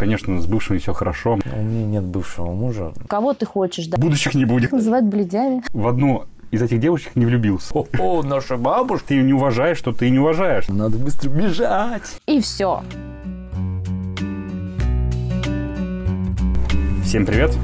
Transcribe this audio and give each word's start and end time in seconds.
Конечно, 0.00 0.40
с 0.40 0.46
бывшими 0.46 0.78
все 0.78 0.92
хорошо. 0.92 1.40
У 1.44 1.60
меня 1.60 1.84
нет 1.84 2.04
бывшего 2.04 2.52
мужа. 2.52 2.92
Кого 3.08 3.34
ты 3.34 3.46
хочешь, 3.46 3.88
да? 3.88 3.98
Будущих 3.98 4.32
не 4.34 4.44
будет. 4.44 4.70
Называют 4.70 5.06
бледями. 5.06 5.60
В 5.72 5.88
одну 5.88 6.26
из 6.52 6.62
этих 6.62 6.78
девочек 6.78 7.16
не 7.16 7.26
влюбился. 7.26 7.74
О, 7.74 7.84
о 7.98 8.22
наша 8.22 8.56
бабушка. 8.56 9.08
Ты 9.08 9.14
ее 9.14 9.24
не 9.24 9.32
уважаешь, 9.32 9.76
что 9.76 9.92
ты 9.92 10.04
ее 10.04 10.12
не 10.12 10.18
уважаешь. 10.20 10.68
Надо 10.68 10.98
быстро 10.98 11.30
бежать. 11.30 12.20
И 12.26 12.40
все. 12.40 12.84
Всем 17.02 17.26
привет. 17.26 17.56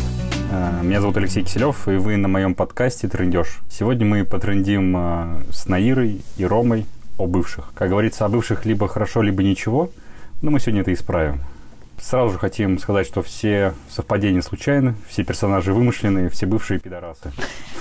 Э, 0.50 0.80
Меня 0.82 1.00
зовут 1.00 1.16
Алексей 1.16 1.44
Киселев, 1.44 1.86
и 1.86 1.92
вы 1.92 2.16
на 2.16 2.26
моем 2.26 2.56
подкасте 2.56 3.06
«Трендеж». 3.06 3.60
Сегодня 3.70 4.06
мы 4.06 4.24
потрендим 4.24 4.96
э, 4.96 5.42
с 5.52 5.68
Наирой 5.68 6.20
и 6.36 6.44
Ромой 6.44 6.86
о 7.16 7.28
бывших. 7.28 7.70
Как 7.76 7.90
говорится, 7.90 8.24
о 8.24 8.28
бывших 8.28 8.66
либо 8.66 8.88
хорошо, 8.88 9.22
либо 9.22 9.44
ничего, 9.44 9.90
но 10.42 10.50
мы 10.50 10.58
сегодня 10.58 10.80
это 10.80 10.92
исправим. 10.92 11.38
Сразу 12.04 12.34
же 12.34 12.38
хотим 12.38 12.78
сказать, 12.78 13.06
что 13.06 13.22
все 13.22 13.72
совпадения 13.88 14.42
случайны, 14.42 14.94
все 15.08 15.24
персонажи 15.24 15.72
вымышленные, 15.72 16.28
все 16.28 16.44
бывшие 16.44 16.78
пидорасы. 16.78 17.32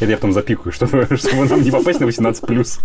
Это 0.00 0.10
я 0.10 0.16
потом 0.16 0.32
запикаю, 0.32 0.72
чтобы, 0.72 1.06
чтобы 1.16 1.44
нам 1.44 1.62
не 1.62 1.70
попасть 1.70 2.00
на 2.00 2.06
18+. 2.06 2.80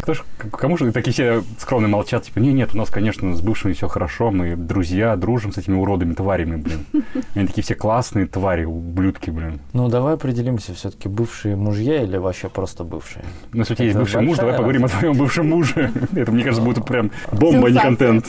Кто 0.00 0.14
ж, 0.14 0.22
кому 0.50 0.76
же 0.76 0.92
такие 0.92 1.12
все 1.12 1.42
скромные 1.58 1.90
молчат, 1.90 2.24
типа, 2.24 2.38
не, 2.38 2.52
нет, 2.52 2.74
у 2.74 2.78
нас, 2.78 2.90
конечно, 2.90 3.34
с 3.34 3.40
бывшими 3.40 3.72
все 3.72 3.88
хорошо, 3.88 4.30
мы 4.30 4.56
друзья, 4.56 5.16
дружим 5.16 5.52
с 5.52 5.58
этими 5.58 5.76
уродами, 5.76 6.14
тварями, 6.14 6.56
блин. 6.56 6.86
Они 7.34 7.46
такие 7.46 7.62
все 7.62 7.74
классные 7.74 8.26
твари, 8.26 8.64
ублюдки, 8.64 9.30
блин. 9.30 9.60
Ну, 9.72 9.88
давай 9.88 10.14
определимся, 10.14 10.74
все-таки 10.74 11.08
бывшие 11.08 11.56
мужья 11.56 12.02
или 12.02 12.16
вообще 12.16 12.48
просто 12.48 12.84
бывшие? 12.84 13.24
Ну, 13.52 13.60
если 13.60 13.72
у 13.74 13.76
тебя 13.76 13.86
есть 13.86 13.98
бывший 13.98 14.22
муж, 14.22 14.38
давай 14.38 14.54
поговорим 14.54 14.84
о 14.84 14.88
твоем 14.88 15.16
бывшем 15.16 15.48
муже. 15.48 15.92
Это, 16.14 16.32
мне 16.32 16.44
кажется, 16.44 16.64
будет 16.64 16.84
прям 16.84 17.10
бомба, 17.32 17.68
а 17.68 17.70
не 17.70 17.78
контент. 17.78 18.26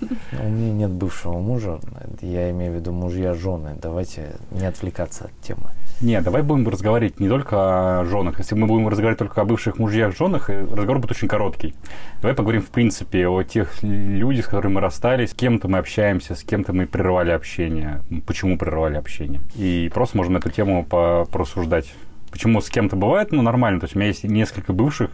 У 0.00 0.48
меня 0.48 0.72
нет 0.72 0.90
бывшего 0.90 1.38
мужа, 1.38 1.80
я 2.20 2.50
имею 2.50 2.72
в 2.72 2.76
виду 2.76 2.92
мужья, 2.92 3.34
жены. 3.34 3.76
Давайте 3.82 4.36
не 4.50 4.64
отвлекаться 4.64 5.24
от 5.24 5.40
темы. 5.40 5.70
Не, 6.00 6.20
давай 6.20 6.42
будем 6.42 6.68
разговаривать 6.68 7.18
не 7.18 7.28
только 7.28 8.00
о 8.00 8.04
женах. 8.04 8.38
Если 8.38 8.54
мы 8.54 8.68
будем 8.68 8.86
разговаривать 8.86 9.18
только 9.18 9.40
о 9.40 9.44
бывших 9.44 9.80
мужьях, 9.80 10.16
женах, 10.16 10.48
э, 10.48 10.64
разговор 10.64 11.00
будет 11.00 11.10
очень 11.10 11.26
короткий. 11.26 11.74
Давай 12.22 12.36
поговорим, 12.36 12.62
в 12.62 12.68
принципе, 12.68 13.26
о 13.26 13.42
тех 13.42 13.82
людях, 13.82 14.44
с 14.44 14.48
которыми 14.48 14.74
мы 14.74 14.80
расстались, 14.80 15.30
с 15.30 15.34
кем-то 15.34 15.66
мы 15.66 15.78
общаемся, 15.78 16.36
с 16.36 16.44
кем-то 16.44 16.72
мы 16.72 16.86
прервали 16.86 17.30
общение, 17.30 18.00
почему 18.26 18.56
прервали 18.56 18.96
общение. 18.96 19.40
И 19.56 19.90
просто 19.92 20.16
можем 20.16 20.36
эту 20.36 20.50
тему 20.50 20.84
по- 20.84 21.26
порассуждать. 21.32 21.92
Почему 22.30 22.60
с 22.60 22.70
кем-то 22.70 22.94
бывает, 22.94 23.32
ну, 23.32 23.42
нормально. 23.42 23.80
То 23.80 23.84
есть 23.84 23.96
у 23.96 23.98
меня 23.98 24.06
есть 24.06 24.22
несколько 24.22 24.72
бывших, 24.72 25.10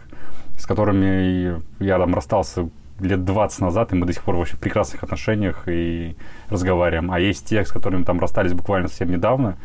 с 0.55 0.67
которыми 0.67 1.63
я 1.79 1.97
там 1.97 2.13
расстался 2.13 2.69
лет 2.99 3.25
20 3.25 3.59
назад, 3.59 3.91
и 3.91 3.95
мы 3.95 4.05
до 4.05 4.13
сих 4.13 4.21
пор 4.21 4.35
вообще 4.35 4.55
в 4.55 4.59
прекрасных 4.59 5.01
отношениях 5.03 5.63
и 5.67 6.15
разговариваем. 6.49 7.11
А 7.11 7.19
есть 7.19 7.47
те, 7.47 7.65
с 7.65 7.71
которыми 7.71 8.03
там 8.03 8.19
расстались 8.19 8.53
буквально 8.53 8.87
совсем 8.87 9.09
недавно, 9.09 9.57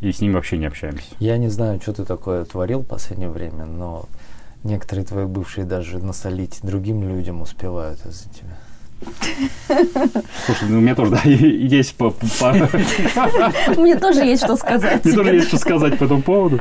и 0.00 0.12
с 0.12 0.20
ними 0.20 0.34
вообще 0.34 0.58
не 0.58 0.66
общаемся. 0.66 1.14
Я 1.18 1.38
не 1.38 1.48
знаю, 1.48 1.80
что 1.80 1.92
ты 1.92 2.04
такое 2.04 2.44
творил 2.44 2.80
в 2.80 2.86
последнее 2.86 3.28
время, 3.28 3.64
но 3.66 4.06
некоторые 4.64 5.04
твои 5.04 5.24
бывшие 5.24 5.64
даже 5.64 5.98
насолить 5.98 6.60
другим 6.62 7.08
людям 7.08 7.42
успевают 7.42 8.04
из-за 8.06 8.28
тебя. 8.30 8.56
Слушай, 10.46 10.68
ну, 10.68 10.78
у 10.78 10.80
меня 10.80 10.94
тоже, 10.94 11.12
да, 11.12 11.20
есть 11.24 11.96
по... 11.96 12.12
Мне 13.76 13.96
тоже 13.96 14.24
есть 14.24 14.42
что 14.44 14.56
сказать. 14.56 15.04
Мне 15.04 15.14
тоже 15.14 15.34
есть 15.34 15.48
что 15.48 15.58
сказать 15.58 15.98
по 15.98 16.04
этому 16.04 16.22
поводу. 16.22 16.60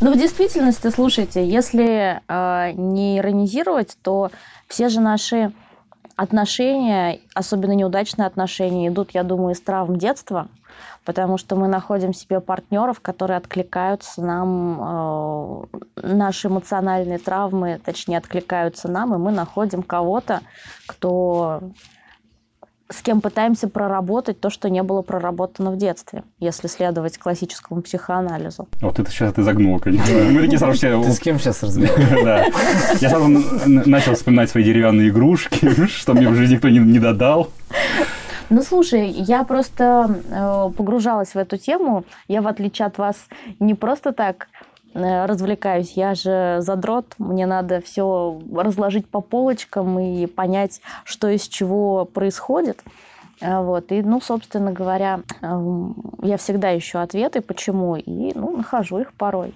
Ну, 0.00 0.12
в 0.12 0.18
действительности, 0.18 0.90
слушайте, 0.90 1.46
если 1.46 2.20
э, 2.26 2.72
не 2.72 3.18
иронизировать, 3.18 3.96
то 4.02 4.30
все 4.66 4.88
же 4.88 5.00
наши 5.00 5.52
отношения, 6.16 7.20
особенно 7.34 7.72
неудачные 7.72 8.26
отношения, 8.26 8.88
идут, 8.88 9.10
я 9.12 9.22
думаю, 9.22 9.54
из 9.54 9.60
травм 9.60 9.96
детства, 9.96 10.48
потому 11.04 11.38
что 11.38 11.56
мы 11.56 11.68
находим 11.68 12.12
себе 12.12 12.40
партнеров, 12.40 13.00
которые 13.00 13.36
откликаются 13.36 14.22
нам, 14.22 14.80
э, 14.80 15.64
наши 16.02 16.48
эмоциональные 16.48 17.18
травмы, 17.18 17.80
точнее, 17.84 18.18
откликаются 18.18 18.88
нам, 18.88 19.14
и 19.14 19.18
мы 19.18 19.32
находим 19.32 19.82
кого-то, 19.82 20.40
кто 20.86 21.60
с 22.92 23.00
кем 23.00 23.20
пытаемся 23.20 23.68
проработать 23.68 24.40
то, 24.40 24.50
что 24.50 24.68
не 24.68 24.82
было 24.82 25.02
проработано 25.02 25.70
в 25.70 25.78
детстве, 25.78 26.24
если 26.38 26.68
следовать 26.68 27.18
классическому 27.18 27.82
психоанализу. 27.82 28.68
Вот 28.80 28.98
это 28.98 29.10
сейчас 29.10 29.32
ты 29.32 29.42
загнула, 29.42 29.78
конечно. 29.78 30.14
Мы 30.14 30.42
такие 30.42 30.58
сразу 30.58 30.76
все... 30.76 31.02
Ты 31.02 31.12
с 31.12 31.18
кем 31.18 31.38
сейчас 31.38 31.62
разговариваешь? 31.62 32.22
Да. 32.22 32.46
Я 33.00 33.08
сразу 33.08 33.28
начал 33.66 34.14
вспоминать 34.14 34.50
свои 34.50 34.62
деревянные 34.62 35.08
игрушки, 35.08 35.86
что 35.86 36.14
мне 36.14 36.28
в 36.28 36.34
жизни 36.34 36.54
никто 36.54 36.68
не 36.68 36.98
додал. 36.98 37.50
Ну, 38.54 38.60
слушай, 38.62 39.08
я 39.08 39.44
просто 39.44 40.20
э, 40.30 40.70
погружалась 40.76 41.30
в 41.34 41.36
эту 41.38 41.56
тему. 41.56 42.04
Я, 42.28 42.42
в 42.42 42.46
отличие 42.46 42.84
от 42.84 42.98
вас, 42.98 43.16
не 43.60 43.72
просто 43.74 44.12
так 44.12 44.48
э, 44.92 45.24
развлекаюсь. 45.24 45.92
Я 45.96 46.14
же 46.14 46.58
задрот. 46.60 47.14
Мне 47.16 47.46
надо 47.46 47.80
все 47.80 48.38
разложить 48.54 49.08
по 49.08 49.22
полочкам 49.22 49.98
и 49.98 50.26
понять, 50.26 50.82
что 51.04 51.28
из 51.30 51.48
чего 51.48 52.04
происходит. 52.04 52.82
Э, 53.40 53.62
Вот. 53.62 53.90
И, 53.90 54.02
ну, 54.02 54.20
собственно 54.20 54.70
говоря, 54.70 55.20
эм, 55.40 55.94
я 56.22 56.36
всегда 56.36 56.76
ищу 56.76 56.98
ответы, 56.98 57.40
почему, 57.40 57.96
и, 57.96 58.32
ну, 58.34 58.54
нахожу 58.54 58.98
их 58.98 59.14
порой. 59.14 59.54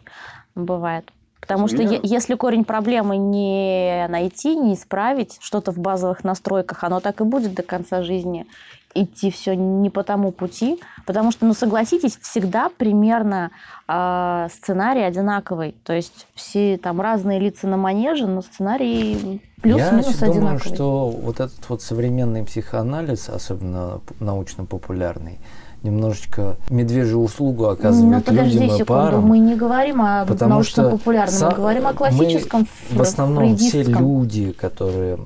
Бывает. 0.55 1.13
Потому 1.43 1.69
что 1.69 1.83
е- 1.83 2.01
если 2.03 2.35
корень 2.35 2.65
проблемы 2.65 3.19
не 3.19 4.07
найти, 4.09 4.57
не 4.57 4.73
исправить, 4.75 5.37
что-то 5.41 5.71
в 5.71 5.79
базовых 5.79 6.25
настройках, 6.25 6.83
оно 6.83 7.01
так 7.01 7.21
и 7.21 7.25
будет 7.25 7.55
до 7.55 7.63
конца 7.63 8.03
жизни 8.03 8.47
идти 8.95 9.31
все 9.31 9.55
не 9.55 9.91
по 9.91 10.03
тому 10.03 10.33
пути, 10.33 10.81
потому 11.05 11.31
что, 11.31 11.47
ну 11.47 11.55
согласитесь, 11.55 12.17
всегда 12.23 12.71
примерно 12.71 13.51
э, 13.89 14.49
сценарий 14.53 15.03
одинаковый, 15.03 15.75
то 15.85 15.93
есть 15.93 16.27
все 16.35 16.79
там 16.79 17.01
разные 17.01 17.39
лица 17.39 17.67
на 17.69 17.77
манеже, 17.77 18.27
но 18.27 18.43
сценарий 18.43 19.43
плюс-минус 19.61 20.21
Я 20.21 20.27
думаю, 20.27 20.31
одинаковый. 20.31 20.75
что 20.75 21.09
вот 21.09 21.41
этот 21.41 21.69
вот 21.69 21.83
современный 21.83 22.45
психоанализ, 22.45 23.29
особенно 23.29 24.01
научно-популярный, 24.21 25.39
немножечко 25.83 26.57
медвежью 26.71 27.21
услугу 27.21 27.65
Ну 27.65 27.71
оказывает 27.71 28.25
подожди 28.25 28.59
людям 28.59 28.69
и 28.69 28.79
секунду, 28.79 28.87
парам. 28.87 29.25
мы 29.27 29.39
не 29.39 29.55
говорим 29.55 30.01
о 30.03 30.25
научно-популярном, 30.25 31.51
мы 31.51 31.55
говорим 31.55 31.87
о 31.87 31.91
мы 31.91 31.97
классическом, 31.97 32.67
В 32.91 33.01
основном 33.01 33.57
все 33.57 33.83
люди, 33.83 34.53
которые 34.53 35.19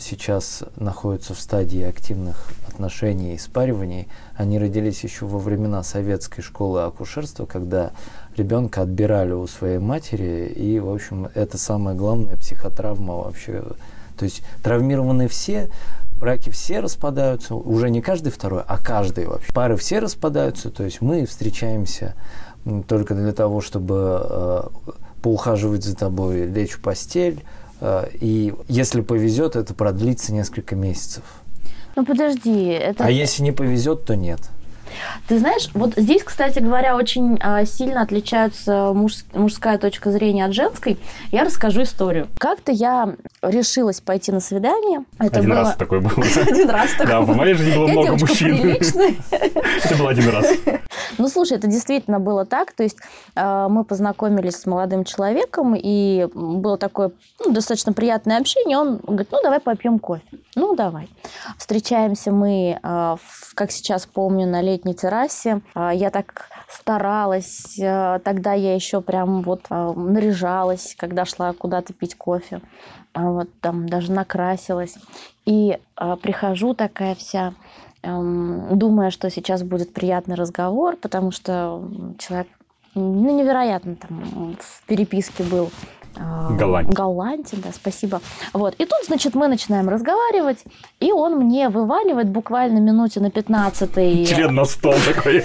сейчас 0.00 0.64
находятся 0.74 1.32
в 1.32 1.38
стадии 1.38 1.82
активных 1.82 2.50
отношений 2.66 3.34
и 3.34 3.38
спариваний, 3.38 4.08
они 4.34 4.58
родились 4.58 5.04
еще 5.04 5.24
во 5.24 5.38
времена 5.38 5.84
советской 5.84 6.42
школы 6.42 6.82
акушерства, 6.82 7.46
когда 7.46 7.92
ребенка 8.36 8.82
отбирали 8.82 9.32
у 9.32 9.46
своей 9.46 9.78
матери, 9.78 10.46
и, 10.46 10.80
в 10.80 10.90
общем, 10.90 11.28
это 11.34 11.58
самая 11.58 11.94
главная 11.94 12.36
психотравма 12.36 13.14
вообще. 13.18 13.62
То 14.18 14.24
есть 14.24 14.42
травмированы 14.64 15.28
все, 15.28 15.70
браки 16.18 16.50
все 16.50 16.80
распадаются, 16.80 17.54
уже 17.54 17.88
не 17.88 18.02
каждый 18.02 18.32
второй, 18.32 18.62
а 18.66 18.78
каждый 18.78 19.26
вообще. 19.26 19.52
Пары 19.52 19.76
все 19.76 20.00
распадаются, 20.00 20.70
то 20.70 20.82
есть 20.82 21.00
мы 21.00 21.24
встречаемся 21.24 22.14
только 22.88 23.14
для 23.14 23.32
того, 23.32 23.60
чтобы 23.60 24.20
э, 24.28 24.62
поухаживать 25.22 25.84
за 25.84 25.94
тобой, 25.94 26.46
лечь 26.46 26.72
в 26.72 26.80
постель, 26.80 27.44
э, 27.44 27.65
и 27.80 28.54
если 28.68 29.00
повезет, 29.00 29.56
это 29.56 29.74
продлится 29.74 30.32
несколько 30.32 30.76
месяцев. 30.76 31.24
Ну 31.96 32.04
подожди, 32.04 32.66
это... 32.66 33.04
А 33.04 33.10
если 33.10 33.42
не 33.42 33.52
повезет, 33.52 34.04
то 34.04 34.16
нет. 34.16 34.40
Ты 35.28 35.38
знаешь, 35.38 35.68
вот 35.74 35.94
здесь, 35.96 36.22
кстати 36.22 36.58
говоря, 36.58 36.96
очень 36.96 37.38
а, 37.42 37.64
сильно 37.64 38.02
отличаются 38.02 38.92
муж- 38.94 39.24
мужская 39.34 39.78
точка 39.78 40.10
зрения 40.10 40.44
от 40.44 40.52
женской. 40.54 40.98
Я 41.32 41.44
расскажу 41.44 41.82
историю. 41.82 42.28
Как-то 42.38 42.72
я 42.72 43.14
решилась 43.42 44.00
пойти 44.00 44.32
на 44.32 44.40
свидание. 44.40 45.04
Это 45.18 45.38
Один 45.38 45.50
было 45.50 45.60
раз 45.60 45.76
такой 45.76 46.00
был. 46.00 46.10
один 46.46 46.70
раз 46.70 46.90
Да, 46.98 47.04
такое. 47.04 47.20
в 47.22 47.36
моей 47.36 47.54
жизни 47.54 47.76
было 47.76 47.86
много 47.88 48.12
мужчин. 48.18 48.56
Это 49.30 49.96
был 49.98 50.08
один 50.08 50.28
раз. 50.30 50.46
Ну, 51.18 51.28
слушай, 51.28 51.56
это 51.56 51.66
действительно 51.66 52.20
было 52.20 52.44
так. 52.44 52.72
То 52.72 52.82
есть 52.82 52.96
э, 53.34 53.66
мы 53.70 53.84
познакомились 53.84 54.56
с 54.56 54.66
молодым 54.66 55.04
человеком, 55.04 55.74
и 55.74 56.26
было 56.34 56.76
такое 56.78 57.10
ну, 57.44 57.52
достаточно 57.52 57.92
приятное 57.92 58.38
общение. 58.38 58.76
Он 58.78 58.96
говорит, 58.98 59.28
ну, 59.30 59.38
давай 59.42 59.60
попьем 59.60 59.98
кофе. 59.98 60.22
Ну, 60.56 60.74
давай. 60.74 61.08
Встречаемся 61.58 62.32
мы, 62.32 62.78
в- 62.82 63.54
как 63.54 63.70
сейчас 63.70 64.06
помню, 64.06 64.46
на 64.46 64.60
летней 64.62 64.85
террасе. 64.94 65.62
Э, 65.74 65.90
Я 65.94 66.10
так 66.10 66.48
старалась. 66.68 67.78
э, 67.78 68.20
Тогда 68.24 68.52
я 68.54 68.74
еще 68.74 69.00
прям 69.00 69.42
вот 69.42 69.66
э, 69.70 69.92
наряжалась, 69.96 70.94
когда 70.98 71.24
шла 71.24 71.52
куда-то 71.52 71.92
пить 71.94 72.14
кофе. 72.16 72.60
А 73.14 73.30
Вот 73.30 73.48
там 73.60 73.88
даже 73.88 74.12
накрасилась. 74.12 74.98
И 75.46 75.78
э, 76.00 76.16
прихожу 76.22 76.74
такая 76.74 77.14
вся 77.14 77.54
эм, 78.02 78.78
думая, 78.78 79.10
что 79.10 79.30
сейчас 79.30 79.62
будет 79.62 79.92
приятный 79.94 80.34
разговор, 80.36 80.96
потому 80.96 81.30
что 81.30 81.88
человек 82.18 82.48
ну, 82.94 83.36
невероятно 83.36 83.96
там 83.96 84.56
в 84.58 84.86
переписке 84.86 85.44
был. 85.44 85.74
А, 86.18 86.50
Галанте. 86.52 86.92
Галанте, 86.92 87.56
да, 87.56 87.70
спасибо. 87.72 88.20
Вот. 88.52 88.74
И 88.78 88.84
тут, 88.84 89.04
значит, 89.06 89.34
мы 89.34 89.48
начинаем 89.48 89.88
разговаривать, 89.88 90.58
и 91.00 91.12
он 91.12 91.36
мне 91.36 91.68
вываливает 91.68 92.28
буквально 92.28 92.78
минуте 92.78 93.20
на 93.20 93.30
15 93.30 94.28
Член 94.28 94.54
на 94.54 94.64
стол 94.64 94.94
такой. 95.04 95.44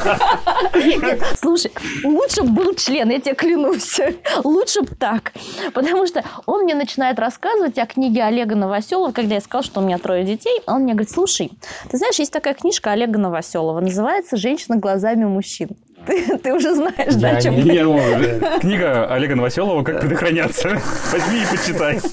Слушай, 1.37 1.71
лучше 2.03 2.43
б 2.43 2.49
был 2.49 2.73
член, 2.75 3.09
я 3.09 3.19
тебе 3.19 3.35
клянусь. 3.35 3.99
Лучше 4.43 4.81
бы 4.81 4.95
так. 4.95 5.33
Потому 5.73 6.05
что 6.07 6.23
он 6.45 6.63
мне 6.63 6.75
начинает 6.75 7.19
рассказывать 7.19 7.77
о 7.77 7.85
книге 7.85 8.23
Олега 8.23 8.55
Новоселова, 8.55 9.11
когда 9.11 9.35
я 9.35 9.41
сказала, 9.41 9.63
что 9.63 9.81
у 9.81 9.83
меня 9.83 9.97
трое 9.97 10.23
детей. 10.23 10.61
Он 10.67 10.83
мне 10.83 10.93
говорит, 10.93 11.11
слушай, 11.11 11.51
ты 11.89 11.97
знаешь, 11.97 12.19
есть 12.19 12.31
такая 12.31 12.53
книжка 12.53 12.91
Олега 12.91 13.17
Новоселова, 13.19 13.79
называется 13.79 14.37
«Женщина 14.37 14.77
глазами 14.77 15.25
мужчин». 15.25 15.69
Ты, 16.05 16.37
ты 16.37 16.53
уже 16.53 16.75
знаешь, 16.75 17.15
да, 17.15 17.31
о 17.37 17.41
чем 17.41 17.55
не- 17.55 17.75
я? 17.75 17.83
Ну, 17.83 17.99
Книга 18.59 19.05
Олега 19.05 19.35
Новоселова 19.35 19.83
«Как 19.83 20.01
предохраняться». 20.01 20.81
Возьми 21.11 21.41
и 21.41 21.45
почитай. 21.45 21.99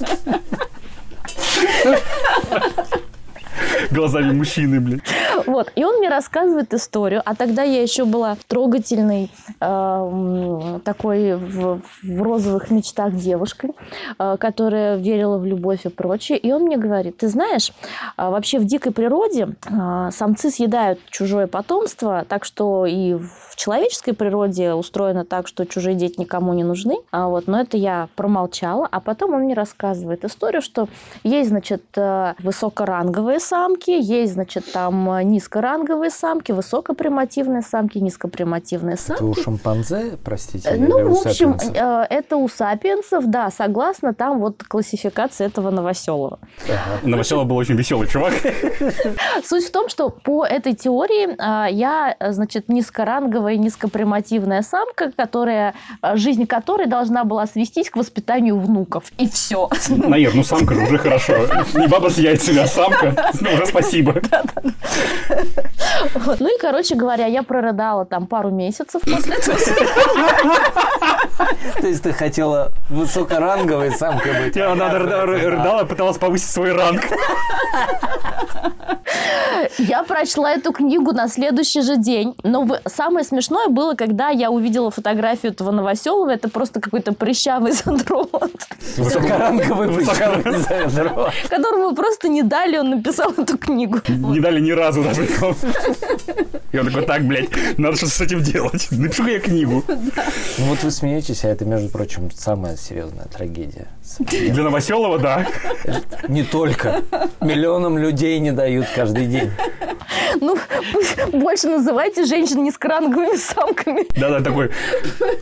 Глазами 3.91 4.33
мужчины, 4.33 4.81
блин. 4.81 5.03
Вот. 5.47 5.73
И 5.75 5.85
он 5.85 5.99
мне 5.99 6.09
рассказывает 6.09 6.75
историю, 6.75 7.23
а 7.25 7.35
тогда 7.35 7.63
я 7.63 7.83
еще 7.83 8.05
была 8.05 8.37
трогательной, 8.47 9.31
э, 9.61 9.65
м, 9.65 10.81
такой 10.81 11.37
в, 11.37 11.81
в 12.03 12.23
розовых 12.23 12.71
мечтах 12.71 13.15
девушкой, 13.15 13.71
э, 14.19 14.37
которая 14.39 14.97
верила 14.97 15.39
в 15.39 15.47
любовь 15.47 15.87
и 15.87 15.89
прочее. 15.89 16.39
И 16.39 16.53
он 16.53 16.63
мне 16.63 16.77
говорит, 16.77 17.19
ты 17.19 17.29
знаешь, 17.29 17.73
а, 18.17 18.31
вообще 18.31 18.59
в 18.59 18.65
дикой 18.65 18.93
природе 18.93 19.49
а, 19.71 20.11
самцы 20.11 20.51
съедают 20.51 20.99
чужое 21.11 21.47
потомство, 21.47 22.25
так 22.29 22.45
что 22.45 22.87
и 22.87 23.15
в 23.15 23.57
человеческой 23.57 24.13
природе 24.13 24.73
устроено 24.75 25.25
так, 25.25 25.49
что 25.49 25.67
чужие 25.67 25.95
дети 25.97 26.21
никому 26.21 26.53
не 26.53 26.65
нужны. 26.65 26.99
А 27.11 27.29
вот, 27.29 27.47
но 27.47 27.61
это 27.61 27.77
я 27.77 28.09
промолчала, 28.17 28.87
а 28.91 29.01
потом 29.01 29.35
он 29.35 29.43
мне 29.43 29.55
рассказывает 29.55 30.25
историю, 30.25 30.63
что 30.63 30.89
есть, 31.25 31.49
значит, 31.49 31.83
э, 31.97 32.35
высокоранговые 32.39 33.41
самки, 33.41 33.78
есть, 33.87 34.33
значит, 34.35 34.71
там 34.73 35.11
э, 35.11 35.23
низкоранговые 35.23 36.11
самки, 36.11 36.53
высокопримативные 36.53 37.63
самки, 37.63 37.99
низкопримативные 37.99 38.95
Это 38.95 39.03
самки. 39.03 39.23
у 39.23 39.35
шимпанзе, 39.35 40.19
простите, 40.25 40.69
Э, 40.69 40.77
или 40.77 40.87
Ну, 40.87 41.15
в 41.15 41.27
общем, 41.27 41.59
сапиенсов? 41.59 41.77
э, 41.77 42.07
это 42.11 42.37
у 42.37 42.49
сапиенсов, 42.49 43.27
да, 43.27 43.51
согласно 43.51 44.15
там 44.15 44.41
вот 44.41 44.63
классификации 44.65 45.47
этого 45.47 45.71
Новоселова. 45.71 46.39
Ага. 46.67 46.79
Новоселов 47.03 47.47
был 47.47 47.57
очень 47.57 47.77
веселый 47.77 48.09
чувак. 48.09 48.35
Суть 49.45 49.65
в 49.67 49.71
том, 49.73 49.89
что 49.89 50.09
по 50.11 50.45
этой 50.45 50.75
теории 50.75 51.35
а, 51.39 51.67
я, 51.69 52.17
значит, 52.31 52.69
низкоранговая, 52.69 53.57
низкопримативная 53.57 54.63
самка, 54.63 55.13
которая, 55.13 55.75
а, 56.01 56.17
жизнь 56.17 56.47
которой 56.47 56.87
должна 56.87 57.25
была 57.25 57.47
свестись 57.47 57.91
к 57.91 57.97
воспитанию 57.97 58.59
внуков. 58.59 59.05
И 59.19 59.29
все. 59.29 59.69
Наир, 59.89 60.35
ну 60.35 60.43
самка 60.43 60.75
же 60.75 60.83
уже 60.83 60.99
хорошо. 60.99 61.35
Не 61.75 61.87
баба 61.87 62.09
с 62.11 62.19
яйцами, 62.19 62.59
а 62.59 62.67
самка. 62.67 63.15
Спасибо. 63.69 64.15
Ну 66.41 66.55
и, 66.55 66.61
короче 66.61 66.95
говоря, 66.95 67.27
я 67.27 67.43
прорыдала 67.43 68.05
там 68.05 68.27
пару 68.27 68.51
месяцев 68.51 69.03
после 69.03 69.35
этого. 69.35 69.57
То 71.81 71.87
есть 71.87 72.03
ты 72.03 72.13
хотела 72.13 72.73
высокоранговой 72.91 73.93
самкой 73.93 74.33
быть? 74.45 74.57
Я- 74.57 74.73
Она 74.73 74.91
рыда- 74.93 75.25
рыдала, 75.27 75.85
пыталась 75.85 76.19
повысить 76.19 76.51
свой 76.51 76.73
ранг. 76.73 77.03
Я 79.79 80.03
прочла 80.05 80.53
эту 80.53 80.73
книгу 80.73 81.13
на 81.13 81.29
следующий 81.29 81.83
же 81.83 81.97
день. 81.97 82.35
Но 82.43 82.67
самое 82.87 83.25
смешное 83.25 83.69
было, 83.69 83.95
когда 83.95 84.29
я 84.29 84.51
увидела 84.51 84.91
фотографию 84.91 85.53
этого 85.53 85.71
Новоселова. 85.71 86.31
Это 86.31 86.49
просто 86.49 86.81
какой-то 86.81 87.13
прыщавый 87.13 87.73
задрот, 87.85 88.31
Высокоранговый 88.97 89.89
Высокоранговый. 89.89 90.65
причем 90.65 90.91
задрот. 90.91 91.33
которому 91.49 91.95
просто 91.95 92.29
не 92.29 92.43
дали, 92.43 92.77
он 92.79 92.91
написал 92.91 93.33
эту 93.37 93.59
книгу. 93.59 94.01
Не 94.09 94.41
дали 94.41 94.61
ни 94.61 94.71
разу 94.73 95.03
даже. 95.03 95.27
И 96.73 96.79
он 96.79 96.87
такой, 96.87 97.03
так, 97.03 97.23
блядь, 97.25 97.49
надо 97.79 97.97
что-то 97.97 98.13
с 98.13 98.21
этим 98.21 98.43
делать. 98.43 98.89
напишу 98.91 99.27
я 99.27 99.41
книгу. 99.41 99.83
Вот 100.59 100.83
вы 100.83 100.91
смеетесь, 100.91 101.28
а 101.45 101.49
это, 101.49 101.65
между 101.65 101.89
прочим, 101.91 102.31
самая 102.31 102.77
серьезная 102.77 103.27
трагедия. 103.27 103.89
Для 104.19 104.63
Новоселова, 104.63 105.19
да. 105.19 105.47
Не 106.29 106.43
только. 106.43 107.03
Миллионам 107.41 107.99
людей 107.99 108.39
не 108.39 108.53
дают 108.53 108.87
каждый 108.95 109.27
день. 109.27 109.51
Ну, 110.41 110.57
пусть 110.93 111.19
больше 111.33 111.69
называйте 111.69 112.25
женщин 112.25 112.63
низкоранговыми 112.65 113.37
самками. 113.37 114.07
Да-да, 114.19 114.41
такой, 114.41 114.71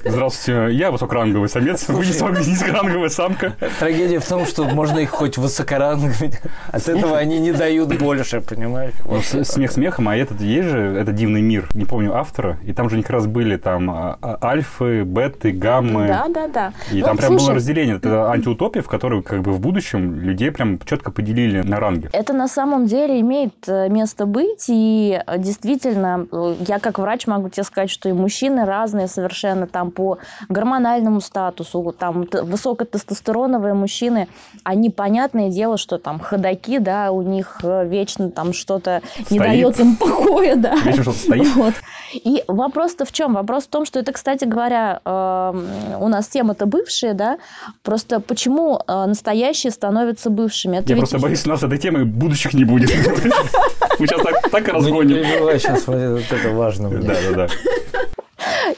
здравствуйте, 0.05 0.75
я 0.77 0.91
высокоранговый 0.91 1.49
самец, 1.49 1.89
вы 1.89 2.05
низко- 2.05 2.31
низкоранговая 2.31 3.09
самка. 3.09 3.55
Трагедия 3.79 4.19
в 4.19 4.27
том, 4.27 4.47
что 4.47 4.65
можно 4.65 4.99
их 4.99 5.11
хоть 5.11 5.39
высокоранговыми, 5.39 6.33
от 6.73 6.89
этого 6.89 7.17
они 7.19 7.39
не 7.39 7.53
дают 7.53 7.97
больше, 7.99 8.41
понимаешь? 8.41 8.95
Ну, 9.05 9.21
с- 9.23 9.45
Смех 9.45 9.73
смехом, 9.73 10.09
а 10.09 10.17
этот 10.17 10.41
есть 10.41 10.69
же, 10.69 10.79
это 10.99 11.13
дивный 11.13 11.43
мир, 11.43 11.69
не 11.75 11.85
помню 11.85 12.17
автора, 12.17 12.59
и 12.65 12.73
там 12.73 12.91
же 12.91 13.01
как 13.03 13.11
раз 13.11 13.27
были 13.27 13.57
там 13.57 13.91
а, 13.91 14.19
а, 14.21 14.39
альфы, 14.43 15.03
беты, 15.03 15.53
гаммы. 15.53 15.76
Да, 15.83 16.27
да, 16.29 16.49
да. 16.49 16.73
И 16.93 17.01
Ну, 17.01 17.07
там 17.07 17.17
прям 17.17 17.31
было 17.31 17.39
слушай, 17.39 17.57
разделение. 17.57 17.97
Это 17.97 18.31
антиутопия, 18.31 18.83
в 18.83 18.89
которой 18.89 19.23
как 19.23 19.43
бы 19.43 19.53
в 19.53 19.61
будущем 19.61 20.21
людей 20.21 20.51
прям 20.51 20.79
четко 20.81 21.11
поделили 21.11 21.63
на 21.63 21.81
ранги. 21.81 22.09
Это 22.13 22.33
на 22.33 22.49
самом 22.49 22.87
деле 22.87 23.21
имеет 23.21 23.55
э, 23.69 23.89
место 23.89 24.27
быть, 24.27 24.67
и 24.69 25.21
э, 25.27 25.39
действительно, 25.39 26.27
э, 26.31 26.57
я 26.67 26.79
как 26.79 26.99
врач 26.99 27.27
могу 27.27 27.49
тебе 27.49 27.65
сказать, 27.65 27.91
что 27.91 28.09
и 28.09 28.13
мужчины 28.13 28.65
разные 28.65 29.09
совершенно 29.09 29.67
там 29.67 29.91
по 29.91 30.19
гормональному 30.49 31.21
статусу, 31.21 31.95
там 31.99 32.27
высокотестостероновые 32.33 33.75
мужчины, 33.75 34.29
они, 34.65 34.91
понятное 34.91 35.51
дело, 35.51 35.77
что 35.77 35.99
там 35.99 36.19
ходаки, 36.19 36.79
да, 36.79 37.11
у 37.11 37.23
них 37.23 37.61
вечно 37.63 38.31
там 38.31 38.53
что-то 38.53 39.03
не 39.31 39.39
дает 39.39 39.79
им 39.81 39.97
покоя, 39.97 40.57
да. 40.57 40.77
Вечно 40.85 41.03
что-то 41.03 41.19
стоит. 41.19 41.47
Вот. 41.57 41.75
И 42.25 42.43
вопрос-то 42.49 43.05
в 43.05 43.13
чем? 43.13 43.35
Вопрос 43.35 43.65
в 43.65 43.69
том, 43.69 43.85
что 43.87 43.99
это, 43.99 44.13
кстати 44.13 44.45
говоря, 44.45 45.01
эм, 45.05 45.67
у 46.01 46.09
нас 46.09 46.29
тема-то 46.29 46.67
бывшие, 46.67 47.15
да, 47.15 47.39
просто 47.83 48.21
почему 48.21 48.81
э, 48.87 49.07
настоящие 49.07 49.71
становятся 49.71 50.31
бывшими? 50.31 50.77
Это 50.79 50.89
Я 50.89 50.95
ведь 50.95 51.03
просто 51.03 51.19
боюсь, 51.19 51.47
у 51.47 51.51
нас 51.51 51.63
этой 51.63 51.79
темы 51.79 52.05
будущих 52.05 52.55
не 52.55 52.65
будет. 52.65 52.91
Мы 53.99 54.07
сейчас 54.07 54.21
так, 54.51 54.67
Ну, 54.67 54.73
не 54.73 54.73
разгоним. 54.73 55.17
переживай, 55.23 55.59
сейчас 55.59 55.87
вот 55.87 55.97
это 55.97 56.51
важно. 56.51 56.91
Да, 56.91 57.15
да, 57.31 57.33
да. 57.35 57.49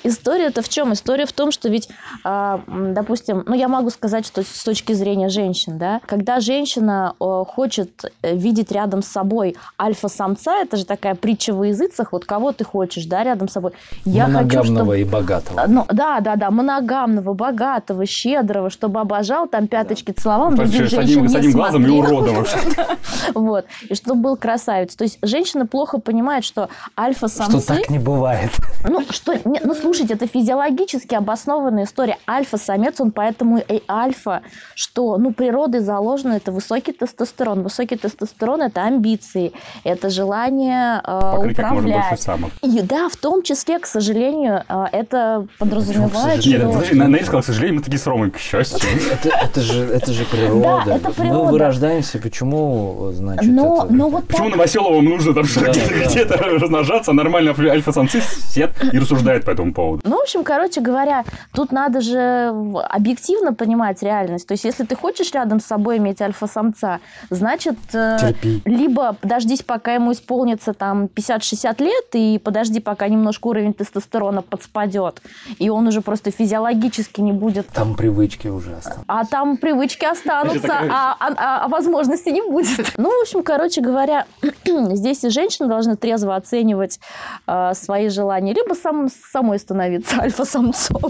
История-то 0.04 0.62
в 0.62 0.68
чем? 0.68 0.92
История 0.92 1.26
в 1.26 1.32
том, 1.32 1.50
что 1.50 1.68
ведь, 1.68 1.88
а, 2.24 2.60
допустим, 2.66 3.44
ну 3.46 3.54
я 3.54 3.68
могу 3.68 3.90
сказать, 3.90 4.26
что 4.26 4.42
с 4.42 4.64
точки 4.64 4.92
зрения 4.92 5.28
женщин, 5.28 5.78
да, 5.78 6.00
когда 6.06 6.40
женщина 6.40 7.14
хочет 7.18 8.12
э, 8.22 8.34
видеть 8.34 8.72
рядом 8.72 9.02
с 9.02 9.08
собой 9.08 9.56
альфа-самца, 9.80 10.62
это 10.62 10.76
же 10.76 10.84
такая 10.84 11.14
притча 11.14 11.52
во 11.52 11.66
языцах, 11.66 12.12
вот 12.12 12.24
кого 12.24 12.52
ты 12.52 12.64
хочешь, 12.64 13.06
да, 13.06 13.24
рядом 13.24 13.48
с 13.48 13.52
собой. 13.52 13.72
Я 14.04 14.24
хочу, 14.24 14.36
Моногамного 14.38 14.84
чтобы... 14.84 15.00
и 15.00 15.04
богатого. 15.04 15.64
Ну, 15.66 15.86
да, 15.90 16.20
да, 16.20 16.36
да, 16.36 16.50
моногамного, 16.50 17.34
богатого, 17.34 18.06
щедрого, 18.06 18.70
чтобы 18.70 19.00
обожал, 19.00 19.48
там 19.48 19.66
пяточки 19.66 20.12
целовал, 20.12 20.54
То 20.54 20.62
есть 20.62 20.72
других 20.72 20.88
с 20.88 20.90
женщин 20.92 21.10
одним, 21.10 21.28
с 21.28 21.32
не 21.32 21.38
одним 21.38 21.52
глазом 21.52 21.82
и 21.82 21.88
смотрел. 21.88 22.16
уродом 22.16 22.34
вообще. 22.36 22.58
Вот. 23.34 23.66
И 23.88 23.94
чтобы 23.94 24.22
был 24.22 24.36
красавец. 24.36 24.94
То 24.96 25.04
есть 25.04 25.18
женщина 25.22 25.66
плохо 25.66 25.98
понимает, 25.98 26.44
что 26.44 26.68
альфа-самцы... 26.98 27.60
Что 27.60 27.74
так 27.74 27.90
не 27.90 27.98
бывает. 27.98 28.50
Ну, 28.88 29.02
что, 29.10 29.34
не- 29.60 29.66
ну, 29.66 29.74
слушайте, 29.74 30.14
это 30.14 30.26
физиологически 30.26 31.14
обоснованная 31.14 31.84
история. 31.84 32.16
Альфа-самец, 32.28 33.00
он 33.00 33.10
поэтому 33.10 33.58
и 33.58 33.82
альфа, 33.88 34.42
что, 34.74 35.16
ну, 35.18 35.32
природой 35.32 35.80
заложено, 35.80 36.32
это 36.34 36.52
высокий 36.52 36.92
тестостерон. 36.92 37.62
Высокий 37.62 37.96
тестостерон– 37.96 38.62
это 38.62 38.82
амбиции, 38.84 39.52
это 39.84 40.10
желание 40.10 41.00
э, 41.04 41.20
Покрыть 41.36 41.56
как 41.56 41.70
можно 41.70 41.82
больше 41.88 41.98
управлять. 41.98 42.20
самок. 42.22 42.50
И 42.62 42.80
да, 42.82 43.08
в 43.08 43.16
том 43.16 43.42
числе, 43.42 43.78
к 43.78 43.86
сожалению, 43.86 44.64
э, 44.68 44.84
это 44.92 45.46
подразумевает, 45.58 46.44
Нет, 46.46 46.60
что... 46.60 46.72
подожди, 46.72 46.94
на- 46.94 47.08
Наир 47.08 47.24
сказал, 47.24 47.42
к 47.42 47.46
сожалению, 47.46 47.76
мы 47.76 47.82
такие 47.82 47.98
с 47.98 48.06
Ромой, 48.06 48.30
к 48.30 48.38
счастью. 48.38 48.88
Это, 49.12 49.28
это 49.28 49.60
же, 49.60 49.84
это 49.84 50.12
же 50.12 50.24
природа. 50.24 50.82
Да, 50.86 50.96
это 50.96 51.08
Мы 51.08 51.14
природа. 51.14 51.50
вырождаемся, 51.52 52.18
почему, 52.18 53.10
значит, 53.12 53.50
Но, 53.50 53.84
это... 53.84 53.94
но 53.94 54.08
вот 54.08 54.26
Почему 54.28 54.48
так- 54.48 54.56
Новоселовым 54.56 55.04
нужно 55.04 55.34
там 55.34 55.44
Да, 55.54 55.70
где-то 55.72 56.38
да. 56.38 56.44
размножаться, 56.44 57.10
а 57.10 57.14
нормально 57.14 57.50
альфа- 57.50 57.70
альфа-самцы 57.70 58.20
сидят 58.20 58.72
и 58.92 58.98
рассуждают 58.98 59.44
по 59.48 59.52
этому 59.52 59.72
поводу? 59.72 60.02
Ну, 60.04 60.18
в 60.18 60.20
общем, 60.22 60.44
короче 60.44 60.80
говоря, 60.82 61.24
тут 61.54 61.72
надо 61.72 62.00
же 62.02 62.52
объективно 62.90 63.54
понимать 63.54 64.02
реальность. 64.02 64.46
То 64.46 64.52
есть, 64.52 64.64
если 64.64 64.84
ты 64.84 64.94
хочешь 64.94 65.32
рядом 65.32 65.58
с 65.58 65.64
собой 65.64 65.96
иметь 65.96 66.20
альфа-самца, 66.20 67.00
значит, 67.30 67.78
э, 67.94 68.18
Терпи. 68.20 68.60
либо 68.66 69.14
подождись, 69.14 69.62
пока 69.62 69.94
ему 69.94 70.12
исполнится 70.12 70.74
там 70.74 71.06
50-60 71.06 71.80
лет, 71.82 72.04
и 72.12 72.38
подожди, 72.38 72.80
пока 72.80 73.08
немножко 73.08 73.46
уровень 73.48 73.72
тестостерона 73.72 74.42
подспадет, 74.42 75.22
и 75.58 75.70
он 75.70 75.86
уже 75.86 76.02
просто 76.02 76.30
физиологически 76.30 77.22
не 77.22 77.32
будет 77.32 77.68
Там 77.68 77.94
привычки 77.94 78.48
уже 78.48 78.74
остались. 78.76 78.98
а 79.06 79.24
там 79.24 79.56
привычки 79.56 80.04
останутся, 80.04 80.74
а, 80.90 81.16
а- 81.18 81.34
а- 81.36 81.64
а 81.64 81.68
возможности 81.68 82.28
не 82.28 82.42
будет. 82.42 82.68
Ну, 82.98 83.08
в 83.18 83.22
общем, 83.22 83.42
короче 83.42 83.80
говоря, 83.80 84.26
здесь 84.66 85.24
и 85.24 85.30
женщины 85.30 85.68
должны 85.68 85.96
трезво 85.96 86.36
оценивать 86.36 87.00
э, 87.46 87.72
свои 87.74 88.08
желания, 88.10 88.52
либо 88.52 88.74
сам, 88.74 89.08
самой 89.08 89.37
самой 89.38 89.58
становиться 89.58 90.16
альфа-самцом. 90.20 91.00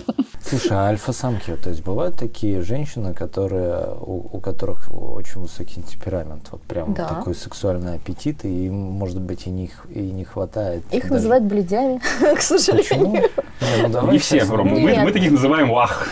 Слушай, 0.42 0.72
а 0.72 0.88
альфа-самки, 0.88 1.56
то 1.62 1.70
есть 1.70 1.82
бывают 1.82 2.16
такие 2.16 2.60
женщины, 2.62 3.14
которые, 3.14 3.94
у, 4.00 4.36
у 4.36 4.40
которых 4.40 4.88
очень 4.92 5.40
высокий 5.40 5.80
темперамент, 5.82 6.48
вот 6.50 6.60
прям 6.62 6.92
Да. 6.94 7.06
такой 7.08 7.34
сексуальный 7.34 7.94
аппетит, 7.94 8.44
и 8.44 8.66
им, 8.66 8.74
может 8.74 9.20
быть, 9.20 9.46
и 9.46 9.50
не, 9.50 9.70
и 9.88 10.00
не 10.00 10.24
хватает. 10.24 10.82
Их 10.92 11.02
даже- 11.04 11.14
называют 11.14 11.44
бледями, 11.44 11.98
к 12.20 12.20
Почему? 12.20 12.58
сожалению. 12.58 13.22
Не, 13.60 13.82
ну 13.82 13.88
давай 13.88 14.12
Не 14.12 14.18
все, 14.18 14.44
Ром, 14.44 14.68
мы, 14.68 14.94
мы 15.04 15.12
таких 15.12 15.32
называем 15.32 15.70
вах. 15.70 16.08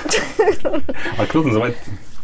А 1.18 1.24
кто-то 1.26 1.48
называет... 1.48 1.76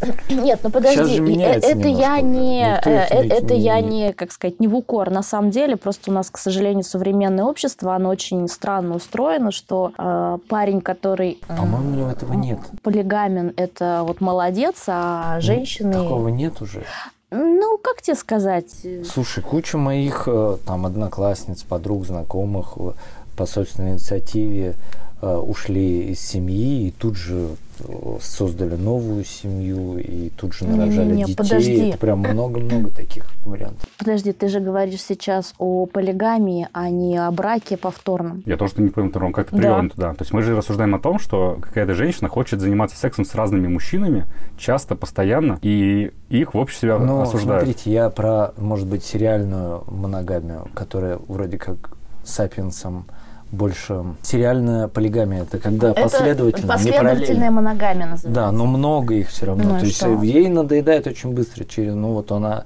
Нет, 0.29 0.61
ну 0.63 0.71
подожди, 0.71 1.21
меняется 1.21 1.71
это 1.71 1.89
я 1.89 2.21
немножко, 2.21 2.91
никто 2.91 2.91
э, 2.91 3.07
э, 3.11 3.23
не- 3.25 3.29
это 3.29 3.55
я 3.55 3.81
не- 3.81 4.13
как 4.13 4.33
сказать, 4.33 4.61
не 4.61 4.69
в 4.69 4.75
укор. 4.77 5.11
На 5.11 5.23
самом 5.23 5.51
деле, 5.51 5.77
просто 5.77 6.11
у 6.11 6.15
нас, 6.15 6.31
к 6.31 6.39
сожалению, 6.39 6.85
современное 6.85 7.45
общество, 7.45 7.95
оно 7.95 8.09
очень 8.11 8.49
странно 8.49 8.97
устроено, 8.97 9.53
что 9.53 9.93
э, 9.97 10.39
парень, 10.49 10.81
который 10.81 11.39
э, 11.49 11.57
По-моему, 11.57 12.09
этого 12.09 12.33
нет. 12.35 12.59
полигамен, 12.83 13.53
это 13.57 14.03
вот 14.07 14.21
молодец, 14.21 14.85
а 14.87 15.41
женщины, 15.41 15.93
Такого 15.93 16.29
нет 16.29 16.61
уже. 16.61 16.85
ну 17.31 17.79
как 17.79 18.03
тебе 18.03 18.17
сказать? 18.17 18.71
Слушай, 19.11 19.43
куча 19.43 19.79
моих 19.79 20.25
э, 20.27 20.57
там 20.67 20.87
одноклассниц, 20.87 21.63
подруг, 21.63 22.05
знакомых 22.07 22.75
э, 22.77 22.93
по 23.37 23.47
собственной 23.47 23.93
инициативе 23.93 24.75
э, 24.75 25.12
ушли 25.29 26.11
из 26.13 26.21
семьи 26.21 26.89
и 26.89 26.91
тут 26.91 27.17
же 27.17 27.51
э, 27.79 28.17
создали 28.21 28.75
новую 28.75 29.25
семью 29.25 29.99
и 29.99 30.31
тут 30.31 30.53
же 30.53 30.65
нарожали 30.67 31.07
Не-не-не, 31.11 31.25
детей. 31.27 31.37
подожди. 31.37 31.89
Это 31.91 31.99
прям 31.99 32.19
много-много 32.21 32.91
таких 32.91 33.27
вариантов. 33.45 33.89
Подожди, 33.99 34.33
ты 34.33 34.49
же 34.49 34.59
говоришь 34.61 35.01
сейчас 35.03 35.55
о 35.59 35.87
полигамии, 35.87 36.69
а 36.73 36.91
не 36.91 37.17
о 37.19 37.31
браке 37.31 37.77
повторном. 37.77 38.43
Я 38.47 38.57
тоже 38.57 38.75
не 38.79 38.89
понял, 38.91 39.11
Ром, 39.15 39.33
как 39.33 39.51
ты 39.51 39.57
Да. 39.57 39.63
привел 39.77 39.91
туда. 39.91 40.15
То 40.15 40.23
есть 40.23 40.33
мы 40.33 40.43
же 40.43 40.57
рассуждаем 40.57 40.95
о 40.95 40.99
том, 40.99 41.19
что 41.21 41.59
какая-то 41.63 41.95
женщина 41.95 42.29
хочет 42.29 42.61
заниматься 42.61 42.97
сексом 42.97 43.25
с 43.25 43.35
разными 43.37 43.69
мужчинами, 43.69 44.27
часто, 44.59 44.97
постоянно, 44.97 45.59
и 45.63 46.11
их 46.31 46.55
в 46.55 46.59
обществе 46.59 46.99
Но 46.99 47.23
осуждают. 47.23 47.65
смотрите, 47.65 47.93
я 47.93 48.11
про, 48.11 48.53
может 48.59 48.89
быть, 48.89 49.05
сериальную 49.05 49.85
моногамию, 49.89 50.69
которая 50.75 51.19
вроде 51.29 51.59
как 51.59 51.97
сапиенсам 52.25 53.07
больше... 53.53 54.03
Сериальная 54.23 54.89
полигамия, 54.89 55.43
это 55.43 55.59
когда 55.59 55.95
последовательно, 55.95 56.65
не 56.65 56.69
последовательная 56.69 57.19
параллельно. 57.25 57.51
моногамия 57.51 58.07
называется. 58.07 58.29
Да, 58.29 58.51
но 58.51 58.67
много 58.67 59.15
их 59.15 59.29
все 59.29 59.47
равно. 59.47 59.65
Ну 59.65 59.77
и 59.77 59.81
То 59.81 59.87
есть 59.87 59.99
что? 59.99 60.09
э, 60.09 60.27
ей 60.27 60.49
надоедает 60.49 61.07
очень 61.07 61.33
быстро. 61.33 61.65
Через, 61.65 61.95
ну 61.95 62.13
вот 62.15 62.33
она 62.33 62.65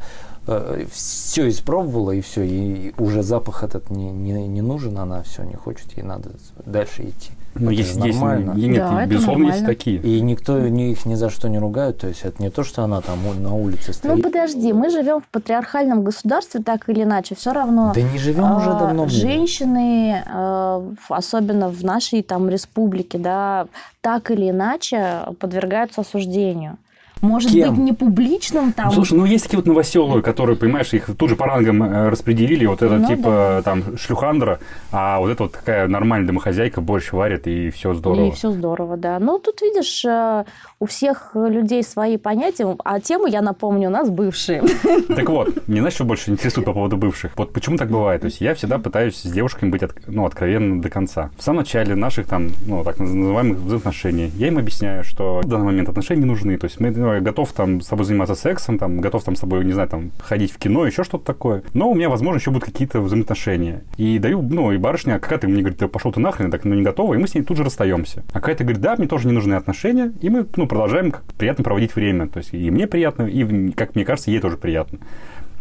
все 0.93 1.49
испробовала 1.49 2.13
и 2.13 2.21
все, 2.21 2.43
ей 2.43 2.95
уже 2.99 3.25
запах 3.25 3.65
этот 3.65 3.91
не, 3.91 4.11
не, 4.11 4.47
не 4.47 4.63
нужен, 4.63 4.97
она 4.97 5.23
все 5.25 5.43
не 5.43 5.55
хочет, 5.55 5.97
ей 5.97 6.05
надо 6.05 6.31
дальше 6.65 7.03
идти. 7.03 7.33
Но 7.59 7.71
Это 7.71 7.81
есть, 7.81 7.97
есть, 7.97 8.21
нормально. 8.21 8.53
и 8.57 8.67
нет, 8.69 8.79
Да, 8.79 9.07
безусловно, 9.07 9.45
есть 9.47 9.61
нормально. 9.61 9.67
такие. 9.67 9.97
И 9.99 10.21
никто 10.21 10.59
ни- 10.59 10.91
их 10.93 11.07
ни 11.07 11.15
за 11.15 11.31
что 11.31 11.49
не 11.49 11.59
ругает, 11.59 11.99
то 12.01 12.09
есть 12.09 12.23
это 12.25 12.43
не 12.43 12.51
то, 12.51 12.65
что 12.65 12.83
она 12.85 13.01
там 13.01 13.19
на 13.43 13.55
улице 13.55 13.89
Ну 13.89 13.93
стоит. 13.95 14.23
подожди, 14.23 14.73
мы 14.73 14.91
живем 14.91 15.21
в 15.21 15.29
патриархальном 15.29 16.05
государстве, 16.05 16.61
так 16.63 16.89
или 16.89 17.03
иначе, 17.03 17.35
все 17.35 17.53
равно. 17.53 17.93
да 17.95 18.03
не 18.03 18.19
живем 18.19 18.57
уже 18.57 18.71
а, 18.71 18.79
давно. 18.79 19.07
Женщины, 19.09 20.23
в- 20.27 20.97
особенно 21.13 21.69
в 21.69 21.83
нашей 21.85 22.23
там 22.23 22.49
республике, 22.49 23.19
да, 23.19 23.67
так 24.01 24.31
или 24.31 24.51
иначе 24.51 25.21
подвергаются 25.41 26.01
осуждению. 26.03 26.77
Может 27.23 27.53
Кем? 27.53 27.75
быть, 27.75 27.79
не 27.85 27.93
публичным 27.93 28.73
там. 28.73 28.87
Ну, 28.87 28.93
Слушай, 28.93 29.15
ну 29.19 29.25
есть 29.25 29.45
такие 29.45 29.59
вот 29.59 29.67
новоселые, 29.67 30.23
которые, 30.23 30.57
понимаешь, 30.57 30.93
их 30.93 31.07
тут 31.17 31.31
же 31.31 31.37
по 31.37 31.47
рангам 31.47 31.83
э, 31.83 32.09
распределили. 32.11 32.67
Вот 32.67 32.83
это 32.83 32.97
Ну 32.99 33.07
типа 33.09 33.63
там 33.65 33.97
шлюхандра, 33.99 34.59
а 34.93 35.19
вот 35.21 35.31
это 35.31 35.45
вот 35.45 35.53
такая 35.53 35.89
нормальная 35.89 36.27
домохозяйка 36.29 36.81
борщ 36.81 37.13
варит, 37.13 37.47
и 37.47 37.71
все 37.71 37.95
здорово. 37.95 38.29
И 38.29 38.31
все 38.33 38.51
здорово, 38.53 38.97
да. 38.97 39.19
Ну, 39.19 39.39
тут, 39.39 39.63
видишь, 39.63 40.05
э, 40.05 40.45
у 40.79 40.87
всех 40.87 41.31
людей 41.35 41.83
свои 41.83 42.17
понятия, 42.19 42.77
а 42.85 43.01
темы, 43.01 43.31
я 43.31 43.41
напомню, 43.43 43.89
у 43.89 43.93
нас 43.93 44.11
бывшие. 44.11 44.63
Так 45.17 45.29
вот, 45.31 45.67
меня 45.69 45.81
знаешь, 45.83 45.95
что 45.95 46.05
больше 46.05 46.31
интересует 46.31 46.67
по 46.67 46.73
поводу 46.73 46.97
бывших? 46.97 47.33
Вот 47.37 47.53
почему 47.53 47.77
так 47.77 47.89
бывает? 47.91 48.21
То 48.21 48.27
есть 48.27 48.41
я 48.41 48.55
всегда 48.55 48.79
пытаюсь 48.79 49.17
с 49.17 49.23
девушками 49.31 49.71
быть 49.71 49.83
от- 49.83 49.95
ну, 50.07 50.27
откровенным 50.27 50.81
до 50.81 50.91
конца. 50.91 51.31
В 51.39 51.43
самом 51.43 51.59
начале 51.61 51.95
наших 51.95 52.27
там, 52.27 52.51
ну, 52.67 52.85
так 52.85 52.99
называемых 52.99 53.59
взаимоотношений, 53.59 54.31
я 54.37 54.49
им 54.49 54.59
объясняю, 54.59 55.05
что 55.05 55.41
в 55.43 55.49
данный 55.49 55.67
момент 55.67 55.89
отношения 55.89 56.21
не 56.23 56.27
нужны. 56.27 56.59
То 56.59 56.67
есть 56.67 56.81
мы, 56.81 56.91
ну, 57.07 57.15
я 57.15 57.21
готов 57.21 57.53
там 57.53 57.81
с 57.81 57.87
тобой 57.87 58.05
заниматься 58.05 58.35
сексом, 58.35 58.79
там, 58.79 59.01
готов 59.01 59.23
там 59.23 59.37
с 59.37 59.41
тобой, 59.41 59.65
не 59.65 59.73
знаю, 59.73 59.89
там, 59.89 60.11
ходить 60.19 60.51
в 60.51 60.59
кино, 60.59 60.87
еще 60.87 61.05
что-то 61.05 61.25
такое. 61.25 61.63
Но 61.73 61.89
у 61.89 61.95
меня, 61.95 62.09
возможно, 62.09 62.41
еще 62.41 62.51
будут 62.51 62.65
какие-то 62.65 63.01
взаимоотношения. 63.01 63.85
И 63.97 64.19
даю, 64.19 64.43
ну, 64.43 64.73
и 64.73 64.77
барышня, 64.77 65.21
какая-то 65.21 65.47
мне 65.47 65.61
говорит, 65.61 65.79
да 65.79 65.87
пошел 65.87 66.11
ты 66.11 66.19
нахрен, 66.19 66.47
я 66.47 66.51
так, 66.51 66.65
ну, 66.65 66.75
не 66.75 66.83
готова, 66.83 67.15
и 67.15 67.19
мы 67.19 67.29
с 67.29 67.35
ней 67.35 67.43
тут 67.43 67.59
же 67.59 67.63
расстаемся. 67.63 68.25
А 68.33 68.41
какая-то 68.41 68.65
говорит, 68.65 68.83
да, 68.83 68.97
мне 68.99 69.07
тоже 69.07 69.29
не 69.29 69.33
нужны 69.33 69.55
отношения, 69.55 70.13
и 70.21 70.29
мы, 70.29 70.47
ну, 70.57 70.67
продолжаем 70.67 71.13
как 71.13 71.23
приятно 71.35 71.63
проводить 71.63 71.95
время. 71.95 72.27
То 72.27 72.39
есть 72.39 72.53
и 72.53 72.71
мне 72.73 72.89
приятно, 72.89 73.23
и, 73.23 73.71
как 73.71 73.95
мне 73.95 74.05
кажется, 74.05 74.33
ей 74.33 74.41
тоже 74.41 74.57
приятно. 74.57 74.99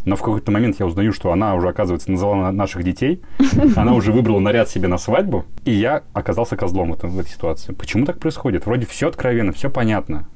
Но 0.04 0.16
в 0.16 0.20
какой-то 0.20 0.50
момент 0.50 0.76
я 0.80 0.86
узнаю, 0.86 1.12
что 1.12 1.32
она 1.32 1.54
уже, 1.54 1.68
оказывается, 1.68 2.10
назвала 2.10 2.36
на- 2.36 2.52
наших 2.52 2.84
детей. 2.84 3.20
Она 3.76 3.92
уже 3.92 4.12
выбрала 4.12 4.38
наряд 4.38 4.68
себе 4.68 4.86
на 4.86 4.98
свадьбу. 4.98 5.44
И 5.64 5.72
я 5.72 6.02
оказался 6.12 6.56
козлом 6.56 6.92
в, 6.92 6.94
этом, 6.94 7.10
в 7.10 7.18
этой 7.18 7.28
ситуации. 7.28 7.72
Почему 7.72 8.06
так 8.06 8.20
происходит? 8.20 8.66
Вроде 8.66 8.86
все 8.86 9.08
откровенно, 9.08 9.52
все 9.52 9.68
понятно. 9.68 10.28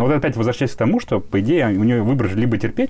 Но 0.00 0.06
вот 0.06 0.14
опять 0.14 0.34
возвращаясь 0.34 0.70
к 0.72 0.76
тому, 0.76 0.98
что, 0.98 1.20
по 1.20 1.42
идее, 1.42 1.66
у 1.66 1.84
нее 1.84 2.00
выбор 2.00 2.30
же 2.30 2.34
либо 2.34 2.56
терпеть, 2.56 2.88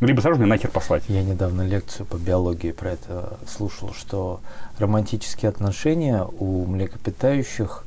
либо 0.00 0.20
сразу 0.20 0.38
меня 0.38 0.48
нахер 0.48 0.70
послать. 0.70 1.04
Я 1.08 1.22
недавно 1.22 1.62
лекцию 1.62 2.04
по 2.04 2.16
биологии 2.16 2.70
про 2.70 2.90
это 2.90 3.38
слушал, 3.48 3.94
что 3.94 4.40
романтические 4.78 5.48
отношения 5.48 6.22
у 6.38 6.66
млекопитающих 6.66 7.86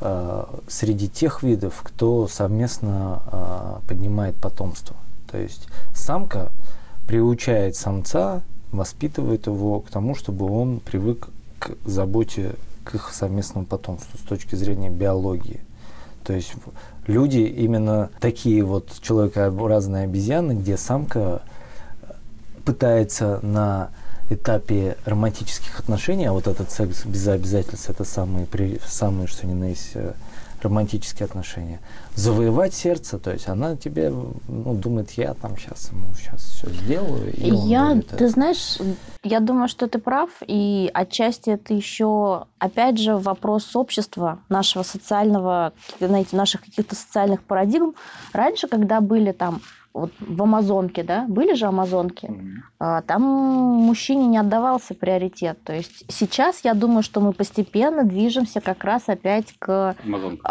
э, 0.00 0.44
среди 0.68 1.08
тех 1.08 1.42
видов, 1.42 1.80
кто 1.82 2.28
совместно 2.28 3.22
э, 3.26 3.88
поднимает 3.88 4.36
потомство. 4.36 4.94
То 5.28 5.38
есть 5.38 5.66
самка 5.92 6.52
приучает 7.08 7.74
самца, 7.74 8.42
воспитывает 8.70 9.48
его 9.48 9.80
к 9.80 9.90
тому, 9.90 10.14
чтобы 10.14 10.48
он 10.48 10.78
привык 10.78 11.28
к 11.58 11.72
заботе 11.84 12.54
к 12.84 12.94
их 12.94 13.12
совместному 13.12 13.66
потомству 13.66 14.16
с 14.16 14.22
точки 14.22 14.54
зрения 14.54 14.90
биологии. 14.90 15.58
То 16.26 16.32
есть 16.32 16.52
люди 17.06 17.38
именно 17.38 18.10
такие 18.20 18.64
вот 18.64 18.90
человекообразные 19.00 20.04
обезьяны, 20.04 20.52
где 20.52 20.76
самка 20.76 21.42
э, 22.02 22.12
пытается 22.64 23.38
на 23.42 23.90
этапе 24.28 24.96
романтических 25.04 25.78
отношений, 25.78 26.24
а 26.24 26.32
вот 26.32 26.48
этот 26.48 26.72
секс 26.72 27.04
без 27.04 27.28
обязательств, 27.28 27.88
это 27.88 28.02
самые, 28.02 28.46
при- 28.46 28.80
самые 28.84 29.28
что 29.28 29.46
ни 29.46 29.52
на 29.54 29.66
есть, 29.66 29.92
э, 29.94 30.14
романтические 30.62 31.26
отношения, 31.26 31.80
завоевать 32.14 32.74
сердце, 32.74 33.18
то 33.18 33.32
есть 33.32 33.48
она 33.48 33.76
тебе, 33.76 34.10
ну, 34.10 34.74
думает, 34.74 35.10
я 35.12 35.34
там 35.34 35.56
сейчас 35.56 35.90
ему 35.90 36.06
сейчас 36.14 36.42
все 36.42 36.70
сделаю. 36.70 37.32
И 37.34 37.50
Я, 37.50 38.00
ты 38.00 38.28
знаешь, 38.28 38.78
я 39.22 39.40
думаю, 39.40 39.68
что 39.68 39.86
ты 39.88 39.98
прав, 39.98 40.30
и 40.46 40.90
отчасти 40.94 41.50
это 41.50 41.74
еще, 41.74 42.46
опять 42.58 42.98
же, 42.98 43.16
вопрос 43.16 43.74
общества, 43.76 44.38
нашего 44.48 44.82
социального, 44.82 45.72
знаете, 46.00 46.36
наших 46.36 46.62
каких-то 46.62 46.94
социальных 46.94 47.42
парадигм. 47.42 47.94
Раньше, 48.32 48.68
когда 48.68 49.00
были 49.00 49.32
там 49.32 49.60
вот 49.96 50.12
в 50.20 50.42
Амазонке, 50.42 51.02
да, 51.02 51.24
были 51.26 51.54
же 51.54 51.66
Амазонки, 51.66 52.28
а, 52.78 53.00
там 53.02 53.22
мужчине 53.22 54.26
не 54.26 54.38
отдавался 54.38 54.94
приоритет. 54.94 55.58
То 55.64 55.72
есть 55.72 56.04
сейчас 56.08 56.60
я 56.64 56.74
думаю, 56.74 57.02
что 57.02 57.20
мы 57.20 57.32
постепенно 57.32 58.04
движемся 58.04 58.60
как 58.60 58.84
раз 58.84 59.08
опять 59.08 59.54
к 59.58 59.96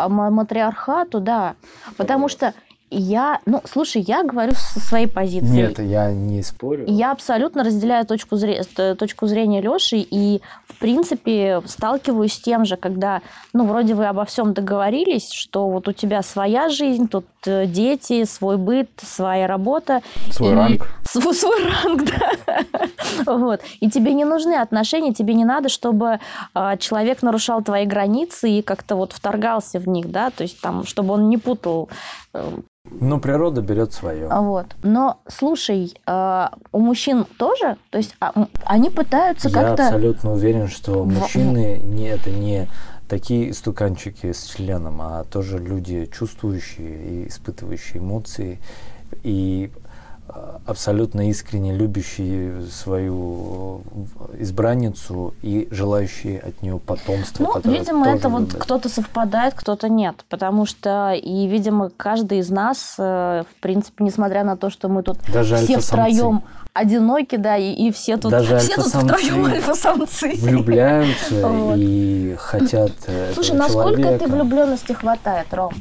ма- 0.10 0.32
матриархату, 0.32 1.20
да. 1.20 1.56
Потому 1.98 2.28
что 2.28 2.54
я, 2.92 3.40
ну, 3.46 3.62
слушай, 3.66 4.02
я 4.02 4.24
говорю 4.24 4.54
со 4.56 4.80
своей 4.80 5.08
позиции. 5.08 5.48
Нет, 5.48 5.80
я 5.80 6.12
не 6.12 6.42
спорю. 6.44 6.86
Я 6.88 7.12
абсолютно 7.12 7.64
разделяю 7.64 8.06
точку, 8.06 8.36
зре- 8.36 8.64
т- 8.64 8.96
точку 8.96 9.28
зрения 9.28 9.60
Леши 9.62 9.98
и, 9.98 10.42
в 10.68 10.78
принципе, 10.80 11.62
сталкиваюсь 11.66 12.34
с 12.34 12.40
тем 12.40 12.64
же, 12.66 12.78
когда, 12.78 13.22
ну, 13.54 13.66
вроде 13.66 13.96
вы 13.96 14.06
обо 14.06 14.24
всем 14.26 14.54
договорились, 14.54 15.32
что 15.32 15.68
вот 15.70 15.88
у 15.88 15.92
тебя 15.94 16.22
своя 16.22 16.70
жизнь, 16.70 17.08
тут 17.08 17.26
э, 17.46 17.66
дети, 17.66 18.24
свой 18.26 18.58
быт, 18.58 18.90
своя 19.02 19.48
работа. 19.48 20.02
Свой 20.32 20.52
И- 20.52 20.56
ранг. 20.56 20.88
Свой, 21.08 21.34
свой 21.34 21.64
ранг, 21.64 22.04
да. 22.46 23.36
Вот. 23.38 23.62
И 23.80 23.90
тебе 23.90 24.14
не 24.14 24.26
нужны 24.26 24.56
отношения, 24.56 25.14
тебе 25.14 25.34
не 25.34 25.46
надо, 25.46 25.70
чтобы 25.70 26.20
а, 26.54 26.76
человек 26.78 27.22
нарушал 27.22 27.62
твои 27.62 27.86
границы 27.86 28.50
и 28.50 28.62
как-то 28.62 28.96
вот 28.98 29.14
вторгался 29.14 29.80
в 29.80 29.88
них, 29.88 30.12
да, 30.12 30.30
то 30.32 30.42
есть 30.44 30.60
там, 30.60 30.84
чтобы 30.86 31.14
он 31.14 31.30
не 31.30 31.38
путал 31.38 31.90
Но 32.92 33.20
природа 33.20 33.62
берет 33.62 33.94
свое. 33.94 34.28
а 34.30 34.42
Вот. 34.42 34.68
Но 34.84 35.20
слушай, 35.28 35.94
а, 36.06 36.52
у 36.72 36.80
мужчин 36.80 37.26
тоже, 37.38 37.78
то 37.90 37.98
есть 37.98 38.16
а, 38.20 38.48
они 38.64 38.90
пытаются 38.90 39.50
Я 39.50 39.54
как-то. 39.56 39.88
абсолютно 39.88 40.34
уверен, 40.34 40.68
что 40.68 41.04
мужчины 41.04 41.80
не 41.84 42.06
это 42.06 42.30
не 42.30 42.68
такие 43.10 43.54
стуканчики 43.54 44.32
с 44.32 44.46
членом, 44.46 45.02
а 45.02 45.24
тоже 45.26 45.58
люди 45.60 46.06
чувствующие 46.06 47.24
и 47.24 47.28
испытывающие 47.28 48.02
эмоции. 48.02 48.60
И 49.24 49.72
абсолютно 50.66 51.30
искренне 51.30 51.74
любящий 51.74 52.52
свою 52.72 53.82
избранницу 54.40 55.34
и 55.42 55.68
желающий 55.72 56.38
от 56.38 56.62
нее 56.62 56.80
потомство. 56.80 57.44
Ну, 57.64 57.72
видимо, 57.72 58.08
это 58.08 58.30
вот 58.30 58.42
любит. 58.42 58.56
кто-то 58.56 58.90
совпадает, 58.90 59.54
кто-то 59.54 59.90
нет. 59.90 60.26
Потому 60.30 60.66
что, 60.66 61.14
и, 61.14 61.48
видимо, 61.48 61.92
каждый 61.96 62.40
из 62.40 62.50
нас, 62.50 62.96
э, 62.98 63.44
в 63.50 63.62
принципе, 63.62 64.04
несмотря 64.04 64.44
на 64.44 64.58
то, 64.58 64.70
что 64.70 64.90
мы 64.90 65.04
тут 65.04 65.18
Даже 65.32 65.58
все 65.58 65.80
втроем 65.80 66.44
одиноки, 66.74 67.38
да, 67.38 67.58
и, 67.58 67.72
и 67.72 67.92
все 67.92 68.18
тут, 68.18 68.32
Даже 68.32 68.58
все 68.58 68.76
тут 68.76 68.88
втроем 68.88 69.46
альфа-самцы. 69.46 70.34
влюбляются 70.42 71.48
Вот. 71.48 71.76
и 71.78 72.36
хотят 72.38 72.92
э, 73.08 73.32
Слушай, 73.34 73.56
насколько 73.56 74.02
человека. 74.02 74.26
этой 74.26 74.34
влюбленности 74.34 74.94
хватает, 74.94 75.54
Ром? 75.54 75.74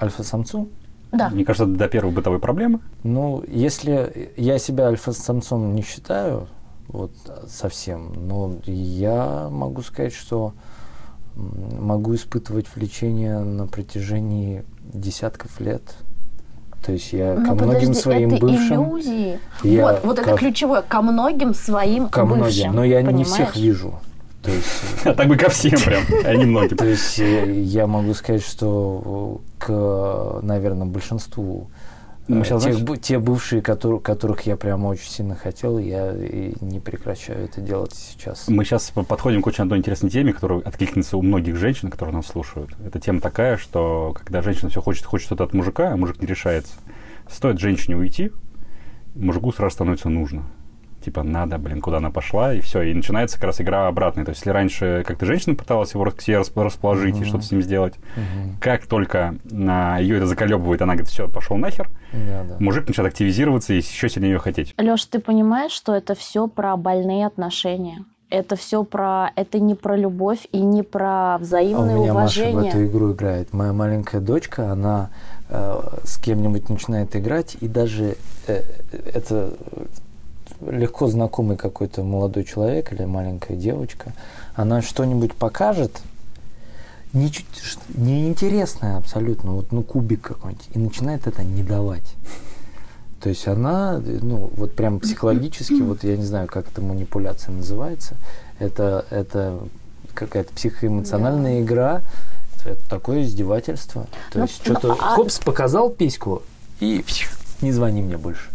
Альфа-самцу? 0.00 0.68
Да. 1.12 1.28
Мне 1.30 1.44
кажется, 1.44 1.66
до 1.66 1.88
первой 1.88 2.12
бытовой 2.12 2.38
проблемы. 2.38 2.80
Ну, 3.02 3.42
если 3.48 4.32
я 4.36 4.58
себя 4.58 4.86
альфа-самцом 4.88 5.74
не 5.74 5.82
считаю, 5.82 6.46
вот 6.88 7.12
совсем, 7.48 8.12
но 8.28 8.56
я 8.66 9.48
могу 9.50 9.82
сказать, 9.82 10.12
что 10.12 10.52
могу 11.36 12.14
испытывать 12.14 12.66
влечение 12.74 13.38
на 13.40 13.66
протяжении 13.66 14.64
десятков 14.92 15.60
лет. 15.60 15.82
То 16.84 16.92
есть 16.92 17.12
я 17.12 17.34
Ну, 17.34 17.46
ко 17.46 17.54
многим 17.54 17.80
подожди, 17.80 17.94
своим 17.94 18.30
это 18.34 18.40
бывшим, 18.46 18.84
иллюзии. 18.84 19.38
Я 19.62 19.82
вот, 19.86 20.00
вот 20.04 20.18
это 20.18 20.30
ко- 20.30 20.36
ключевое. 20.36 20.82
Ко 20.82 21.02
многим 21.02 21.54
своим 21.54 22.08
ко 22.08 22.24
многим, 22.24 22.44
бывшим. 22.44 22.74
но 22.74 22.84
я 22.84 23.02
не 23.02 23.08
понимаешь? 23.08 23.28
всех 23.28 23.56
вижу. 23.56 23.94
То 24.42 24.50
есть 24.50 24.66
А 25.04 25.12
так 25.14 25.28
бы 25.28 25.36
ко 25.36 25.50
всем 25.50 25.78
прям, 25.78 26.02
а 26.24 26.34
не 26.34 26.46
многим. 26.46 26.76
То 26.76 26.86
есть 26.86 27.18
э, 27.18 27.52
я 27.60 27.86
могу 27.86 28.14
сказать, 28.14 28.42
что 28.42 29.40
э, 29.58 29.64
к, 29.64 30.40
наверное, 30.42 30.86
большинству 30.86 31.68
э, 32.26 32.42
тех, 32.44 32.60
знаешь- 32.60 33.00
те 33.02 33.18
бывшие, 33.18 33.60
котор- 33.60 34.00
которых 34.00 34.42
я 34.46 34.56
прямо 34.56 34.86
очень 34.86 35.10
сильно 35.10 35.34
хотел, 35.36 35.78
я 35.78 36.12
и 36.16 36.54
не 36.62 36.80
прекращаю 36.80 37.44
это 37.44 37.60
делать 37.60 37.92
сейчас. 37.94 38.48
Мы 38.48 38.64
сейчас 38.64 38.90
подходим 39.06 39.42
к 39.42 39.46
очень 39.46 39.64
одной 39.64 39.78
интересной 39.78 40.08
теме, 40.08 40.32
которая 40.32 40.60
откликнется 40.60 41.18
у 41.18 41.22
многих 41.22 41.56
женщин, 41.56 41.90
которые 41.90 42.16
нас 42.16 42.26
слушают. 42.26 42.70
Эта 42.84 42.98
тема 42.98 43.20
такая, 43.20 43.58
что 43.58 44.14
когда 44.16 44.40
женщина 44.40 44.70
все 44.70 44.80
хочет, 44.80 45.04
хочет 45.04 45.26
что-то 45.26 45.44
от 45.44 45.52
мужика, 45.52 45.92
а 45.92 45.96
мужик 45.98 46.20
не 46.22 46.26
решается, 46.26 46.72
стоит 47.30 47.60
женщине 47.60 47.96
уйти, 47.96 48.32
мужику 49.14 49.52
сразу 49.52 49.74
становится 49.74 50.08
нужно. 50.08 50.44
Типа, 51.04 51.22
надо, 51.22 51.56
блин, 51.58 51.80
куда 51.80 51.96
она 51.96 52.10
пошла, 52.10 52.52
и 52.52 52.60
все. 52.60 52.82
И 52.82 52.92
начинается 52.94 53.36
как 53.36 53.44
раз 53.46 53.60
игра 53.60 53.88
обратная. 53.88 54.24
То 54.24 54.30
есть, 54.30 54.40
если 54.42 54.50
раньше 54.50 55.02
как-то 55.06 55.24
женщина 55.26 55.54
пыталась 55.54 55.94
его 55.94 56.04
к 56.10 56.20
себе 56.20 56.36
расп- 56.36 56.62
расположить 56.62 57.14
и 57.16 57.20
Мгм. 57.20 57.24
что-то 57.26 57.44
с 57.44 57.50
ним 57.50 57.62
сделать, 57.62 57.94
Мгм. 58.16 58.56
как 58.60 58.86
только 58.86 59.36
на 59.44 59.98
ее 59.98 60.18
это 60.18 60.26
заколебывает, 60.26 60.82
она 60.82 60.92
говорит, 60.94 61.08
все, 61.10 61.26
пошел 61.28 61.56
нахер, 61.56 61.88
Да, 62.12 62.44
да. 62.48 62.56
мужик 62.60 62.86
начинает 62.86 63.12
активизироваться 63.14 63.72
и 63.72 63.78
еще 63.78 64.08
сильнее 64.08 64.32
ее 64.32 64.38
хотеть. 64.38 64.74
Леш, 64.78 65.04
ты 65.06 65.20
понимаешь, 65.20 65.72
что 65.72 65.94
это 65.94 66.14
все 66.14 66.46
про 66.48 66.76
больные 66.76 67.26
отношения? 67.26 68.04
Это 68.28 68.54
все 68.54 68.84
про... 68.84 69.30
Это 69.34 69.58
не 69.58 69.74
про 69.74 69.96
любовь 69.96 70.46
и 70.52 70.60
не 70.60 70.82
про 70.84 71.34
А 71.34 71.36
у 71.36 71.42
взаимное 71.42 71.96
меня 71.98 72.14
Маша 72.14 72.44
в 72.44 72.48
уважение. 72.52 72.70
эту 72.70 72.84
игру 72.86 73.12
играет. 73.12 73.52
Моя 73.52 73.72
маленькая 73.72 74.20
дочка, 74.20 74.70
она 74.70 75.10
э, 75.48 75.80
с 76.04 76.16
кем-нибудь 76.18 76.68
начинает 76.68 77.16
играть, 77.16 77.56
и 77.60 77.66
даже 77.66 78.14
э, 78.46 78.62
это 79.14 79.54
легко 80.66 81.08
знакомый 81.08 81.56
какой-то 81.56 82.02
молодой 82.02 82.44
человек 82.44 82.92
или 82.92 83.04
маленькая 83.04 83.56
девочка, 83.56 84.12
она 84.54 84.82
что-нибудь 84.82 85.34
покажет, 85.34 86.00
ничуть, 87.12 87.46
неинтересное 87.94 88.96
абсолютно, 88.96 89.52
вот 89.52 89.72
ну 89.72 89.82
кубик 89.82 90.22
какой-нибудь, 90.22 90.68
и 90.74 90.78
начинает 90.78 91.26
это 91.26 91.42
не 91.42 91.62
давать. 91.62 92.14
То 93.20 93.28
есть 93.28 93.46
она, 93.46 94.00
ну, 94.02 94.50
вот 94.56 94.74
прям 94.74 94.98
психологически, 94.98 95.82
вот 95.82 96.04
я 96.04 96.16
не 96.16 96.24
знаю, 96.24 96.48
как 96.48 96.68
эта 96.68 96.80
манипуляция 96.80 97.52
называется, 97.54 98.14
это, 98.58 99.04
это 99.10 99.58
какая-то 100.14 100.52
психоэмоциональная 100.54 101.60
игра, 101.60 102.00
это 102.64 102.80
такое 102.88 103.22
издевательство. 103.24 104.06
То 104.32 104.38
Ну, 104.38 104.44
есть 104.44 104.62
ну, 104.64 104.72
что-то, 104.72 104.92
а- 104.92 105.16
хопс, 105.16 105.38
показал 105.38 105.90
письку, 105.90 106.42
и 106.80 107.04
не 107.60 107.72
звони 107.72 108.00
мне 108.00 108.16
больше. 108.16 108.48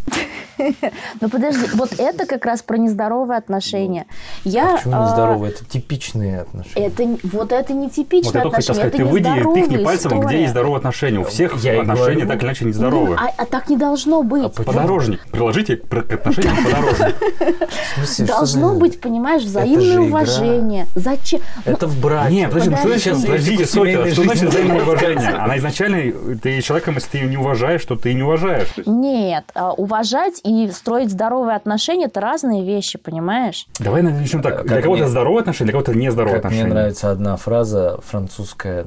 Но 1.20 1.28
подожди, 1.28 1.66
вот 1.74 1.98
это 1.98 2.26
как 2.26 2.44
раз 2.44 2.62
про 2.62 2.76
нездоровые 2.76 3.38
отношения. 3.38 4.06
Я, 4.44 4.74
а 4.74 4.76
почему 4.76 4.96
а, 4.96 5.04
нездоровые? 5.04 5.52
Это 5.52 5.64
типичные 5.64 6.40
отношения. 6.40 6.86
Это, 6.86 7.18
вот 7.24 7.52
это 7.52 7.72
не 7.72 7.90
типичное 7.90 8.32
Вот 8.32 8.34
я 8.34 8.42
только 8.42 8.56
хотел 8.56 8.74
отношение, 8.74 8.90
сказать, 8.90 8.94
это 8.94 9.44
ты 9.44 9.50
выйди, 9.52 9.60
тыкни 9.68 9.84
пальцем, 9.84 10.20
где 10.20 10.40
есть 10.40 10.50
здоровые 10.50 10.78
отношения. 10.78 11.18
У 11.18 11.24
всех 11.24 11.56
Я 11.62 11.80
отношения 11.80 12.26
так 12.26 12.38
или 12.38 12.46
иначе 12.46 12.64
нездоровые. 12.64 13.18
А, 13.18 13.30
а 13.36 13.46
так 13.46 13.68
не 13.68 13.76
должно 13.76 14.22
быть. 14.22 14.44
А? 14.44 14.62
Подорожник. 14.62 15.26
Приложите 15.30 15.76
пр- 15.76 16.02
к 16.02 16.12
отношениям 16.12 16.56
подорожник. 16.64 17.16
В 17.16 17.94
смысле, 17.96 18.26
что 18.26 18.36
Должно 18.36 18.74
быть, 18.74 19.00
понимаешь, 19.00 19.42
взаимное 19.42 20.00
уважение. 20.00 20.86
Зачем? 20.94 21.40
Это 21.64 21.86
в 21.86 22.00
браке. 22.00 22.34
Нет, 22.34 22.50
подожди, 22.50 22.70
ну 22.70 22.76
что 22.76 22.98
Сейчас 22.98 23.22
подождите, 23.22 23.66
семейной 23.66 24.12
что 24.12 24.22
значит 24.22 24.48
взаимное 24.50 24.82
уважение? 24.82 25.28
Она 25.28 25.58
изначально, 25.58 26.12
ты 26.42 26.60
человеком, 26.60 26.94
если 26.94 27.10
ты 27.10 27.18
ее 27.18 27.28
не 27.28 27.36
уважаешь, 27.36 27.84
то 27.84 27.96
ты 27.96 28.10
и 28.10 28.14
не 28.14 28.22
уважаешь. 28.22 28.68
Нет, 28.84 29.44
уважать 29.54 30.40
и 30.46 30.70
строить 30.70 31.10
здоровые 31.10 31.56
отношения– 31.56 32.04
это 32.06 32.20
разные 32.20 32.64
вещи, 32.64 32.98
понимаешь? 32.98 33.66
Давай 33.80 34.02
начнем 34.02 34.42
так. 34.42 34.62
Для 34.64 34.76
Как 34.76 34.84
кого-то 34.84 35.02
мне- 35.02 35.10
здоровые 35.10 35.40
отношения, 35.40 35.72
для 35.72 35.72
кого-то 35.80 35.94
нездоровые 35.98 36.40
Как 36.40 36.50
мне 36.50 36.60
отношения. 36.60 36.74
нравится 36.80 37.10
одна 37.10 37.36
фраза 37.36 37.98
французская, 38.06 38.84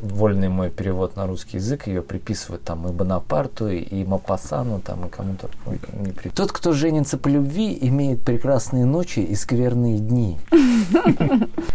вольный 0.00 0.48
мой 0.48 0.70
перевод 0.70 1.16
на 1.16 1.26
русский 1.26 1.56
язык, 1.56 1.86
ее 1.88 2.02
приписывают 2.02 2.62
там 2.62 2.86
и 2.88 2.92
Бонапарту, 2.92 3.68
и, 3.68 4.04
Мапассану, 4.04 4.80
там, 4.80 5.06
и 5.06 5.08
кому-то. 5.10 5.48
ой, 5.66 5.80
не 6.04 6.12
при- 6.12 6.28
Тот, 6.28 6.52
кто 6.52 6.72
женится 6.72 7.18
по 7.18 7.28
любви, 7.28 7.76
имеет 7.82 8.22
прекрасные 8.22 8.84
ночи 8.84 9.20
и 9.20 9.34
скверные 9.34 9.98
дни. 9.98 10.38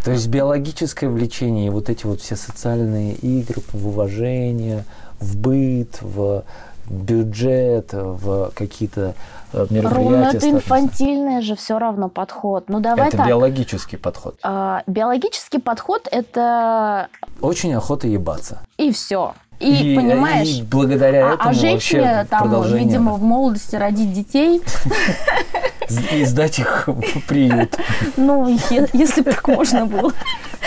То 0.04 0.12
есть 0.12 0.28
биологическое 0.28 1.10
влечение 1.10 1.68
и 1.68 1.70
вот 1.70 1.90
эти 1.90 2.06
вот 2.06 2.22
все 2.22 2.36
социальные 2.36 3.14
игры 3.16 3.62
в 3.72 3.88
уважение, 3.88 4.86
в 5.20 5.38
быт, 5.38 6.00
в 6.02 6.44
бюджет, 6.94 7.90
в 7.94 8.52
какие-то 8.54 9.16
э, 9.52 9.66
ну 9.70 9.76
мероприятия. 9.76 10.38
это 10.38 10.50
инфантильный 10.50 11.42
же 11.42 11.56
все 11.56 11.80
равно 11.80 12.10
подход. 12.10 12.66
Ну 12.70 12.80
давай 12.80 13.08
Это 13.10 13.18
так. 13.18 13.28
биологический 13.28 13.98
подход. 13.98 14.38
А, 14.44 14.84
биологический 14.88 15.60
подход– 15.60 16.08
это 16.12 17.08
Очень 17.42 17.74
охота 17.74 18.08
ебаться. 18.08 18.66
и 18.78 18.92
все. 18.92 19.34
И, 19.60 19.96
понимаешь, 19.96 20.48
и 20.48 20.62
благодаря 20.64 21.30
а, 21.30 21.34
этому 21.36 21.50
а 21.50 21.54
женщине 21.54 22.02
вообще 22.02 22.30
там, 22.30 22.78
видимо, 22.78 23.14
в 23.14 23.24
молодости 23.24 23.76
родить 23.76 24.12
детей, 24.12 24.62
и 26.12 26.26
сдать 26.26 26.60
их 26.60 26.88
в 26.88 27.28
приют. 27.28 27.78
ну, 28.18 28.48
если 28.94 29.22
бы 29.22 29.32
так 29.32 29.48
можно 29.48 29.86
было. 29.86 30.12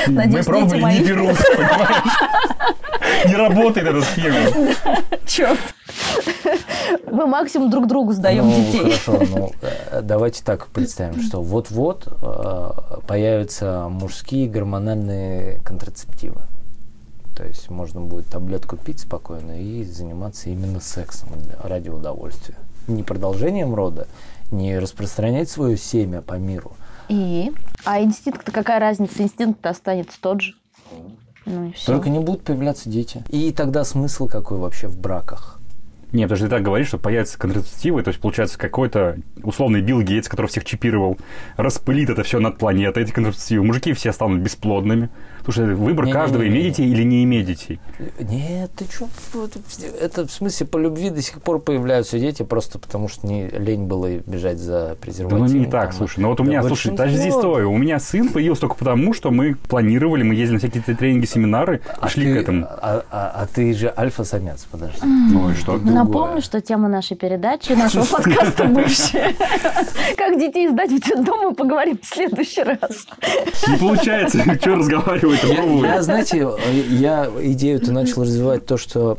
Мы 0.06 0.12
Надеюсь, 0.14 0.46
дети 0.46 0.46
пробовали, 0.46 0.98
не 0.98 1.04
берут, 1.04 1.36
понимаешь? 1.56 2.16
Не 3.26 3.34
работает 3.34 3.86
эта 3.86 4.02
схема. 4.02 4.38
Черт. 5.26 5.58
Мы 7.10 7.26
максимум 7.26 7.70
друг 7.70 7.86
другу 7.86 8.12
сдаем 8.12 8.48
ну, 8.48 8.56
детей. 8.56 8.92
хорошо, 8.92 9.22
ну, 9.30 9.52
э, 9.62 10.02
давайте 10.02 10.42
так 10.44 10.68
представим, 10.68 11.22
что 11.22 11.40
вот-вот 11.42 12.06
э, 12.06 12.70
появятся 13.06 13.88
мужские 13.88 14.48
гормональные 14.48 15.60
контрацептивы. 15.60 16.42
То 17.36 17.44
есть 17.44 17.68
можно 17.70 18.00
будет 18.00 18.26
таблетку 18.26 18.76
пить 18.76 19.00
спокойно 19.00 19.60
и 19.60 19.84
заниматься 19.84 20.48
именно 20.48 20.80
сексом 20.80 21.28
ради 21.62 21.90
удовольствия. 21.90 22.56
Не 22.88 23.02
продолжением 23.02 23.74
рода, 23.74 24.06
не 24.50 24.78
распространять 24.78 25.50
свое 25.50 25.76
семя 25.76 26.22
по 26.22 26.34
миру. 26.34 26.72
И? 27.08 27.52
А 27.84 28.00
инстинкт 28.00 28.50
какая 28.50 28.80
разница? 28.80 29.22
Инстинкт 29.22 29.64
останется 29.66 30.18
тот 30.20 30.40
же. 30.40 30.54
Ну 31.44 31.68
и 31.68 31.72
все. 31.72 31.86
Только 31.86 32.08
не 32.08 32.18
будут 32.18 32.42
появляться 32.42 32.88
дети. 32.88 33.22
И 33.28 33.52
тогда 33.52 33.84
смысл 33.84 34.26
какой 34.26 34.58
вообще 34.58 34.88
в 34.88 34.98
браках? 34.98 35.55
Не, 36.16 36.22
потому 36.22 36.36
что 36.38 36.46
ты 36.46 36.50
так 36.50 36.62
говоришь, 36.62 36.88
что 36.88 36.96
появятся 36.96 37.38
контрацептивы, 37.38 38.02
то 38.02 38.08
есть 38.08 38.18
получается 38.22 38.58
какой-то 38.58 39.18
условный 39.42 39.82
Билл 39.82 40.00
Гейтс, 40.00 40.30
который 40.30 40.46
всех 40.46 40.64
чипировал, 40.64 41.18
распылит 41.58 42.08
это 42.08 42.22
все 42.22 42.40
над 42.40 42.56
планетой, 42.56 43.02
эти 43.02 43.12
контрацептивы. 43.12 43.62
Мужики 43.62 43.92
все 43.92 44.12
станут 44.12 44.40
бесплодными. 44.40 45.10
Потому 45.46 45.52
что 45.52 45.76
выбор 45.76 46.04
Не-не-не-не. 46.06 46.12
каждого, 46.12 46.48
иметь 46.48 46.64
детей 46.64 46.88
или 46.90 47.02
не 47.04 47.22
иметь 47.24 47.46
детей. 47.46 47.78
Нет, 48.18 48.70
ты 48.76 48.84
что? 48.90 49.08
Это 50.00 50.26
в 50.26 50.30
смысле 50.32 50.66
по 50.66 50.76
любви 50.78 51.10
до 51.10 51.22
сих 51.22 51.40
пор 51.40 51.60
появляются 51.60 52.18
дети, 52.18 52.42
просто 52.42 52.78
потому 52.78 53.08
что 53.08 53.26
не 53.26 53.48
лень 53.48 53.84
было 53.86 54.08
бежать 54.26 54.58
за 54.58 54.88
Да 54.90 54.94
презервативом. 55.00 55.46
ну 55.46 55.58
не 55.58 55.66
так, 55.66 55.90
там. 55.90 55.92
слушай. 55.92 56.18
Ну 56.20 56.28
вот 56.28 56.40
у 56.40 56.44
Да 56.44 56.48
меня, 56.50 56.62
слушай, 56.62 56.90
подожди, 56.90 57.16
большинство. 57.16 57.40
стой. 57.40 57.64
У 57.64 57.76
меня 57.76 57.98
сын 58.00 58.28
появился 58.28 58.62
только 58.62 58.74
потому, 58.74 59.12
что 59.14 59.30
мы 59.30 59.54
планировали, 59.54 60.22
мы 60.24 60.34
ездили 60.34 60.54
на 60.54 60.58
всякие 60.58 60.82
тренинги, 60.96 61.26
семинары 61.26 61.76
и 61.76 61.80
А 62.00 62.08
шли 62.08 62.24
ты, 62.26 62.34
к 62.34 62.42
этому. 62.42 62.66
А, 62.66 63.04
а- 63.10 63.32
а 63.42 63.46
ты 63.46 63.72
же 63.72 63.92
альфа-самец, 63.96 64.66
подожди. 64.70 64.98
Ну 65.04 65.50
и 65.50 65.54
что? 65.54 65.76
На 65.78 65.92
напомню, 66.04 66.42
что 66.42 66.60
тема 66.60 66.88
нашей 66.88 67.16
передачи, 67.16 67.72
нашего 67.72 68.04
подкаста 68.10 68.64
бывшая. 68.64 69.34
Как 70.16 70.38
детей 70.38 70.68
сдать 70.68 70.90
в 70.90 71.00
детдом, 71.00 71.38
мы 71.42 71.54
поговорим 71.54 71.98
в 72.02 72.06
следующий 72.06 72.62
раз. 72.62 73.06
Не 73.68 73.76
получается, 73.78 74.38
что 74.60 74.74
разговаривать, 74.76 75.35
я, 75.44 75.64
я, 75.64 76.02
знаете, 76.02 76.48
я 76.90 77.30
идею-то 77.40 77.92
начал 77.92 78.22
развивать 78.22 78.66
то, 78.66 78.76
что 78.76 79.18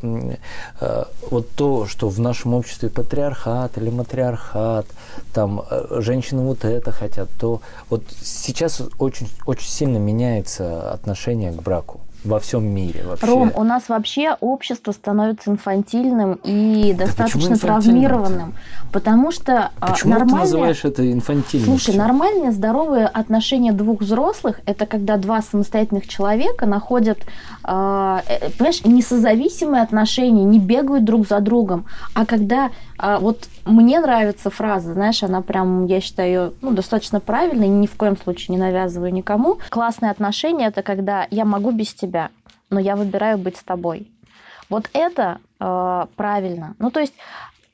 э, 0.79 1.03
вот 1.29 1.49
то, 1.51 1.85
что 1.85 2.09
в 2.09 2.19
нашем 2.19 2.53
обществе 2.53 2.89
патриархат 2.89 3.77
или 3.77 3.89
матриархат, 3.89 4.85
там 5.33 5.63
э, 5.69 6.01
женщины 6.01 6.41
вот 6.41 6.65
это 6.65 6.91
хотят, 6.91 7.29
то 7.39 7.61
вот 7.89 8.03
сейчас 8.23 8.81
очень, 8.99 9.29
очень 9.45 9.69
сильно 9.69 9.97
меняется 9.97 10.91
отношение 10.91 11.51
к 11.51 11.61
браку 11.61 12.01
во 12.27 12.39
всем 12.39 12.65
мире 12.65 13.03
вообще. 13.05 13.25
Ром, 13.25 13.51
у 13.55 13.63
нас 13.63 13.89
вообще 13.89 14.35
общество 14.39 14.91
становится 14.91 15.49
инфантильным 15.49 16.39
и 16.43 16.93
да 16.93 17.05
достаточно 17.05 17.57
травмированным, 17.57 18.55
потому 18.91 19.31
что 19.31 19.71
а, 19.79 19.91
почему 19.91 20.13
нормальные... 20.13 20.35
ты 20.35 20.41
называешь 20.41 20.85
это 20.85 21.11
инфантильным? 21.11 21.67
Слушай, 21.69 21.95
нормальные 21.95 22.51
здоровые 22.51 23.07
отношения 23.07 23.71
двух 23.71 24.01
взрослых 24.01 24.59
это 24.65 24.85
когда 24.85 25.17
два 25.17 25.41
самостоятельных 25.41 26.07
человека 26.07 26.65
находят, 26.65 27.19
понимаешь, 27.67 28.85
не 28.85 29.01
созависимые 29.01 29.83
отношения, 29.83 30.45
не 30.45 30.57
бегают 30.57 31.03
друг 31.03 31.27
за 31.27 31.41
другом, 31.41 31.85
а 32.13 32.25
когда 32.25 32.71
а, 32.97 33.19
вот 33.19 33.49
мне 33.65 33.99
нравится 33.99 34.49
фраза, 34.49 34.93
знаешь, 34.93 35.21
она 35.21 35.41
прям, 35.41 35.85
я 35.85 35.99
считаю 35.99 36.29
ее 36.29 36.53
ну, 36.61 36.71
достаточно 36.71 37.19
правильной, 37.19 37.67
ни 37.67 37.85
в 37.85 37.95
коем 37.95 38.17
случае 38.17 38.55
не 38.55 38.61
навязываю 38.61 39.13
никому. 39.13 39.59
Классные 39.69 40.11
отношения 40.11 40.67
это 40.67 40.81
когда 40.81 41.27
я 41.29 41.43
могу 41.43 41.71
без 41.71 41.93
тебя, 41.93 42.29
но 42.69 42.79
я 42.79 42.95
выбираю 42.95 43.37
быть 43.37 43.57
с 43.57 43.63
тобой. 43.63 44.09
Вот 44.69 44.89
это 44.93 45.39
э, 45.59 46.05
правильно. 46.15 46.75
Ну, 46.79 46.89
то 46.91 46.99
есть 46.99 47.13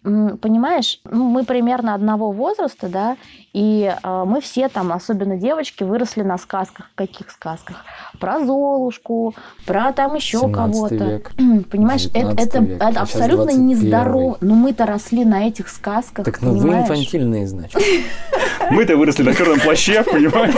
понимаешь, 0.03 0.99
ну, 1.05 1.29
мы 1.29 1.45
примерно 1.45 1.93
одного 1.93 2.31
возраста, 2.31 2.89
да, 2.89 3.17
и 3.53 3.93
э, 4.03 4.23
мы 4.25 4.41
все 4.41 4.67
там, 4.67 4.91
особенно 4.91 5.37
девочки, 5.37 5.83
выросли 5.83 6.23
на 6.23 6.37
сказках. 6.37 6.89
Каких 6.95 7.31
сказках? 7.31 7.77
Про 8.19 8.39
Золушку, 8.39 9.33
про 9.65 9.93
там 9.93 10.15
еще 10.15 10.51
кого-то. 10.51 11.21
Понимаешь, 11.69 12.07
это, 12.13 12.33
это, 12.41 12.59
век. 12.59 12.81
это 12.81 12.99
а 12.99 13.03
абсолютно 13.03 13.51
нездорово. 13.51 14.37
Но 14.41 14.55
мы-то 14.55 14.85
росли 14.85 15.23
на 15.23 15.47
этих 15.47 15.69
сказках. 15.69 16.25
Так, 16.25 16.41
ну 16.41 16.53
понимаешь? 16.53 16.87
вы 16.89 16.95
инфантильные, 16.95 17.47
значит. 17.47 17.81
Мы-то 18.71 18.97
выросли 18.97 19.23
на 19.23 19.33
черном 19.33 19.59
плаще, 19.59 20.03
понимаешь? 20.03 20.55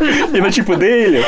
И 0.32 0.40
на 0.40 0.50
Чип 0.50 0.70
и 0.70 0.76
Дейле. 0.76 1.24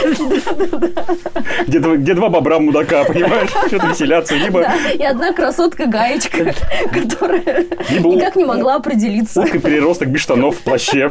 Где, 1.66 2.14
два 2.14 2.28
бобра 2.28 2.58
мудака, 2.58 3.04
понимаешь? 3.04 3.50
Что-то 3.66 3.88
веселятся. 3.88 4.34
Либо... 4.34 4.66
И 4.94 5.02
одна 5.02 5.32
красотка-гаечка, 5.32 6.54
которая 6.90 7.41
никак 7.90 8.36
не 8.36 8.44
могла 8.44 8.76
определиться. 8.76 9.40
Утка 9.40 9.58
переросток 9.58 10.08
без 10.08 10.20
штанов 10.20 10.56
в 10.56 10.60
плаще. 10.60 11.10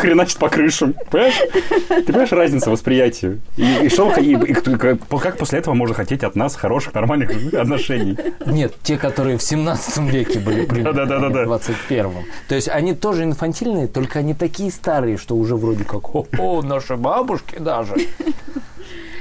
Хреначит 0.00 0.38
по 0.38 0.48
крышам. 0.48 0.94
Понимаешь? 1.10 1.40
Ты 1.88 2.02
понимаешь 2.04 2.32
разницу 2.32 2.70
восприятия? 2.70 3.38
И, 3.56 3.86
и 3.86 3.88
что, 3.88 4.12
и, 4.16 4.32
и, 4.32 4.54
как 4.54 5.36
после 5.36 5.58
этого 5.58 5.74
можно 5.74 5.94
хотеть 5.94 6.24
от 6.24 6.36
нас 6.36 6.56
хороших, 6.56 6.94
нормальных 6.94 7.30
отношений? 7.54 8.16
Нет, 8.46 8.74
те, 8.82 8.96
которые 8.96 9.38
в 9.38 9.42
17 9.42 9.98
веке 10.10 10.38
были 10.38 10.64
примерно, 10.64 11.06
да, 11.06 11.18
да, 11.18 11.28
да, 11.28 11.44
в 11.44 11.52
21-м. 11.52 12.24
То 12.48 12.54
есть 12.54 12.68
они 12.68 12.94
тоже 12.94 13.24
инфантильные, 13.24 13.86
только 13.88 14.20
они 14.20 14.34
такие 14.34 14.70
старые, 14.70 15.16
что 15.16 15.36
уже 15.36 15.56
вроде 15.56 15.84
как, 15.84 16.14
о, 16.14 16.62
наши 16.62 16.96
бабушки 16.96 17.58
даже. 17.58 17.94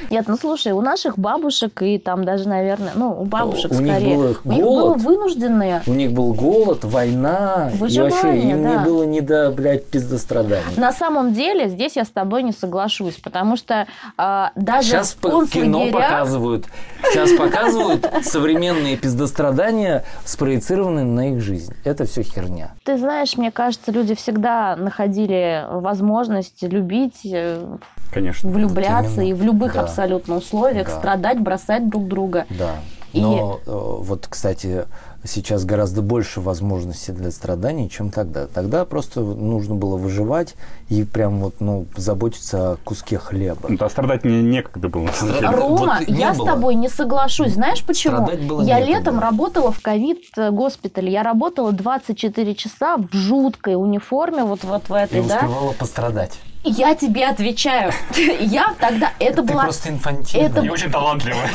Нет, 0.09 0.25
ну 0.27 0.37
слушай, 0.37 0.71
у 0.71 0.81
наших 0.81 1.17
бабушек 1.17 1.81
и 1.81 1.97
там 1.97 2.23
даже, 2.23 2.47
наверное, 2.47 2.93
ну, 2.95 3.21
у 3.21 3.25
бабушек 3.25 3.71
у 3.71 3.75
скорее. 3.75 4.15
Них 4.15 4.17
было 4.17 4.23
голод, 4.23 4.45
у 4.45 4.51
них 4.51 4.63
было 4.63 4.93
вынужденные. 4.93 5.83
У 5.87 5.93
них 5.93 6.11
был 6.11 6.33
голод, 6.33 6.83
война. 6.83 7.69
Выживание, 7.73 8.09
и 8.09 8.23
вообще 8.23 8.49
им 8.49 8.63
да. 8.63 8.69
не 8.69 8.85
было 8.85 9.03
ни 9.03 9.19
до, 9.19 9.51
блядь, 9.51 9.85
пиздостраданий. 9.85 10.77
На 10.77 10.91
самом 10.91 11.33
деле, 11.33 11.69
здесь 11.69 11.95
я 11.95 12.05
с 12.05 12.09
тобой 12.09 12.43
не 12.43 12.51
соглашусь, 12.51 13.15
потому 13.15 13.57
что 13.57 13.87
э, 14.17 14.45
даже 14.55 14.89
Сейчас 14.89 15.17
в 15.21 15.47
кино 15.47 15.91
показывают, 15.91 16.65
сейчас 17.11 17.31
показывают 17.31 18.07
современные 18.23 18.97
пиздострадания, 18.97 20.03
спроецированные 20.25 21.05
на 21.05 21.31
их 21.33 21.41
жизнь. 21.41 21.73
Это 21.83 22.05
все 22.05 22.23
херня. 22.23 22.71
Ты 22.83 22.97
знаешь, 22.97 23.37
мне 23.37 23.51
кажется, 23.51 23.91
люди 23.91 24.15
всегда 24.15 24.75
находили 24.75 25.65
возможность 25.69 26.63
любить 26.63 27.19
э, 27.25 27.77
Конечно. 28.11 28.49
влюбляться 28.49 29.21
вот 29.21 29.27
и 29.27 29.33
в 29.33 29.43
любых 29.43 29.73
да. 29.73 29.81
Абсолютно 29.97 30.37
условиях 30.37 30.87
да. 30.87 30.97
страдать, 30.97 31.39
бросать 31.39 31.89
друг 31.89 32.07
друга. 32.07 32.45
Да. 32.49 32.75
Но 33.13 33.59
и... 33.65 33.69
Э, 33.69 33.95
вот, 33.99 34.27
кстати, 34.29 34.85
сейчас 35.23 35.65
гораздо 35.65 36.01
больше 36.01 36.41
возможностей 36.41 37.13
для 37.13 37.31
страданий, 37.31 37.89
чем 37.89 38.11
тогда. 38.11 38.47
Тогда 38.47 38.85
просто 38.85 39.21
нужно 39.21 39.75
было 39.75 39.97
выживать 39.97 40.55
и 40.89 41.03
прям 41.03 41.39
вот, 41.39 41.55
ну, 41.59 41.85
заботиться 41.95 42.73
о 42.73 42.77
куске 42.83 43.17
хлеба. 43.17 43.69
Да, 43.69 43.89
страдать 43.89 44.23
мне 44.23 44.41
некогда 44.41 44.89
было. 44.89 45.09
Рома, 45.41 45.99
вот 45.99 46.09
я 46.09 46.33
было. 46.33 46.43
с 46.43 46.47
тобой 46.47 46.75
не 46.75 46.89
соглашусь. 46.89 47.53
Знаешь 47.53 47.83
почему? 47.83 48.25
было 48.25 48.61
я 48.61 48.79
некогда. 48.79 48.85
летом 48.85 49.19
работала 49.19 49.71
в 49.71 49.81
ковид-госпитале. 49.81 51.11
Я 51.11 51.23
работала 51.23 51.71
24 51.71 52.55
часа 52.55 52.97
в 52.97 53.15
жуткой 53.15 53.75
униформе, 53.75 54.43
вот, 54.43 54.63
вот 54.63 54.89
в 54.89 54.93
этой, 54.93 55.19
и 55.19 55.27
да? 55.27 55.37
успевала 55.37 55.71
пострадать. 55.71 56.39
Я 56.67 56.95
тебе 56.95 57.25
отвечаю. 57.27 57.91
Я 58.39 58.73
тогда... 58.79 59.11
Это 59.19 59.41
Ты 59.41 59.53
была... 59.53 59.63
просто 59.63 59.89
инфантильная. 59.89 60.49
Это... 60.49 60.61
И 60.61 60.69
очень 60.69 60.91
талантливая. 60.91 61.49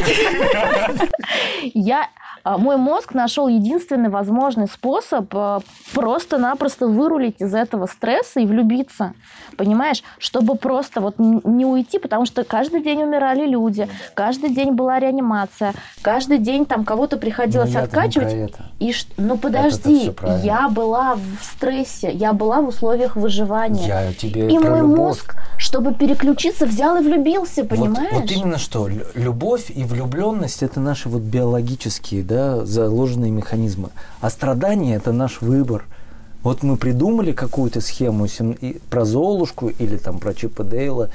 Я 1.74 2.08
мой 2.44 2.76
мозг 2.76 3.14
нашел 3.14 3.48
единственный 3.48 4.08
возможный 4.08 4.66
способ 4.66 5.26
а, 5.34 5.60
просто-напросто 5.92 6.88
вырулить 6.88 7.40
из 7.40 7.54
этого 7.54 7.86
стресса 7.86 8.40
и 8.40 8.46
влюбиться. 8.46 9.14
Понимаешь? 9.56 10.02
Чтобы 10.18 10.56
просто 10.56 11.00
вот 11.00 11.16
не 11.18 11.64
уйти, 11.64 11.98
потому 11.98 12.26
что 12.26 12.42
каждый 12.44 12.82
день 12.82 13.02
умирали 13.02 13.46
люди, 13.46 13.88
каждый 14.14 14.50
день 14.50 14.72
была 14.72 14.98
реанимация, 14.98 15.74
каждый 16.02 16.38
день 16.38 16.66
там 16.66 16.84
кого-то 16.84 17.16
приходилось 17.16 17.74
ну, 17.74 17.80
откачивать. 17.80 18.54
И 18.80 18.92
ну 19.16 19.36
подожди, 19.36 20.12
я 20.42 20.68
была 20.68 21.14
в 21.14 21.44
стрессе, 21.44 22.10
я 22.10 22.32
была 22.32 22.60
в 22.60 22.68
условиях 22.68 23.14
выживания. 23.14 23.86
Я 23.86 24.12
тебе 24.12 24.48
и 24.48 24.58
мой 24.58 24.80
любовь. 24.80 24.98
мозг, 24.98 25.36
чтобы 25.58 25.94
переключиться, 25.94 26.66
взял 26.66 26.96
и 26.96 27.02
влюбился, 27.02 27.64
понимаешь? 27.64 28.12
Вот, 28.12 28.22
вот 28.22 28.32
именно 28.32 28.58
что, 28.58 28.88
любовь 29.14 29.70
и 29.70 29.84
влюбленность 29.84 30.62
это 30.62 30.80
наши 30.80 31.08
вот 31.08 31.22
биологические 31.22 32.22
да, 32.32 32.64
заложенные 32.64 33.30
механизмы. 33.30 33.90
А 34.20 34.30
страдание– 34.30 34.96
это 34.96 35.12
наш 35.12 35.40
выбор. 35.40 35.84
Вот 36.42 36.62
мы 36.62 36.76
придумали 36.76 37.32
какую-то 37.32 37.80
схему 37.80 38.26
про 38.90 39.04
Золушку 39.04 39.68
или 39.68 39.96
там 39.96 40.18
про 40.18 40.34
Чипа 40.34 40.64
Дейла, 40.64 41.10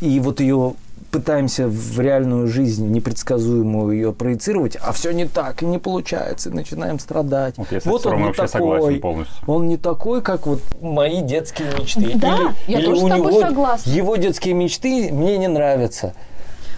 и 0.00 0.20
вот 0.20 0.40
ее 0.40 0.74
пытаемся 1.10 1.66
в 1.66 1.98
реальную 1.98 2.46
жизнь 2.46 2.86
непредсказуемую 2.88 3.94
ее 3.94 4.12
проецировать, 4.12 4.76
а 4.76 4.92
все 4.92 5.12
не 5.12 5.26
так, 5.26 5.62
и 5.62 5.66
не 5.66 5.78
получается, 5.78 6.50
и 6.50 6.52
начинаем 6.52 6.98
страдать. 6.98 7.56
Вот, 7.56 7.72
я 7.72 7.80
вот 7.84 8.06
он 8.06 8.22
не 8.22 8.32
такой, 8.32 9.02
он 9.46 9.68
не 9.68 9.76
такой, 9.76 10.22
как 10.22 10.46
вот 10.46 10.60
мои 10.80 11.22
детские 11.22 11.68
мечты. 11.78 12.12
Да, 12.16 12.36
или, 12.36 12.72
я 12.72 12.78
или 12.80 12.86
тоже 12.86 13.02
у 13.02 13.06
с 13.06 13.10
тобой 13.10 13.32
него, 13.32 13.40
согласна. 13.40 13.90
Его 13.90 14.16
детские 14.16 14.54
мечты 14.54 15.10
мне 15.12 15.38
не 15.38 15.48
нравятся 15.48 16.14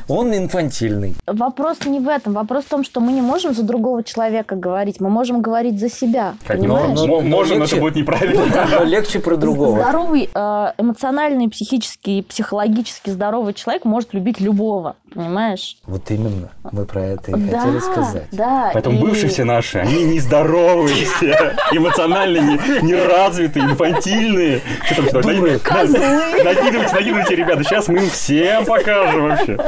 он 0.09 0.35
инфантильный. 0.35 1.15
Вопрос 1.27 1.85
не 1.85 2.01
в 2.01 2.09
этом. 2.09 2.33
Вопрос 2.33 2.65
в 2.65 2.69
том, 2.69 2.85
что 2.85 3.01
мы 3.01 3.13
не 3.13 3.21
можем 3.21 3.55
за 3.55 3.63
другого 3.63 4.03
человека 4.03 4.57
говорить. 4.57 5.01
Мы 5.01 5.11
можем 5.11 5.41
говорить 5.43 5.79
за 5.79 5.91
себя. 5.91 6.35
Понимаешь? 6.47 6.99
Но, 6.99 7.07
но, 7.07 7.21
но 7.21 7.23
можем, 7.23 7.59
легче, 7.59 7.77
это 7.77 7.81
будет 7.81 7.97
неправильно. 7.97 8.45
Но 8.79 8.85
легче 8.85 9.21
про 9.21 9.37
другого. 9.37 9.79
Здоровый, 9.81 10.31
э, 10.33 10.73
эмоциональный, 10.79 11.49
психический, 11.49 12.23
психологически 12.23 13.11
здоровый 13.11 13.55
человек 13.55 13.85
может 13.85 14.15
любить 14.15 14.41
любого. 14.41 14.97
Понимаешь? 15.15 15.77
Вот 15.87 16.11
именно. 16.11 16.51
Мы 16.71 16.85
про 16.85 17.03
это 17.03 17.33
и 17.33 17.35
да, 17.35 17.61
хотели 17.61 17.79
сказать. 17.81 18.29
Да. 18.33 18.71
Поэтому 18.73 18.99
и... 18.99 19.01
бывшие 19.01 19.29
все 19.29 19.45
наши, 19.45 19.79
они 19.79 20.05
нездоровые 20.05 21.05
все, 21.05 21.55
эмоционально 21.73 22.59
неразвитые, 22.83 23.67
инфантильные. 23.67 24.61
Что 24.87 24.97
там, 24.97 25.07
что, 25.09 25.17
накидывайте, 25.19 26.95
накидывайте, 26.95 27.37
ребята, 27.37 27.65
сейчас 27.65 27.89
мы 27.89 27.99
им 27.99 28.11
всем 28.11 28.65
покажем 28.65 29.29
вообще. 29.29 29.59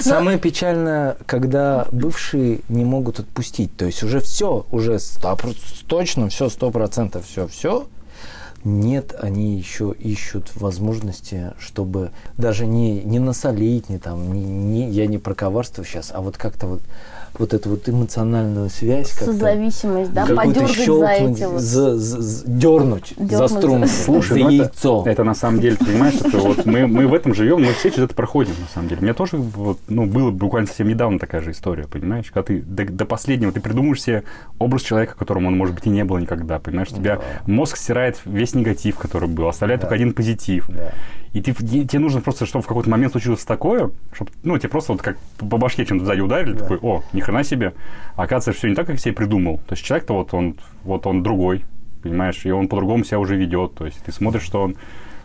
Самое 0.00 0.38
печальное, 0.38 1.16
когда 1.26 1.86
бывшие 1.90 2.60
не 2.68 2.84
могут 2.84 3.20
отпустить. 3.20 3.76
То 3.76 3.86
есть 3.86 4.02
уже 4.02 4.20
все, 4.20 4.66
уже 4.70 4.98
100, 4.98 5.38
точно 5.86 6.28
все, 6.28 6.48
сто 6.48 6.70
процентов 6.70 7.26
все, 7.26 7.46
все. 7.48 7.86
Нет, 8.68 9.14
они 9.16 9.56
еще 9.56 9.94
ищут 9.96 10.50
возможности, 10.56 11.52
чтобы 11.56 12.10
даже 12.36 12.66
не, 12.66 13.00
не 13.04 13.20
насолить, 13.20 13.88
не 13.88 13.98
там, 13.98 14.32
не, 14.32 14.42
не, 14.42 14.90
я 14.90 15.06
не 15.06 15.18
про 15.18 15.36
коварство 15.36 15.84
сейчас, 15.84 16.10
а 16.12 16.20
вот 16.20 16.36
как-то 16.36 16.66
вот 16.66 16.82
вот 17.38 17.54
эту 17.54 17.70
вот 17.70 17.88
эмоциональную 17.88 18.70
связь. 18.70 19.10
Созависимость, 19.10 20.12
да, 20.12 20.26
подергать 20.26 20.76
за 20.76 21.06
эти 21.08 21.42
вот. 21.44 21.60
за- 21.60 21.96
за- 21.96 22.20
за- 22.22 22.46
дернуть 22.46 23.14
за 23.16 23.24
Дернуть. 23.24 23.50
струнку, 23.50 23.88
Слушай, 23.88 24.28
за 24.28 24.38
ну 24.38 24.46
это- 24.46 24.54
яйцо. 24.54 25.02
Это, 25.06 25.24
на 25.24 25.34
самом 25.34 25.60
деле, 25.60 25.76
понимаешь, 25.76 26.14
что 26.14 26.38
вот 26.38 26.66
мы, 26.66 26.86
мы 26.86 27.06
в 27.06 27.14
этом 27.14 27.34
живем, 27.34 27.62
мы 27.62 27.72
все 27.72 27.90
через 27.90 28.04
это 28.04 28.14
проходим, 28.14 28.52
на 28.60 28.68
самом 28.72 28.88
деле. 28.88 29.00
У 29.00 29.04
меня 29.04 29.14
тоже 29.14 29.36
вот, 29.36 29.78
ну, 29.88 30.06
было 30.06 30.30
буквально 30.30 30.66
совсем 30.66 30.88
недавно 30.88 31.18
такая 31.18 31.40
же 31.40 31.50
история, 31.52 31.86
понимаешь? 31.86 32.26
Когда 32.32 32.42
ты 32.46 32.60
до, 32.62 32.84
до 32.84 33.04
последнего, 33.04 33.52
ты 33.52 33.60
придумаешь 33.60 34.02
себе 34.02 34.22
образ 34.58 34.82
человека, 34.82 35.14
которому 35.18 35.48
он, 35.48 35.56
может 35.56 35.74
быть, 35.74 35.86
и 35.86 35.90
не 35.90 36.04
было 36.04 36.18
никогда, 36.18 36.58
понимаешь? 36.58 36.88
У 36.92 36.96
тебя 36.96 37.20
мозг 37.46 37.76
стирает 37.76 38.18
весь 38.24 38.54
негатив, 38.54 38.96
который 38.96 39.28
был, 39.28 39.48
оставляет 39.48 39.80
только 39.82 39.94
один 39.94 40.12
позитив. 40.12 40.68
Да. 40.68 40.92
И 41.36 41.42
ты, 41.42 41.52
тебе 41.52 41.98
нужно 41.98 42.22
просто, 42.22 42.46
чтобы 42.46 42.62
в 42.62 42.66
какой-то 42.66 42.88
момент 42.88 43.12
случилось 43.12 43.44
такое, 43.44 43.90
чтобы, 44.14 44.30
ну, 44.42 44.56
тебе 44.56 44.70
просто 44.70 44.92
вот 44.92 45.02
как 45.02 45.18
по 45.36 45.58
башке 45.58 45.84
чем-то 45.84 46.06
сзади 46.06 46.20
ударили, 46.20 46.54
Да. 46.54 46.60
такой, 46.60 46.78
о, 46.80 47.02
ни 47.12 47.20
хрена 47.20 47.44
себе. 47.44 47.74
А 48.14 48.22
оказывается, 48.22 48.58
все 48.58 48.70
не 48.70 48.74
так, 48.74 48.86
как 48.86 48.98
себе 48.98 49.12
придумал. 49.12 49.58
То 49.58 49.74
есть 49.74 49.84
человек-то 49.84 50.14
вот 50.14 50.32
он, 50.32 50.56
вот 50.82 51.06
он 51.06 51.22
другой, 51.22 51.66
понимаешь, 52.02 52.46
и 52.46 52.50
он 52.50 52.68
по-другому 52.68 53.04
себя 53.04 53.18
уже 53.18 53.36
ведет. 53.36 53.74
То 53.74 53.84
есть 53.84 54.02
ты 54.02 54.12
смотришь, 54.12 54.44
что 54.44 54.62
он... 54.62 54.76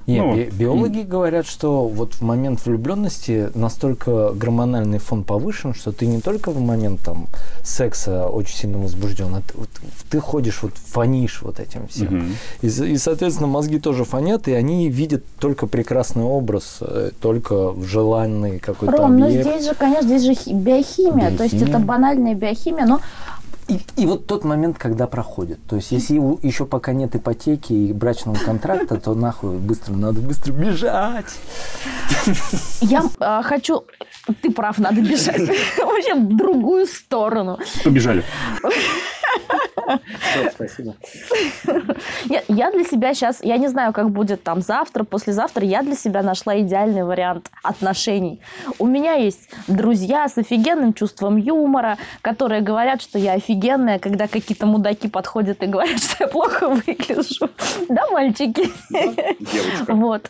Не, 0.08 0.22
ну, 0.22 0.36
би- 0.36 0.50
биологи 0.52 1.02
говорят, 1.02 1.46
что 1.46 1.88
вот 1.88 2.16
в 2.16 2.22
момент 2.22 2.66
влюбленности 2.66 3.50
настолько 3.56 4.32
гормональный 4.34 4.98
фон 5.00 5.24
повышен, 5.24 5.74
что 5.74 5.92
ты 5.92 6.06
не 6.08 6.22
только 6.22 6.52
в 6.52 6.60
момент 6.60 7.02
там 7.02 7.28
секса 7.64 8.28
очень 8.28 8.56
сильно 8.58 8.78
возбужден, 8.80 9.34
а 9.36 9.42
ты, 9.42 9.54
вот, 9.58 9.70
ты 10.10 10.20
ходишь 10.20 10.64
вот 10.64 10.74
фонишь 10.76 11.42
вот 11.42 11.60
этим 11.60 11.88
всем. 11.88 12.08
Мгм. 12.18 12.36
И, 12.62 12.68
и, 12.68 12.98
соответственно, 12.98 13.48
мозги 13.48 13.80
тоже 13.80 14.04
фонят, 14.04 14.48
и 14.48 14.54
они 14.54 14.90
видят 14.90 15.24
только 15.40 15.68
прекрасный 15.68 16.24
образ, 16.24 16.78
э, 16.82 17.12
только 17.22 17.72
в 17.72 17.86
желанный 17.86 18.60
какой-то 18.60 18.98
Ром, 18.98 19.18
ну 19.18 19.26
объект. 19.28 19.48
здесь 19.48 19.66
же, 19.66 19.76
конечно, 19.76 20.08
здесь 20.08 20.24
же 20.24 20.34
хи- 20.34 20.54
биохимия, 20.54 21.36
то 21.38 21.44
есть 21.44 21.54
Биохимия. 21.56 21.78
это 21.78 21.80
банальная 21.86 22.36
биохимия, 22.36 22.86
но 22.86 23.00
И, 23.72 23.80
и 23.96 24.06
вот 24.06 24.28
тот 24.28 24.44
момент, 24.44 24.78
когда 24.78 25.08
проходит. 25.08 25.60
То 25.66 25.78
есть, 25.78 25.94
если 25.94 26.18
у- 26.18 26.38
еще 26.44 26.66
пока 26.66 26.92
нет 26.92 27.16
ипотеки 27.16 27.72
и 27.72 27.94
брачного 27.94 28.36
контракта, 28.36 29.00
то 29.00 29.14
нахуй 29.14 29.58
быстро, 29.60 29.94
надо 29.94 30.20
быстро 30.20 30.52
бежать. 30.52 31.40
я 32.82 33.04
а, 33.20 33.42
хочу... 33.44 33.86
Ты 34.42 34.52
прав, 34.52 34.78
надо 34.78 35.02
бежать. 35.02 35.40
Вообще 35.78 36.16
в 36.16 36.36
другую 36.36 36.86
сторону. 36.86 37.60
Побежали. 37.86 38.26
спасибо. 40.54 40.96
Я, 42.26 42.44
я 42.48 42.72
для 42.72 42.84
себя 42.84 43.14
сейчас, 43.14 43.44
я 43.44 43.58
не 43.58 43.68
знаю, 43.68 43.94
как 43.94 44.10
будет 44.10 44.44
там 44.44 44.62
завтра, 44.62 45.04
послезавтра, 45.04 45.66
я 45.66 45.82
для 45.82 45.96
себя 45.96 46.22
нашла 46.22 46.60
идеальный 46.60 47.04
вариант 47.04 47.50
отношений. 47.64 48.42
У 48.80 48.88
меня 48.88 49.14
есть 49.14 49.50
друзья 49.68 50.28
с 50.28 50.38
офигенным 50.38 50.94
чувством 50.94 51.38
юмора, 51.38 51.98
которые 52.22 52.62
говорят, 52.62 53.02
что 53.02 53.18
я 53.18 53.34
офигенная, 53.34 53.61
когда 54.00 54.28
какие-то 54.28 54.66
мудаки 54.66 55.08
подходят 55.08 55.62
и 55.64 55.68
говорят, 55.68 56.00
что 56.00 56.24
я 56.24 56.28
плохо 56.28 56.70
выгляжу. 56.70 57.50
Да, 57.90 58.08
мальчики? 58.12 58.70
Вот. 59.88 60.30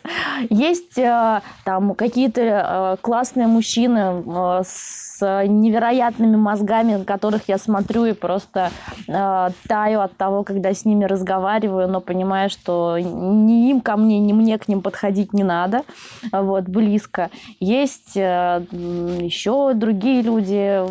Есть 0.50 0.98
э, 0.98 1.40
там 1.64 1.94
какие-то 1.94 2.40
э, 2.40 2.96
классные 3.00 3.46
мужчины 3.46 4.22
э, 4.26 4.62
с 4.64 5.22
невероятными 5.22 6.34
мозгами, 6.34 6.96
на 6.96 7.04
которых 7.04 7.42
я 7.48 7.56
смотрю 7.56 8.06
и 8.06 8.12
просто 8.12 8.70
таю 9.06 10.00
от 10.00 10.16
того, 10.16 10.42
когда 10.42 10.74
с 10.74 10.84
ними 10.84 11.04
разговариваю, 11.04 11.86
но 11.86 12.00
понимаю, 12.00 12.50
что 12.50 12.98
ни 12.98 13.70
им 13.70 13.80
ко 13.80 13.96
мне, 13.96 14.18
ни 14.18 14.32
мне 14.32 14.58
к 14.58 14.66
ним 14.66 14.82
подходить 14.82 15.32
не 15.32 15.44
надо, 15.44 15.84
вот, 16.32 16.64
близко. 16.64 17.30
Есть 17.60 18.16
еще 18.16 19.74
другие 19.74 20.22
люди, 20.22 20.82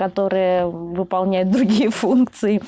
которые 0.00 0.66
выполняют 0.66 1.50
другие 1.50 1.90
функции. 2.02 2.62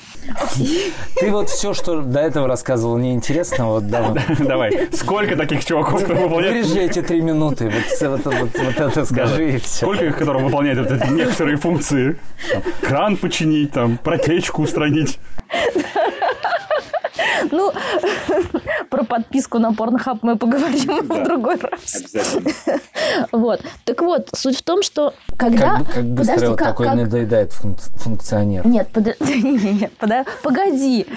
Ты 1.15 1.31
вот 1.31 1.49
все, 1.49 1.73
что 1.73 2.01
до 2.01 2.19
этого 2.19 2.47
рассказывал, 2.47 2.99
неинтересно, 2.99 3.69
вот 3.69 3.87
давай. 3.87 4.21
Давай. 4.39 4.89
Сколько 4.91 5.35
таких 5.35 5.65
чуваков, 5.65 6.01
которые 6.01 6.23
выполняют... 6.27 6.67
Вырежи 6.67 6.79
эти 6.81 7.01
три 7.01 7.21
минуты, 7.21 7.71
вот, 8.01 8.23
вот, 8.23 8.25
вот- 8.25 8.59
вот 8.59 8.79
это 8.79 9.05
скажи 9.05 9.53
и 9.53 9.57
все. 9.57 9.85
Сколько 9.85 10.05
их, 10.05 10.17
которые 10.17 10.43
выполняют 10.45 10.77
вот 10.77 10.91
эти 10.91 11.09
некоторые 11.11 11.57
функции? 11.57 12.19
Там, 12.51 12.61
кран 12.81 13.17
починить, 13.17 13.71
там, 13.71 13.97
протечку 13.97 14.61
устранить. 14.61 15.17
Ну, 17.51 17.71
про 18.93 19.03
подписку 19.03 19.57
на 19.57 19.71
Pornhub 19.71 20.19
мы 20.21 20.35
поговорим 20.35 21.07
Да. 21.07 21.15
в 21.15 21.23
другой 21.23 21.55
раз. 21.55 21.95
Обязательно. 21.95 22.51
Вот. 23.31 23.61
Так 23.85 24.01
вот, 24.01 24.29
суть 24.35 24.57
в 24.57 24.61
том, 24.63 24.83
что 24.83 25.13
когда... 25.37 25.77
Как, 25.79 25.93
как 25.93 26.05
быстро 26.05 26.33
Подожди, 26.35 26.47
вот 26.47 26.57
как- 26.59 26.67
такой 26.69 26.85
как- 26.87 26.95
надоедает 26.95 27.51
функ- 27.53 27.79
функционер. 27.97 28.67
Нет, 28.67 28.89
подо- 28.93 29.15
не-не-не, 29.19 29.89
подо- 29.99 30.25
погоди. 30.43 31.07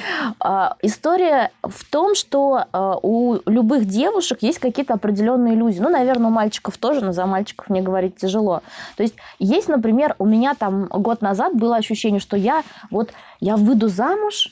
А, 0.40 0.76
история 0.80 1.50
в 1.62 1.84
том, 1.90 2.14
что 2.14 2.64
а, 2.72 2.96
у 3.02 3.38
любых 3.46 3.84
девушек 3.86 4.38
есть 4.42 4.58
какие-то 4.58 4.94
определенные 4.94 5.54
иллюзии. 5.54 5.80
Ну, 5.80 5.90
наверное, 5.90 6.28
у 6.28 6.30
мальчиков 6.32 6.78
тоже, 6.78 7.04
но 7.04 7.12
за 7.12 7.26
мальчиков 7.26 7.68
мне 7.68 7.82
говорить 7.82 8.16
тяжело. 8.16 8.62
То 8.96 9.02
есть 9.02 9.14
есть, 9.38 9.68
например, 9.68 10.14
у 10.18 10.24
меня 10.24 10.54
там 10.54 10.86
год 10.86 11.20
назад 11.20 11.54
было 11.54 11.76
ощущение, 11.76 12.20
что 12.20 12.36
я 12.38 12.62
вот 12.90 13.10
я 13.40 13.56
выйду 13.56 13.88
замуж, 13.88 14.50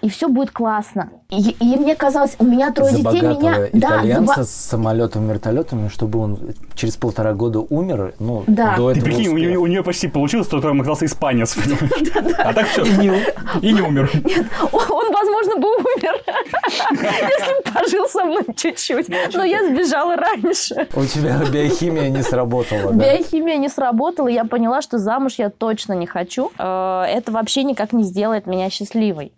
и 0.00 0.08
все 0.08 0.28
будет 0.28 0.50
классно. 0.52 1.10
И, 1.28 1.50
и 1.60 1.76
мне 1.76 1.94
казалось, 1.96 2.36
у 2.38 2.44
меня 2.44 2.70
трое 2.70 2.92
За 2.92 2.98
детей, 2.98 3.20
меня... 3.20 3.68
Да, 3.72 3.88
за 3.88 3.96
итальянца 3.98 4.34
бо- 4.38 4.44
с 4.44 4.50
самолетом, 4.50 5.28
вертолетами, 5.28 5.88
чтобы 5.88 6.20
он 6.20 6.38
через 6.74 6.96
полтора 6.96 7.32
года 7.34 7.58
умер, 7.60 8.14
ну, 8.20 8.44
Да. 8.46 8.76
до 8.76 8.92
Ты 8.92 8.98
этого 9.00 9.04
прикинь, 9.10 9.28
у 9.28 9.32
успеха. 9.32 9.48
нее, 9.50 9.58
у 9.58 9.66
нее 9.66 9.82
почти 9.82 10.08
получилось, 10.08 10.46
то 10.46 10.60
там 10.60 10.80
оказался 10.80 11.04
испанец. 11.06 11.56
А 12.38 12.52
так 12.54 12.68
все. 12.68 12.84
И 12.84 12.96
не- 12.96 13.22
И 13.60 13.72
не 13.72 13.80
умер. 13.82 14.10
Он, 14.72 15.12
возможно, 15.12 15.56
бы 15.56 15.68
умер, 15.68 16.22
если 16.92 17.62
бы 17.64 17.72
пожил 17.72 18.08
со 18.08 18.24
мной 18.24 18.42
чуть-чуть. 18.56 19.08
Но 19.34 19.44
я 19.44 19.64
сбежала 19.66 20.16
раньше. 20.16 20.86
У 20.94 21.04
тебя 21.04 21.38
биохимия 21.52 22.08
не 22.08 22.22
сработала, 22.22 22.92
да? 22.92 23.04
Биохимия 23.16 23.56
не 23.56 23.68
сработала, 23.68 24.28
и 24.28 24.34
я 24.34 24.44
поняла, 24.44 24.80
что 24.80 24.98
замуж 24.98 25.34
я 25.38 25.50
точно 25.50 25.94
не 25.94 26.06
хочу. 26.06 26.50
Э, 26.58 27.02
Это 27.08 27.32
вообще 27.32 27.64
никак 27.64 27.92
не 27.92 28.04
сделает 28.04 28.46
меня 28.46 28.70
счастливой. 28.70 29.32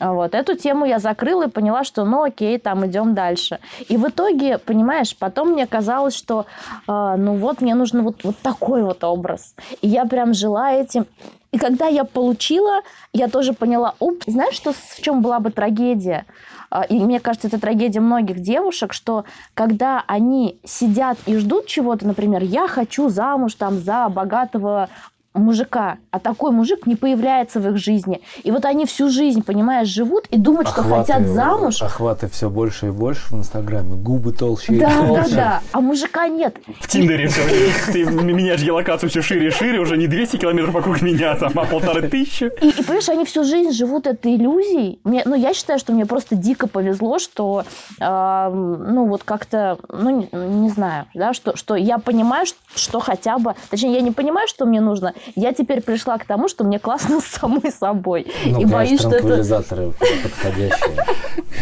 Вот. 0.00 0.34
Эту 0.34 0.56
тему 0.56 0.86
я 0.86 0.98
закрыла 0.98 1.46
и 1.46 1.50
поняла, 1.50 1.84
что 1.84 2.04
ну 2.04 2.22
окей, 2.22 2.58
там 2.58 2.86
идем 2.86 3.14
дальше. 3.14 3.58
И 3.88 3.96
в 3.96 4.08
итоге, 4.08 4.58
понимаешь, 4.58 5.14
потом 5.16 5.50
мне 5.50 5.66
казалось, 5.66 6.16
что 6.16 6.46
э, 6.88 7.14
ну 7.18 7.34
вот 7.34 7.60
мне 7.60 7.74
нужен 7.74 8.02
вот, 8.02 8.24
вот 8.24 8.36
такой 8.38 8.82
вот 8.82 9.04
образ. 9.04 9.54
И 9.82 9.88
я 9.88 10.06
прям 10.06 10.32
жила 10.32 10.72
этим. 10.72 11.06
И 11.52 11.58
когда 11.58 11.86
я 11.86 12.04
получила, 12.04 12.82
я 13.12 13.28
тоже 13.28 13.52
поняла, 13.52 13.94
уп, 13.98 14.22
знаешь, 14.26 14.54
что, 14.54 14.72
в 14.72 15.00
чем 15.02 15.20
была 15.20 15.40
бы 15.40 15.50
трагедия? 15.50 16.24
А, 16.70 16.84
И 16.84 16.98
мне 17.00 17.18
кажется, 17.18 17.48
это 17.48 17.60
трагедия 17.60 18.00
многих 18.00 18.38
девушек, 18.40 18.92
что 18.92 19.24
когда 19.54 20.04
они 20.06 20.60
сидят 20.64 21.18
и 21.26 21.36
ждут 21.36 21.66
чего-то, 21.66 22.06
например, 22.06 22.42
я 22.42 22.68
хочу 22.68 23.08
замуж 23.08 23.54
там 23.54 23.78
за 23.80 24.08
богатого 24.08 24.88
мужика, 25.34 25.98
а 26.10 26.18
такой 26.18 26.50
мужик 26.50 26.86
не 26.86 26.96
появляется 26.96 27.60
в 27.60 27.68
их 27.68 27.76
жизни. 27.76 28.20
И 28.42 28.50
вот 28.50 28.64
они 28.64 28.84
всю 28.84 29.08
жизнь, 29.08 29.42
понимаешь, 29.44 29.86
живут 29.86 30.26
и 30.30 30.36
думают, 30.36 30.68
что 30.68 30.82
хотят 30.82 31.24
замуж. 31.26 31.80
Охваты 31.82 32.28
все 32.28 32.50
больше 32.50 32.88
и 32.88 32.90
больше 32.90 33.22
в 33.30 33.38
Инстаграме. 33.38 33.94
Губы 33.94 34.32
толще 34.32 34.74
и 34.74 34.80
Да, 34.80 34.88
да, 34.88 35.06
толще. 35.06 35.34
да. 35.36 35.60
А 35.72 35.80
мужика 35.80 36.26
нет. 36.26 36.56
В 36.80 36.88
Тиндере 36.88 37.28
все. 37.28 37.42
Ты 37.92 38.04
меняешь 38.06 38.62
геолокацию 38.62 39.08
все 39.08 39.22
шире 39.22 39.48
и 39.48 39.50
шире, 39.50 39.78
уже 39.78 39.96
не 39.96 40.08
200 40.08 40.38
километров 40.38 40.74
вокруг 40.74 41.00
меня, 41.00 41.36
там, 41.36 41.52
а 41.56 41.64
полторы 41.64 42.08
тысячи. 42.08 42.50
И, 42.60 42.68
и 42.68 42.82
понимаешь, 42.82 43.08
они 43.08 43.24
всю 43.24 43.44
жизнь 43.44 43.72
живут 43.72 44.08
этой 44.08 44.34
иллюзией. 44.34 44.98
Мне, 45.04 45.22
ну, 45.24 45.36
я 45.36 45.54
считаю, 45.54 45.78
что 45.78 45.92
мне 45.92 46.06
просто 46.06 46.34
дико 46.34 46.66
повезло, 46.66 47.20
что, 47.20 47.64
э, 48.00 48.48
ну, 48.52 49.06
вот 49.06 49.22
как-то, 49.22 49.78
ну, 49.88 50.10
не, 50.10 50.28
не 50.32 50.70
знаю, 50.70 51.06
да, 51.14 51.32
что, 51.34 51.56
что 51.56 51.76
я 51.76 51.98
понимаю, 51.98 52.46
что 52.74 52.98
хотя 52.98 53.38
бы, 53.38 53.54
точнее, 53.70 53.94
я 53.94 54.00
не 54.00 54.10
понимаю, 54.10 54.48
что 54.48 54.66
мне 54.66 54.80
нужно. 54.80 55.14
Я 55.34 55.52
теперь 55.52 55.82
пришла 55.82 56.18
к 56.18 56.24
тому, 56.24 56.48
что 56.48 56.64
мне 56.64 56.78
классно 56.78 57.20
с 57.20 57.24
самой 57.24 57.70
собой. 57.72 58.26
Ну, 58.44 58.50
и 58.50 58.52
конечно, 58.52 58.76
боюсь, 58.76 59.00
что 59.00 59.08
это... 59.10 59.18
транквилизаторы 59.20 59.92
подходящие. 60.22 61.04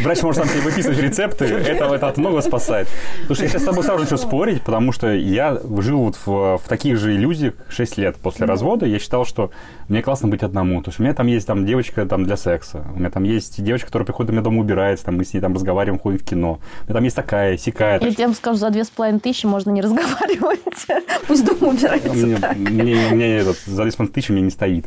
Врач 0.02 0.22
может 0.22 0.42
там 0.42 0.48
тебе 0.50 0.60
выписывать 0.62 0.98
рецепты, 0.98 1.44
это, 1.46 1.84
это 1.84 2.08
от 2.08 2.16
многого 2.16 2.40
спасает. 2.40 2.88
Слушай, 3.26 3.42
я 3.42 3.48
сейчас 3.48 3.62
с 3.62 3.64
тобой 3.64 3.82
сразу 3.82 4.02
начну 4.02 4.16
спорить, 4.16 4.62
потому 4.62 4.92
что 4.92 5.12
я 5.12 5.58
жил 5.78 6.00
вот 6.00 6.16
в, 6.24 6.58
в 6.58 6.68
таких 6.68 6.98
же 6.98 7.14
иллюзиях 7.16 7.54
6 7.68 7.98
лет 7.98 8.16
после 8.16 8.46
развода. 8.46 8.86
Я 8.86 8.98
считал, 8.98 9.24
что 9.24 9.50
мне 9.88 10.02
классно 10.02 10.28
быть 10.28 10.42
одному. 10.42 10.82
То 10.82 10.90
есть 10.90 11.00
у 11.00 11.02
меня 11.02 11.14
там 11.14 11.26
есть 11.26 11.46
там 11.46 11.66
девочка 11.66 12.06
там, 12.06 12.24
для 12.24 12.36
секса, 12.36 12.86
у 12.94 12.98
меня 12.98 13.10
там 13.10 13.24
есть 13.24 13.62
девочка, 13.62 13.86
которая 13.86 14.06
приходит, 14.06 14.30
у 14.30 14.32
меня 14.34 14.42
дома 14.42 14.60
убирается, 14.60 15.06
там, 15.06 15.16
мы 15.16 15.24
с 15.24 15.32
ней 15.34 15.40
там 15.40 15.54
разговариваем, 15.54 15.98
ходим 16.00 16.18
в 16.18 16.24
кино. 16.24 16.60
У 16.82 16.84
меня 16.84 16.94
там 16.94 17.04
есть 17.04 17.16
такая, 17.16 17.56
сякая. 17.56 18.00
Я 18.00 18.12
тебе 18.12 18.32
скажу, 18.34 18.58
за 18.58 18.70
две 18.70 18.84
с 18.84 18.90
половиной 18.90 19.20
тысячи 19.20 19.46
можно 19.46 19.70
не 19.70 19.80
разговаривать. 19.80 20.60
Пусть 21.26 21.44
дома 21.44 21.72
убирается. 21.72 22.08
Мне, 22.10 22.36
так. 22.36 22.56
мне- 22.56 23.08
мне 23.10 23.42
этот, 23.50 23.62
за 23.64 23.84
2,5 23.84 24.08
тысячи 24.08 24.32
мне 24.32 24.42
не 24.42 24.50
стоит. 24.50 24.86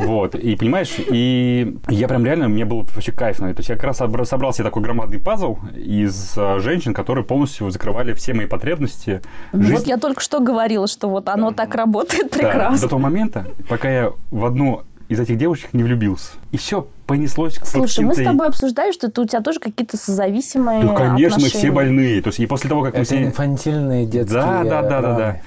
Вот, 0.00 0.34
и 0.34 0.56
понимаешь, 0.56 0.94
и 0.98 1.76
я 1.88 2.08
прям 2.08 2.24
реально, 2.24 2.48
мне 2.48 2.64
было 2.64 2.82
вообще 2.94 3.12
кайфно. 3.12 3.52
То 3.52 3.60
есть 3.60 3.68
я 3.68 3.76
как 3.76 3.84
раз 3.84 3.98
собрал 3.98 4.52
себе 4.52 4.64
такой 4.64 4.82
громадный 4.82 5.18
пазл 5.18 5.58
из 5.76 6.34
а, 6.36 6.58
женщин, 6.60 6.94
которые 6.94 7.24
полностью 7.24 7.70
закрывали 7.70 8.14
все 8.14 8.32
мои 8.32 8.46
потребности. 8.46 9.20
Ну 9.52 9.62
Жизнь... 9.62 9.74
Вот 9.74 9.86
я 9.86 9.98
только 9.98 10.20
что 10.20 10.40
говорила, 10.40 10.86
что 10.86 11.08
вот 11.08 11.28
оно 11.28 11.52
так 11.52 11.74
работает 11.74 12.30
прекрасно. 12.30 12.76
Да, 12.76 12.82
до 12.82 12.88
того 12.88 13.00
момента, 13.00 13.46
пока 13.68 13.90
я 13.90 14.12
в 14.30 14.44
одну 14.44 14.82
из 15.08 15.20
этих 15.20 15.36
девушек 15.36 15.74
не 15.74 15.82
влюбился. 15.82 16.32
И 16.52 16.58
все, 16.58 16.86
понеслось 17.06 17.58
к 17.58 17.66
Слушай, 17.66 18.04
мы 18.04 18.14
с 18.14 18.22
тобой 18.22 18.46
обсуждали, 18.48 18.92
что 18.92 19.08
это 19.08 19.22
у 19.22 19.26
тебя 19.26 19.40
тоже 19.40 19.58
какие-то 19.58 19.96
созависимые 19.96 20.82
Ну, 20.82 20.94
конечно, 20.94 21.36
отношения. 21.36 21.42
мы 21.42 21.48
все 21.48 21.70
больные. 21.70 22.22
То 22.22 22.28
есть, 22.28 22.40
и 22.40 22.46
после 22.46 22.68
того, 22.68 22.82
как 22.82 22.90
это 22.90 22.98
мы 23.00 23.04
все... 23.04 23.24
инфантильные 23.24 24.06
детские 24.06 24.40
Да, 24.40 24.64
да, 24.64 24.82
да, 24.82 25.00
да, 25.00 25.16
да. 25.16 25.40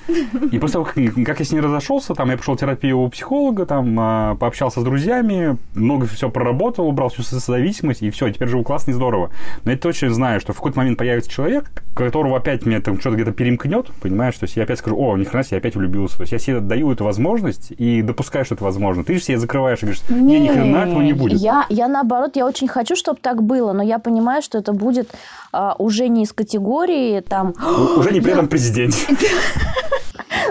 И 0.51 0.59
после 0.59 0.73
того, 0.73 0.85
как, 0.85 0.95
как 1.25 1.39
я 1.39 1.45
с 1.45 1.51
ней 1.51 1.59
разошелся, 1.59 2.13
там, 2.13 2.29
я 2.31 2.37
пошел 2.37 2.55
терапию 2.55 2.99
у 2.99 3.09
психолога, 3.09 3.65
там, 3.65 3.95
а, 3.99 4.35
пообщался 4.35 4.81
с 4.81 4.83
друзьями, 4.83 5.57
много 5.73 6.07
все 6.07 6.29
проработал, 6.29 6.87
убрал 6.87 7.09
всю 7.09 7.23
созависимость, 7.23 8.01
и 8.01 8.09
все, 8.09 8.29
теперь 8.31 8.47
живу 8.47 8.63
классно 8.63 8.91
и 8.91 8.93
здорово. 8.93 9.31
Но 9.63 9.71
я 9.71 9.77
точно 9.77 10.13
знаю, 10.13 10.39
что 10.41 10.53
в 10.53 10.57
какой-то 10.57 10.77
момент 10.77 10.97
появится 10.97 11.29
человек, 11.29 11.71
которого 11.95 12.37
опять 12.37 12.65
меня 12.65 12.81
там 12.81 12.99
что-то 12.99 13.15
где-то 13.15 13.31
перемкнет, 13.31 13.87
понимаешь, 14.01 14.35
то 14.35 14.45
есть 14.45 14.55
я 14.55 14.63
опять 14.63 14.79
скажу, 14.79 14.97
о, 14.99 15.17
ни 15.17 15.23
хрена 15.23 15.43
себе, 15.43 15.55
я 15.55 15.59
опять 15.59 15.75
влюбился. 15.75 16.17
То 16.17 16.23
есть 16.23 16.33
я 16.33 16.39
себе 16.39 16.59
даю 16.59 16.91
эту 16.91 17.03
возможность 17.03 17.71
и 17.71 18.01
допускаю, 18.01 18.45
что 18.45 18.55
это 18.55 18.63
возможно. 18.63 19.03
Ты 19.03 19.15
же 19.15 19.21
себе 19.21 19.37
закрываешь 19.37 19.79
и 19.79 19.81
говоришь, 19.81 20.01
не, 20.09 20.39
ни 20.39 20.47
хрена 20.47 20.94
этого 20.95 21.03
не 21.03 21.13
будет. 21.13 21.39
Я, 21.39 21.65
я 21.69 21.87
наоборот, 21.87 22.35
я 22.35 22.45
очень 22.45 22.67
хочу, 22.67 22.95
чтобы 22.95 23.19
так 23.21 23.43
было, 23.43 23.73
но 23.73 23.83
я 23.83 23.99
понимаю, 23.99 24.41
что 24.41 24.57
это 24.57 24.73
будет 24.73 25.09
а, 25.51 25.75
уже 25.77 26.07
не 26.07 26.23
из 26.23 26.33
категории 26.33 27.21
там... 27.21 27.53
Уже 27.97 28.11
не 28.11 28.21
при 28.21 28.31
этом 28.31 28.47
президенте. 28.47 29.07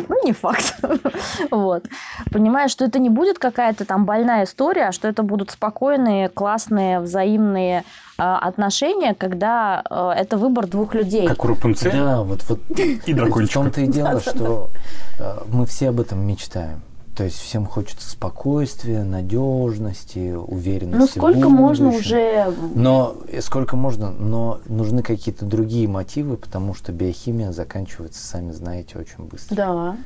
Ну, 0.09 0.17
не 0.25 0.33
факт. 0.33 0.75
вот. 1.51 1.85
Понимаешь, 2.31 2.71
что 2.71 2.85
это 2.85 2.99
не 2.99 3.11
будет 3.11 3.39
какая-то 3.39 3.85
там 3.85 4.05
больная 4.05 4.45
история, 4.45 4.89
а 4.89 4.93
что 4.93 5.09
это 5.09 5.23
будут 5.23 5.51
спокойные, 5.51 6.29
классные, 6.29 7.01
взаимные 7.01 7.85
э, 8.19 8.23
отношения, 8.23 9.15
когда 9.15 9.83
э, 9.89 10.11
это 10.17 10.37
выбор 10.37 10.67
двух 10.67 10.95
людей. 10.95 11.27
Как 11.27 11.45
у 11.45 11.49
Рапунцель? 11.49 11.93
Да, 11.93 12.23
вот, 12.23 12.43
вот 12.49 12.61
и 12.79 13.13
дракончика. 13.13 13.61
В 13.61 13.63
том-то 13.63 13.81
и 13.83 13.87
дело, 13.87 14.21
что 14.27 14.71
э, 15.19 15.39
мы 15.53 15.67
все 15.67 15.91
об 15.91 16.01
этом 16.01 16.27
мечтаем. 16.27 16.83
То 17.15 17.23
есть 17.25 17.39
всем 17.39 17.65
хочется 17.65 18.11
спокойствия, 18.11 19.05
надежности, 19.05 20.35
уверенности. 20.35 20.99
Ну 20.99 21.07
сколько 21.07 21.49
можно 21.49 21.91
уже? 21.91 22.53
Но 22.75 23.17
сколько 23.41 23.77
можно, 23.77 24.11
но 24.11 24.61
нужны 24.67 25.03
какие-то 25.03 25.45
другие 25.45 25.87
мотивы, 25.87 26.37
потому 26.37 26.75
что 26.75 26.91
биохимия 26.91 27.53
заканчивается, 27.53 28.27
сами 28.27 28.51
знаете, 28.51 28.99
очень 28.99 29.25
быстро. 29.25 29.55
Да. 29.55 29.97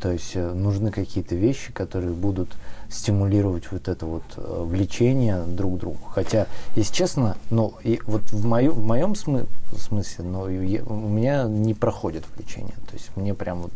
То 0.00 0.10
есть 0.10 0.32
э, 0.34 0.52
нужны 0.52 0.90
какие-то 0.90 1.36
вещи, 1.36 1.72
которые 1.72 2.12
будут 2.12 2.50
стимулировать 2.90 3.70
вот 3.70 3.88
это 3.88 4.04
вот 4.04 4.24
э, 4.36 4.62
влечение 4.64 5.42
друг 5.44 5.76
к 5.76 5.78
другу. 5.78 5.98
Хотя, 6.10 6.48
если 6.74 6.92
честно, 6.92 7.36
ну, 7.50 7.74
и 7.82 8.00
вот 8.06 8.30
в, 8.30 8.44
мою, 8.44 8.72
в 8.72 8.84
моем 8.84 9.14
смы 9.14 9.46
смысле, 9.74 10.24
ну, 10.24 10.48
я, 10.50 10.82
у 10.84 10.94
меня 10.94 11.44
не 11.44 11.72
проходит 11.72 12.24
влечение. 12.36 12.74
То 12.90 12.94
есть 12.94 13.10
мне 13.16 13.32
прям 13.32 13.62
вот 13.62 13.72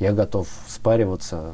я 0.00 0.12
готов 0.12 0.48
спариваться 0.66 1.52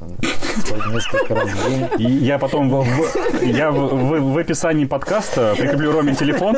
несколько 0.93 1.35
раз 1.35 1.51
в 1.51 1.69
день. 1.69 1.89
И 1.99 2.25
я 2.25 2.39
потом 2.39 2.71
в, 2.71 2.85
в, 2.85 3.43
я 3.43 3.73
в, 3.73 3.89
в, 3.89 4.33
в 4.35 4.39
описании 4.39 4.85
подкаста 4.85 5.55
прикреплю 5.59 5.91
Роме 5.91 6.15
телефон. 6.15 6.57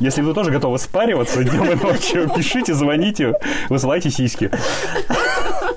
Если 0.00 0.22
вы 0.22 0.32
тоже 0.32 0.50
готовы 0.50 0.78
спариваться 0.78 1.44
днем 1.44 1.70
и 1.70 1.74
ночью, 1.74 2.30
пишите, 2.34 2.72
звоните, 2.72 3.34
высылайте 3.68 4.10
сиськи. 4.10 4.50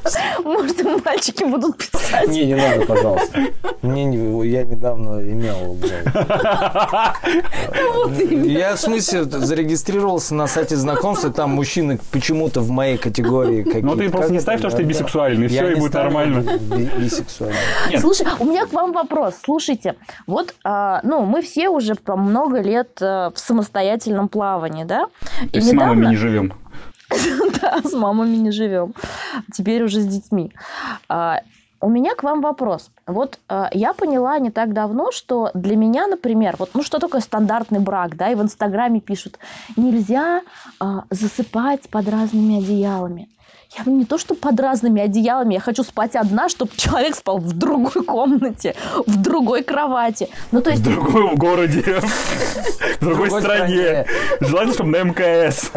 Может, 0.43 1.05
мальчики 1.05 1.43
будут 1.43 1.77
писать. 1.77 2.27
Не, 2.27 2.45
не 2.45 2.55
надо, 2.55 2.85
пожалуйста. 2.85 3.39
Мне 3.81 4.05
не, 4.05 4.47
я 4.47 4.63
недавно 4.63 5.21
имел. 5.21 5.77
Я, 8.45 8.75
в 8.75 8.79
смысле, 8.79 9.23
зарегистрировался 9.23 10.35
на 10.35 10.47
сайте 10.47 10.75
знакомства, 10.75 11.31
там 11.31 11.51
мужчины 11.51 11.99
почему-то 12.11 12.61
в 12.61 12.69
моей 12.69 12.97
категории 12.97 13.63
какие-то. 13.63 13.85
Ну, 13.85 13.95
ты 13.95 14.09
просто 14.09 14.31
не 14.31 14.39
ставь 14.39 14.61
то, 14.61 14.69
что 14.69 14.77
ты 14.77 14.83
бисексуальный, 14.83 15.47
все, 15.47 15.71
и 15.71 15.75
будет 15.75 15.93
нормально. 15.93 16.59
Бисексуальный. 16.97 17.57
Слушай, 17.99 18.27
у 18.39 18.45
меня 18.45 18.65
к 18.65 18.73
вам 18.73 18.93
вопрос. 18.93 19.35
Слушайте, 19.43 19.95
вот, 20.27 20.53
а, 20.63 20.99
ну, 21.03 21.25
мы 21.25 21.41
все 21.41 21.69
уже 21.69 21.95
много 22.05 22.61
лет 22.61 23.01
э, 23.01 23.31
в 23.33 23.39
самостоятельном 23.39 24.27
плавании, 24.27 24.83
да? 24.83 25.07
То 25.51 25.57
есть 25.57 25.69
с 25.69 25.73
мамами 25.73 26.07
не 26.07 26.15
живем. 26.15 26.53
Да, 27.62 27.82
с 27.84 27.93
мамами 27.93 28.36
не 28.36 28.52
живем. 28.52 28.93
Теперь 29.54 29.84
уже 29.84 30.02
с 30.02 30.06
детьми. 30.06 30.52
А, 31.10 31.39
у 31.84 31.89
меня 31.89 32.15
к 32.15 32.23
вам 32.23 32.41
вопрос. 32.41 32.91
Вот 33.06 33.39
э, 33.49 33.65
я 33.73 33.93
поняла 33.93 34.39
не 34.39 34.52
так 34.52 34.73
давно, 34.73 35.12
что 35.12 35.52
для 35.54 35.76
меня, 35.76 36.08
например, 36.08 36.56
вот 36.58 36.69
ну 36.73 36.84
что 36.84 36.99
такое 36.99 37.19
стандартный 37.19 37.80
брак, 37.80 38.15
да, 38.15 38.32
и 38.32 38.36
в 38.36 38.41
Инстаграме 38.41 39.02
пишут, 39.02 39.38
нельзя 39.76 40.41
э, 40.80 40.86
засыпать 41.10 41.89
под 41.89 42.08
разными 42.08 42.60
одеялами. 42.60 43.28
Я 43.78 43.91
не 43.91 44.06
то, 44.06 44.17
что 44.17 44.36
под 44.36 44.60
разными 44.60 45.02
одеялами, 45.02 45.56
я 45.56 45.60
хочу 45.60 45.84
спать 45.84 46.15
одна, 46.15 46.47
чтобы 46.47 46.71
человек 46.76 47.15
спал 47.15 47.39
в 47.39 47.52
другой 47.54 48.04
комнате, 48.06 48.76
в 49.06 49.21
другой 49.21 49.63
кровати. 49.63 50.30
Ну, 50.52 50.62
то 50.62 50.69
есть... 50.69 50.84
В 50.84 50.86
другом 50.86 51.36
городе, 51.36 51.82
в 53.02 53.06
другой 53.06 53.30
стране. 53.30 54.06
Желательно, 54.39 54.73
чтобы 54.73 54.89
на 54.91 55.04
МКС. 55.04 55.71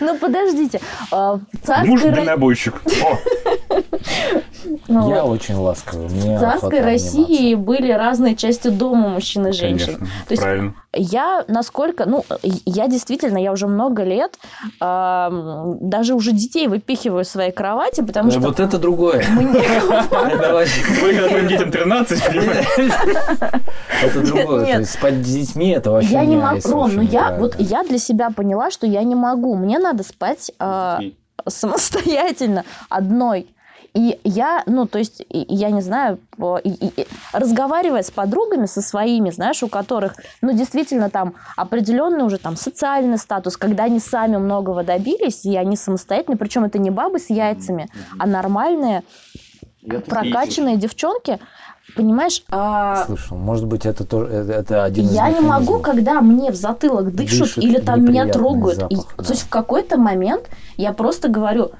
Ну, 0.00 0.18
подождите. 0.18 0.80
А, 1.10 1.38
Муж 1.84 2.02
дальнобойщик. 2.02 2.74
Ну, 4.88 5.10
я 5.10 5.24
очень 5.24 5.56
ласковый. 5.56 6.08
В 6.08 6.40
царской 6.40 6.80
России 6.80 7.54
были 7.54 7.92
разные 7.92 8.36
части 8.36 8.68
дома 8.68 9.08
мужчин 9.08 9.46
и 9.46 9.52
женщин. 9.52 10.08
Конечно, 10.26 10.36
правильно 10.36 10.74
я 10.96 11.44
насколько, 11.48 12.06
ну, 12.06 12.24
я 12.42 12.88
действительно, 12.88 13.38
я 13.38 13.52
уже 13.52 13.66
много 13.66 14.04
лет 14.04 14.38
э, 14.80 15.74
даже 15.80 16.14
уже 16.14 16.32
детей 16.32 16.68
выпихиваю 16.68 17.22
из 17.22 17.28
своей 17.28 17.52
кровати, 17.52 18.02
потому 18.02 18.30
что... 18.30 18.40
Вот 18.40 18.60
это 18.60 18.78
другое. 18.78 19.24
Вы 21.02 21.28
твоим 21.28 21.48
детям 21.48 21.70
13, 21.70 22.26
понимаешь? 22.26 22.66
Это 24.02 24.20
другое. 24.20 24.64
То 24.64 24.80
есть 24.80 24.92
спать 24.92 25.14
с 25.14 25.32
детьми 25.32 25.70
это 25.70 25.90
вообще 25.90 26.10
Я 26.10 26.24
не 26.24 26.36
могу, 26.36 26.68
Ром, 26.68 26.94
ну 26.94 27.02
я 27.02 27.36
вот 27.36 27.54
я 27.58 27.82
для 27.84 27.98
себя 27.98 28.30
поняла, 28.30 28.70
что 28.70 28.86
я 28.86 29.02
не 29.02 29.14
могу. 29.14 29.54
Мне 29.54 29.78
надо 29.78 30.02
спать 30.02 30.50
а, 30.58 31.00
самостоятельно 31.46 32.64
одной. 32.88 33.46
И 33.94 34.18
я, 34.24 34.64
ну, 34.66 34.86
то 34.86 34.98
есть, 34.98 35.24
я 35.30 35.70
не 35.70 35.80
знаю, 35.80 36.18
разговаривая 37.32 38.02
с 38.02 38.10
подругами, 38.10 38.66
со 38.66 38.82
своими, 38.82 39.30
знаешь, 39.30 39.62
у 39.62 39.68
которых, 39.68 40.16
ну, 40.42 40.52
действительно, 40.52 41.10
там 41.10 41.34
определенный 41.56 42.24
уже 42.24 42.38
там 42.38 42.56
социальный 42.56 43.18
статус, 43.18 43.56
когда 43.56 43.84
они 43.84 44.00
сами 44.00 44.36
многого 44.36 44.82
добились, 44.82 45.44
и 45.44 45.56
они 45.56 45.76
самостоятельно, 45.76 46.36
причем 46.36 46.64
это 46.64 46.78
не 46.78 46.90
бабы 46.90 47.20
с 47.20 47.30
яйцами, 47.30 47.88
а 48.18 48.26
нормальные, 48.26 49.04
я 49.82 50.00
прокачанные 50.00 50.76
девчонки, 50.76 51.38
Понимаешь? 51.96 52.42
А... 52.50 53.04
Слышал, 53.04 53.36
может 53.36 53.66
быть, 53.66 53.84
это 53.84 54.04
тоже 54.04 54.32
это 54.32 54.84
один 54.84 55.04
из 55.04 55.12
Я 55.12 55.28
не 55.28 55.40
могу, 55.40 55.80
когда 55.80 56.22
мне 56.22 56.50
в 56.50 56.54
затылок 56.54 57.14
дышат 57.14 57.40
Дышит 57.40 57.62
или 57.62 57.78
там 57.78 58.02
меня 58.02 58.26
трогают. 58.26 58.78
Запах, 58.78 58.90
и, 58.90 58.96
да. 59.16 59.22
То 59.22 59.32
есть 59.32 59.42
в 59.42 59.48
какой-то 59.50 59.98
момент 59.98 60.48
я 60.78 60.94
просто 60.94 61.28
говорю, 61.28 61.72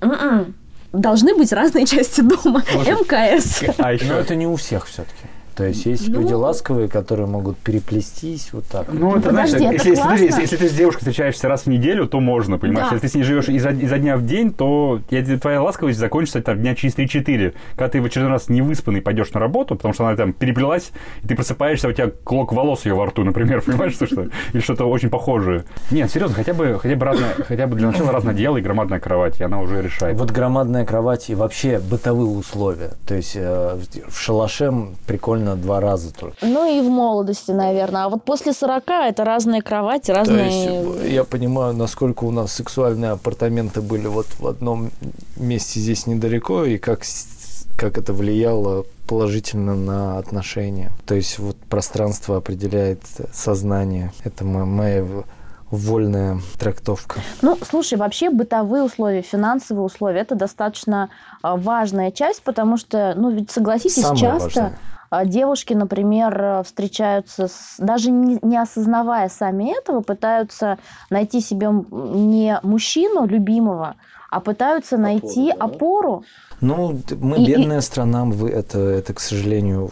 м-м, 0.00 0.54
должны 0.92 1.34
быть 1.34 1.52
разные 1.52 1.86
части 1.86 2.20
дома. 2.20 2.62
МКС. 2.72 3.62
А 3.78 3.92
еще... 3.92 4.04
Но 4.06 4.14
это 4.14 4.34
не 4.34 4.46
у 4.46 4.56
всех 4.56 4.86
все-таки. 4.86 5.24
То 5.58 5.64
есть 5.64 5.86
есть 5.86 6.08
ну, 6.08 6.20
люди 6.20 6.34
ласковые, 6.34 6.86
которые 6.86 7.26
могут 7.26 7.58
переплестись 7.58 8.50
вот 8.52 8.64
так. 8.66 8.86
Ну, 8.92 9.16
это, 9.16 9.30
Подожди, 9.30 9.58
знаешь, 9.58 9.80
это 9.80 9.88
если, 9.88 9.90
если, 9.90 10.26
если, 10.26 10.40
если 10.42 10.56
ты 10.56 10.68
с 10.68 10.72
девушкой 10.72 11.00
встречаешься 11.00 11.48
раз 11.48 11.62
в 11.62 11.66
неделю, 11.66 12.06
то 12.06 12.20
можно, 12.20 12.58
понимаешь? 12.58 12.90
Да. 12.90 12.94
Если 12.94 13.08
ты 13.08 13.12
с 13.12 13.14
ней 13.16 13.24
живешь 13.24 13.48
изо, 13.48 13.70
изо 13.70 13.98
дня 13.98 14.16
в 14.16 14.24
день, 14.24 14.52
то 14.52 15.00
твоя 15.40 15.60
ласковость 15.60 15.98
закончится 15.98 16.40
там, 16.42 16.60
дня 16.60 16.76
через 16.76 16.94
3-4. 16.94 17.54
Когда 17.72 17.88
ты 17.88 18.00
в 18.00 18.04
очередной 18.04 18.34
раз 18.34 18.48
не 18.48 18.62
выспанный 18.62 19.02
пойдешь 19.02 19.32
на 19.32 19.40
работу, 19.40 19.74
потому 19.74 19.92
что 19.92 20.06
она 20.06 20.14
там 20.14 20.32
переплелась, 20.32 20.92
и 21.24 21.26
ты 21.26 21.34
просыпаешься, 21.34 21.88
у 21.88 21.92
тебя 21.92 22.12
клок 22.22 22.52
волос 22.52 22.86
ее 22.86 22.94
во 22.94 23.06
рту, 23.06 23.24
например, 23.24 23.60
понимаешь, 23.66 23.94
что, 23.94 24.06
что 24.06 24.28
Или 24.52 24.60
что-то 24.60 24.84
очень 24.84 25.10
похожее. 25.10 25.64
Нет, 25.90 26.08
серьезно, 26.08 26.36
хотя 26.36 26.54
бы, 26.54 26.78
хотя 26.80 26.94
бы, 26.94 27.04
разное, 27.04 27.34
хотя 27.34 27.66
бы 27.66 27.74
для 27.74 27.88
начала 27.88 28.12
разное 28.12 28.34
дело 28.34 28.58
и 28.58 28.60
громадная 28.60 29.00
кровать, 29.00 29.40
и 29.40 29.42
она 29.42 29.60
уже 29.60 29.82
решает. 29.82 30.16
Вот 30.16 30.30
громадная 30.30 30.86
кровать 30.86 31.30
и 31.30 31.34
вообще 31.34 31.80
бытовые 31.80 32.28
условия. 32.28 32.92
То 33.08 33.16
есть 33.16 33.32
э, 33.34 33.76
в 34.06 34.16
шалаше 34.16 34.72
прикольно 35.08 35.47
два 35.56 35.80
раза 35.80 36.12
только 36.12 36.36
ну 36.48 36.66
и 36.66 36.80
в 36.80 36.90
молодости, 36.90 37.52
наверное. 37.52 38.04
А 38.04 38.08
вот 38.08 38.24
после 38.24 38.52
40 38.52 38.84
это 38.88 39.24
разные 39.24 39.62
кровати, 39.62 40.10
разные... 40.10 40.50
То 40.50 40.98
есть, 40.98 41.12
я 41.12 41.24
понимаю, 41.24 41.74
насколько 41.74 42.24
у 42.24 42.30
нас 42.30 42.52
сексуальные 42.52 43.12
апартаменты 43.12 43.80
были 43.80 44.06
вот 44.06 44.26
в 44.38 44.46
одном 44.46 44.90
месте 45.36 45.80
здесь 45.80 46.06
недалеко, 46.06 46.64
и 46.64 46.78
как, 46.78 47.02
как 47.76 47.98
это 47.98 48.12
влияло 48.12 48.84
положительно 49.06 49.74
на 49.74 50.18
отношения. 50.18 50.90
То 51.06 51.14
есть 51.14 51.38
вот 51.38 51.56
пространство 51.56 52.36
определяет 52.36 53.02
сознание. 53.32 54.12
Это 54.24 54.44
моя 54.44 55.04
вольная 55.70 56.40
трактовка. 56.58 57.20
Ну, 57.42 57.58
слушай, 57.68 57.98
вообще 57.98 58.30
бытовые 58.30 58.82
условия, 58.82 59.22
финансовые 59.22 59.84
условия– 59.84 60.20
это 60.20 60.34
достаточно 60.34 61.10
а, 61.42 61.56
важная 61.56 62.10
часть, 62.10 62.42
потому 62.42 62.78
что, 62.78 63.14
ну, 63.16 63.30
ведь 63.30 63.50
согласитесь, 63.50 64.02
Самое 64.02 64.18
часто 64.18 64.44
важное. 64.44 64.78
А, 65.10 65.24
девушки, 65.24 65.72
например, 65.74 66.40
э, 66.40 66.62
встречаются, 66.64 67.48
с, 67.48 67.74
даже 67.78 68.10
не, 68.10 68.38
не 68.42 68.56
осознавая 68.58 69.28
сами 69.28 69.76
этого, 69.76 70.00
пытаются 70.00 70.78
найти 71.10 71.40
себе 71.40 71.68
не 71.90 72.58
мужчину 72.62 73.26
любимого, 73.26 73.96
а 74.30 74.40
пытаются 74.40 74.98
найти 74.98 75.52
да. 75.52 75.64
опору. 75.64 76.24
Ну, 76.60 77.00
мы 77.20 77.36
И- 77.38 77.44
и- 77.44 77.46
бедная 77.46 77.80
страна, 77.80 78.24
вы- 78.24 78.50
это, 78.50 78.80
это, 78.80 79.14
к 79.14 79.20
сожалению, 79.20 79.90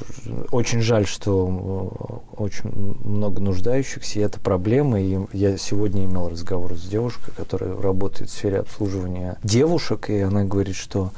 очень 0.51 0.81
жаль, 0.81 1.07
что 1.07 2.21
э, 2.37 2.43
очень 2.43 2.71
много 3.05 3.41
нуждающихся, 3.41 4.19
и 4.19 4.23
это 4.23 4.41
проблема. 4.41 5.01
И 5.01 5.19
я 5.33 5.57
сегодня 5.57 6.05
имел 6.05 6.29
разговор 6.29 6.75
с 6.75 6.83
девушкой, 6.83 7.33
которая 7.37 7.81
работает 7.81 8.31
в 8.31 8.33
сфере 8.35 8.59
обслуживания 8.61 9.39
девушек, 9.45 10.11
и 10.11 10.21
она 10.21 10.43
говорит, 10.45 10.75
что 10.77 11.11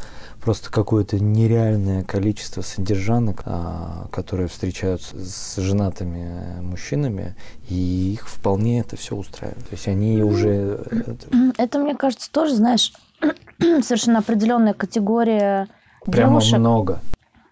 просто 0.49 0.70
какое-то 0.70 1.22
нереальное 1.22 2.05
количество 2.05 2.62
содержанок, 2.62 3.42
а, 3.44 4.07
которые 4.11 4.49
встречаются 4.49 5.14
с 5.18 5.57
женатыми 5.57 6.20
э, 6.26 6.62
мужчинами, 6.62 7.34
и 7.68 8.14
их 8.14 8.26
вполне 8.26 8.80
это 8.80 8.96
все 8.96 9.14
устраивает. 9.14 9.62
То 9.68 9.72
есть 9.72 9.86
они 9.88 10.22
уже... 10.22 10.80
э, 10.90 11.53
это- 11.59 11.78
мне 11.80 11.94
кажется, 11.94 12.32
тоже, 12.32 12.55
знаешь, 12.55 12.94
совершенно 13.59 14.20
определенная 14.20 14.72
категория 14.72 15.68
Прямо 16.07 16.40
девушек. 16.40 16.59
много. 16.61 17.01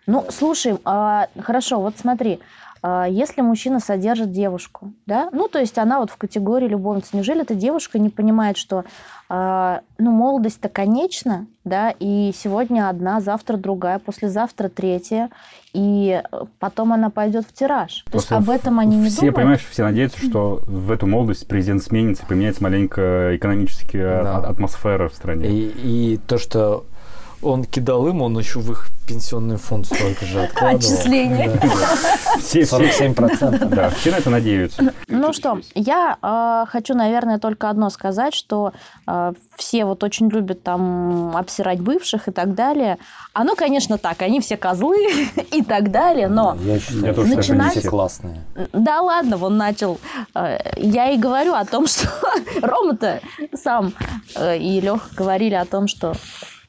Ну, 0.07 0.25
слушай, 0.31 0.79
а, 0.87 1.29
хорошо, 1.39 1.83
вот 1.83 1.97
смотри, 1.99 2.41
а, 2.81 3.07
если 3.07 3.43
мужчина 3.43 3.79
содержит 3.79 4.33
девушку, 4.33 4.93
да, 5.05 5.29
ну, 5.33 5.49
то 5.49 5.59
есть 5.59 5.77
она 5.77 6.01
вот 6.01 6.11
в 6.11 6.17
категории 6.17 6.69
любовницы, 6.69 7.09
неужели 7.13 7.43
эта 7.43 7.55
девушка 7.55 7.99
не 7.99 8.09
понимает, 8.09 8.57
что, 8.57 8.85
ну, 9.29 10.11
молодость-то 10.13 10.69
конечна, 10.69 11.47
да, 11.65 11.91
и 11.99 12.33
сегодня 12.37 12.89
одна, 12.89 13.21
завтра 13.21 13.57
другая, 13.57 13.99
послезавтра 13.99 14.69
третья, 14.69 15.31
и 15.73 16.23
э, 16.31 16.37
потом 16.61 16.93
она 16.93 17.11
пойдет 17.11 17.45
в 17.45 17.53
тираж. 17.53 18.05
То 18.11 18.19
есть 18.19 18.31
об 18.31 18.49
этом 18.49 18.79
они 18.79 18.97
не 18.97 19.09
все, 19.09 19.17
думают. 19.19 19.35
понимаешь, 19.37 19.67
все 19.69 19.83
надеются, 19.83 20.25
что 20.25 20.61
в 20.67 20.93
эту 20.93 21.07
молодость 21.07 21.49
президент 21.49 21.83
сменится, 21.83 22.23
и 22.23 22.27
поменяется 22.27 22.63
маленько 22.63 23.35
экономическая 23.37 24.23
Да. 24.23 24.37
а- 24.37 24.51
атмосфера 24.51 25.09
в 25.09 25.15
стране. 25.15 25.49
И, 25.49 26.13
и 26.15 26.17
то, 26.19 26.39
что 26.39 26.85
он 27.43 27.65
кидал 27.65 28.07
им, 28.09 28.23
он 28.23 28.39
еще 28.39 28.61
в 28.61 28.71
их 28.73 28.89
пенсионный 29.07 29.57
фонд 29.57 29.87
столько 29.87 30.25
же 30.27 30.43
откладывал. 30.43 30.79
Отчисления. 30.79 31.51
Да. 31.53 32.41
Все, 32.41 32.65
все, 32.65 32.77
47%. 32.77 33.65
да, 33.67 33.91
все 33.91 34.11
на 34.11 34.17
это 34.17 34.31
надеются. 34.31 34.93
Ну 35.07 35.33
что, 35.33 35.61
я 35.75 36.17
э, 36.21 36.69
хочу, 36.69 36.95
наверное, 36.95 37.39
только 37.39 37.71
одно 37.71 37.89
сказать, 37.91 38.35
что 38.35 38.73
э, 39.07 39.33
все 39.57 39.85
вот 39.85 40.03
очень 40.03 40.29
любят 40.29 40.63
там 40.63 41.37
обсирать 41.37 41.81
бывших 41.81 42.27
и 42.29 42.33
так 42.33 42.55
далее. 42.55 42.99
Оно, 43.33 43.55
конечно, 43.55 43.97
так, 43.97 44.23
они 44.23 44.41
все 44.41 44.57
козлы 44.57 44.97
и 45.53 45.63
так 45.63 45.93
далее, 45.93 46.29
но 46.29 46.57
Я 46.61 46.81
считаю, 46.81 47.07
Я 47.07 47.15
тоже 47.15 47.33
что 47.33 47.43
считаю. 47.43 47.71
все 47.71 47.89
классные. 47.89 48.45
да 48.73 49.01
ладно, 49.03 49.39
он 49.41 49.57
начал. 49.57 50.01
Э, 50.35 50.59
Я 50.77 51.11
и 51.11 51.17
говорю 51.17 51.55
о 51.55 51.65
том, 51.65 51.87
что 51.87 52.09
Рома-то 52.61 53.21
сам 53.55 53.93
и 54.37 54.81
Леха 54.81 55.09
говорили 55.15 55.55
о 55.55 55.65
том, 55.65 55.87
что 55.87 56.13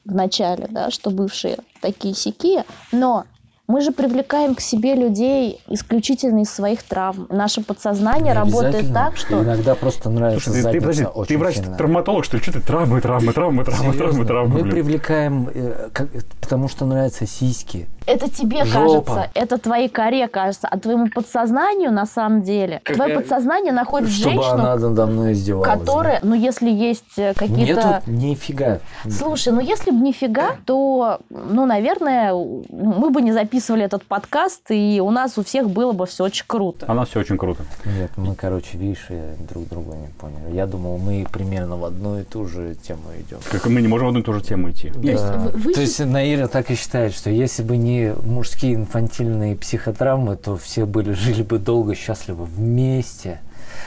в 0.04 0.14
начале, 0.14 0.66
да, 0.70 0.90
что 0.90 1.10
бывшие 1.10 1.58
такие 1.80 2.14
сякие, 2.14 2.64
но 2.92 3.24
мы 3.66 3.82
же 3.82 3.92
привлекаем 3.92 4.54
к 4.54 4.60
себе 4.62 4.94
людей 4.94 5.60
исключительно 5.68 6.40
из 6.40 6.48
своих 6.50 6.82
травм. 6.82 7.26
Наше 7.28 7.60
подсознание 7.62 8.32
Не 8.32 8.32
работает 8.32 8.94
так, 8.94 9.16
что 9.18 9.42
Иногда 9.44 9.74
просто 9.74 10.08
нравится 10.08 10.50
Слушай, 10.50 10.62
ты, 10.72 10.80
подожди, 10.80 11.02
задница 11.02 11.12
ты 11.12 11.18
очень 11.18 11.28
сильно. 11.28 11.44
врач-травматолог, 11.44 12.24
что 12.24 12.36
ли? 12.38 12.42
Что 12.42 12.52
ты 12.52 12.60
травмы, 12.62 13.00
травмы, 13.02 13.32
травмы, 13.34 13.64
травмы, 13.64 13.64
травмы, 13.64 13.92
Серьезно? 13.92 14.24
травмы, 14.24 14.54
Мы 14.54 14.60
блин. 14.62 14.72
привлекаем, 14.74 15.50
э, 15.54 15.90
как- 15.92 16.08
потому 16.40 16.68
что 16.68 16.86
нравятся 16.86 17.26
сиськи. 17.26 17.88
Это 18.08 18.30
тебе 18.30 18.64
Жопа. 18.64 18.72
кажется, 19.14 19.30
это 19.34 19.58
твоей 19.58 19.90
коре 19.90 20.28
кажется, 20.28 20.66
а 20.66 20.78
твоему 20.78 21.08
подсознанию 21.08 21.92
на 21.92 22.06
самом 22.06 22.42
деле. 22.42 22.80
Твое 22.84 23.14
подсознание 23.14 23.70
находит 23.70 24.08
Чтобы 24.08 24.32
женщину, 24.32 24.54
она 24.54 24.76
надо 24.76 25.06
мной 25.06 25.32
издевалась. 25.32 25.78
которая, 25.78 26.20
ну 26.22 26.34
если 26.34 26.70
есть 26.70 27.18
э, 27.18 27.34
да. 27.34 27.38
какие-то... 27.38 28.02
Нету 28.06 28.26
нифига. 28.26 28.78
Слушай, 29.10 29.52
ну 29.52 29.60
если 29.60 29.90
бы 29.90 29.98
нифига, 29.98 30.56
то, 30.64 31.20
ну, 31.28 31.66
наверное, 31.66 32.32
мы 32.32 33.10
бы 33.10 33.20
не 33.20 33.32
записывали 33.32 33.84
этот 33.84 34.04
подкаст, 34.04 34.70
и 34.70 35.02
у 35.04 35.10
нас 35.10 35.36
у 35.36 35.44
всех 35.44 35.68
было 35.68 35.92
бы 35.92 36.06
все 36.06 36.24
очень 36.24 36.46
круто. 36.46 36.86
А 36.88 36.92
у 36.92 36.94
нас 36.94 37.10
все 37.10 37.20
очень 37.20 37.36
круто. 37.36 37.62
Нет, 37.84 38.10
мы, 38.16 38.34
короче, 38.34 38.78
видишь, 38.78 39.06
друг 39.50 39.68
друга 39.68 39.94
не 39.96 40.06
поняли. 40.18 40.56
Я 40.56 40.66
думал, 40.66 40.96
мы 40.96 41.26
примерно 41.30 41.76
в 41.76 41.84
одну 41.84 42.18
и 42.18 42.22
ту 42.22 42.46
же 42.46 42.74
тему 42.74 43.02
идем. 43.18 43.38
Как 43.50 43.66
и 43.66 43.68
мы 43.68 43.82
не 43.82 43.88
можем 43.88 44.06
в 44.06 44.08
одну 44.08 44.20
и 44.20 44.22
ту 44.22 44.32
же 44.32 44.40
тему 44.40 44.70
идти. 44.70 44.90
есть 45.02 45.22
Да. 45.22 45.36
вы- 45.36 45.50
вы 45.50 45.72
То 45.74 45.82
есть 45.82 46.02
Наира 46.02 46.46
так 46.48 46.70
и 46.70 46.74
считает, 46.74 47.12
что 47.12 47.28
если 47.28 47.62
бы 47.62 47.76
не 47.76 47.97
мужские 48.24 48.74
инфантильные 48.74 49.56
психотравмы, 49.56 50.36
то 50.36 50.56
все 50.56 50.84
были, 50.86 51.12
жили 51.12 51.42
бы 51.42 51.58
долго, 51.58 51.94
счастливо 51.94 52.44
вместе, 52.44 53.40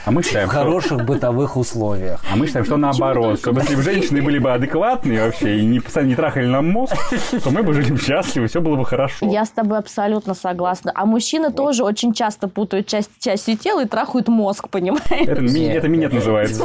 А 0.04 0.10
мы 0.10 0.22
в 0.22 0.26
считаем, 0.26 0.48
что... 0.48 0.58
хороших 0.58 1.04
бытовых 1.04 1.56
условиях. 1.56 2.20
А 2.30 2.36
мы 2.36 2.46
считаем, 2.46 2.64
что 2.66 2.76
наоборот, 2.76 3.38
чтобы 3.38 3.60
если 3.60 3.74
бы 3.76 3.82
женщины 3.82 4.22
были 4.22 4.38
бы 4.38 4.52
адекватные 4.52 5.24
вообще 5.24 5.58
и 5.58 5.64
не, 5.64 5.80
не 6.04 6.14
трахали 6.14 6.46
нам 6.46 6.68
мозг, 6.70 6.94
то 7.42 7.50
мы 7.50 7.62
бы 7.62 7.72
жили 7.74 7.92
бы 7.92 7.98
счастливы, 7.98 8.46
все 8.48 8.60
было 8.60 8.76
бы 8.76 8.84
хорошо. 8.84 9.26
Я 9.26 9.44
с 9.44 9.50
тобой 9.50 9.78
абсолютно 9.78 10.34
согласна. 10.34 10.92
А 10.94 11.04
мужчины 11.06 11.50
тоже 11.52 11.84
очень 11.84 12.12
часто 12.14 12.48
путают 12.48 12.86
часть 12.86 13.10
частью 13.18 13.56
тела 13.56 13.84
и 13.84 13.86
трахают 13.88 14.28
мозг, 14.28 14.68
понимаешь? 14.68 15.02
Это, 15.10 15.40
ми- 15.40 15.64
это 15.66 15.88
минет 15.88 16.12
называется. 16.12 16.64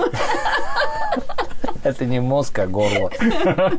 Это 1.87 2.05
не 2.05 2.19
мозг, 2.19 2.59
а 2.59 2.67
горло. 2.67 3.09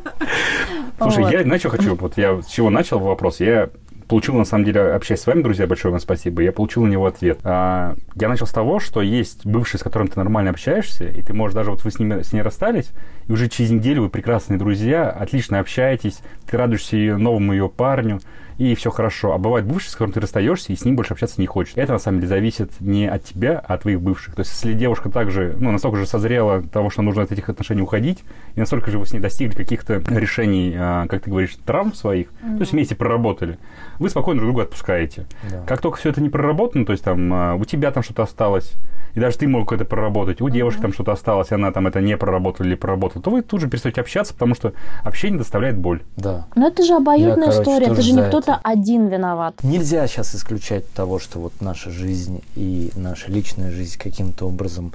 Слушай, 0.99 1.45
я 1.45 1.59
что 1.59 1.69
хочу? 1.69 1.95
Вот 1.95 2.17
я 2.17 2.41
с 2.41 2.47
чего 2.47 2.71
начал 2.71 2.99
вопрос? 2.99 3.41
Я 3.41 3.69
получил, 4.09 4.35
на 4.35 4.47
самом 4.47 4.65
деле, 4.65 4.81
общаясь 4.81 5.21
с 5.21 5.27
вами, 5.27 5.43
друзья, 5.43 5.67
большое 5.67 5.93
вам 5.93 6.01
спасибо, 6.01 6.43
я 6.43 6.51
получил 6.51 6.85
на 6.85 6.91
него 6.91 7.05
ответ. 7.07 7.41
А, 7.45 7.95
я 8.15 8.29
начал 8.29 8.47
с 8.47 8.51
того, 8.51 8.81
что 8.81 9.03
есть 9.03 9.45
бывший, 9.45 9.79
с 9.79 9.83
которым 9.83 10.09
ты 10.09 10.19
нормально 10.19 10.51
общаешься, 10.51 11.05
и 11.05 11.21
ты 11.21 11.35
можешь 11.35 11.55
даже 11.55 11.71
вот 11.71 11.85
вы 11.85 11.91
с, 11.91 11.99
ними, 11.99 12.23
с 12.23 12.33
ней 12.33 12.41
расстались, 12.41 12.89
и 13.27 13.33
уже 13.33 13.49
через 13.49 13.71
неделю 13.71 14.03
вы 14.03 14.09
прекрасные 14.09 14.59
друзья, 14.59 15.11
отлично 15.11 15.61
общаетесь, 15.61 16.21
ты 16.51 16.57
радуешься 16.57 16.97
ее 16.97 17.19
новому 17.19 17.53
ее 17.53 17.69
парню, 17.69 18.21
и 18.59 18.75
все 18.75 18.91
хорошо. 18.91 19.33
А 19.33 19.39
бывает 19.39 19.65
бывший, 19.65 19.89
с 19.89 19.93
которым 19.93 20.13
ты 20.13 20.21
расстаешься, 20.21 20.73
и 20.73 20.77
с 20.77 20.85
ним 20.85 20.97
больше 20.97 21.15
общаться 21.15 21.41
не 21.41 21.47
хочешь. 21.47 21.73
Это, 21.77 21.93
на 21.93 21.99
самом 21.99 22.19
деле, 22.19 22.29
зависит 22.29 22.73
не 22.81 23.07
от 23.07 23.25
тебя, 23.25 23.63
а 23.67 23.75
от 23.75 23.83
твоих 23.83 24.03
бывших. 24.03 24.35
То 24.35 24.41
есть, 24.41 24.53
если 24.53 24.77
девушка 24.77 25.11
также, 25.11 25.57
ну, 25.59 25.71
настолько 25.71 25.99
же 25.99 26.07
созрела 26.07 26.63
того, 26.63 26.91
что 26.91 27.03
нужно 27.03 27.23
от 27.23 27.33
этих 27.33 27.49
отношений 27.49 27.83
уходить, 27.83 28.25
и 28.57 28.61
настолько 28.61 28.91
же 28.91 28.99
вы 28.99 29.07
с 29.07 29.13
ней 29.13 29.21
достигли 29.21 29.55
каких-то 29.55 30.03
решений, 30.09 30.75
а, 30.77 31.07
как 31.07 31.23
ты 31.23 31.31
говоришь, 31.31 31.57
травм 31.65 31.95
своих, 31.95 32.31
то 32.41 32.61
есть 32.61 32.73
вместе 32.73 32.97
проработали, 32.97 33.59
вы 33.99 34.11
спокойно 34.11 34.41
друг 34.41 34.53
друга 34.53 34.65
отпускаете. 34.65 35.27
Да. 35.51 35.63
Как 35.67 35.81
только 35.81 35.99
все 35.99 36.11
это 36.11 36.21
не 36.21 36.29
проработано, 36.29 36.85
то 36.85 36.93
есть 36.93 37.05
там 37.05 37.33
а, 37.33 37.55
у 37.55 37.65
тебя 37.65 37.93
там 37.93 38.03
что-то 38.03 38.25
осталось, 38.25 38.75
и 39.15 39.21
даже 39.21 39.39
ты 39.39 39.49
мог 39.49 39.73
это 39.73 39.85
проработать, 39.85 40.41
у 40.41 40.49
девушки 40.49 40.81
там 40.81 40.93
что-то 40.93 41.13
осталось, 41.13 41.51
и 41.51 41.55
она 41.55 41.73
там 41.73 41.87
это 41.87 42.01
не 42.01 42.17
проработала 42.17 42.67
или 42.67 42.75
проработала, 42.75 43.23
то 43.23 43.31
вы 43.31 43.43
тут 43.43 43.61
же 43.61 43.69
перестаете 43.69 44.01
общаться, 44.01 44.35
потому 44.35 44.55
что 44.55 44.73
общение 45.03 45.39
доставляет 45.39 45.79
боль. 45.79 46.03
Да. 46.17 46.47
Но 46.55 46.69
это 46.69 46.83
же 46.85 46.95
обоюдная 46.95 47.47
Я, 47.49 47.53
короче, 47.53 47.61
история, 47.61 47.87
это 47.87 48.03
же 48.03 48.13
не 48.13 48.23
за 48.23 48.31
кто-то 48.49 48.61
один 48.65 49.09
виноват. 49.09 49.63
Нельзя 49.63 50.07
сейчас 50.07 50.35
исключать 50.35 50.91
того, 50.93 51.19
что 51.19 51.39
вот 51.39 51.53
наша 51.61 51.91
жизнь 51.91 52.43
и 52.57 52.91
наша 52.97 53.31
личная 53.31 53.71
жизнь 53.71 53.99
каким-то 53.99 54.47
образом 54.47 54.93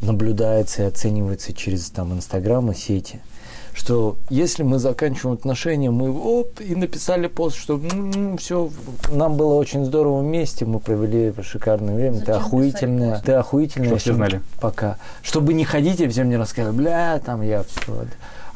наблюдается 0.00 0.82
и 0.82 0.86
оценивается 0.86 1.52
через 1.52 1.90
там 1.90 2.12
Инстаграм 2.12 2.70
и 2.70 2.74
сети. 2.74 3.20
Что 3.72 4.16
если 4.30 4.62
мы 4.62 4.78
заканчиваем 4.78 5.34
отношения, 5.34 5.90
мы 5.90 6.12
оп, 6.12 6.60
и 6.60 6.76
написали 6.76 7.26
пост, 7.26 7.56
что 7.56 7.80
все, 8.38 8.70
нам 9.10 9.36
было 9.36 9.54
очень 9.54 9.84
здорово 9.84 10.20
вместе, 10.20 10.64
мы 10.64 10.78
провели 10.78 11.34
шикарное 11.42 11.96
время, 11.96 12.20
ты 12.20 12.30
охуительная, 12.30 13.20
ты 13.20 13.32
охуительная. 13.32 13.88
Чтоб 13.88 13.98
все 13.98 14.14
знали. 14.14 14.40
Пока. 14.60 14.98
Чтобы 15.22 15.54
не 15.54 15.64
ходить 15.64 16.00
и 16.00 16.06
всем 16.06 16.28
не 16.28 16.36
рассказывать, 16.36 16.76
бля, 16.76 17.18
там 17.18 17.42
я 17.42 17.64
все. 17.64 18.06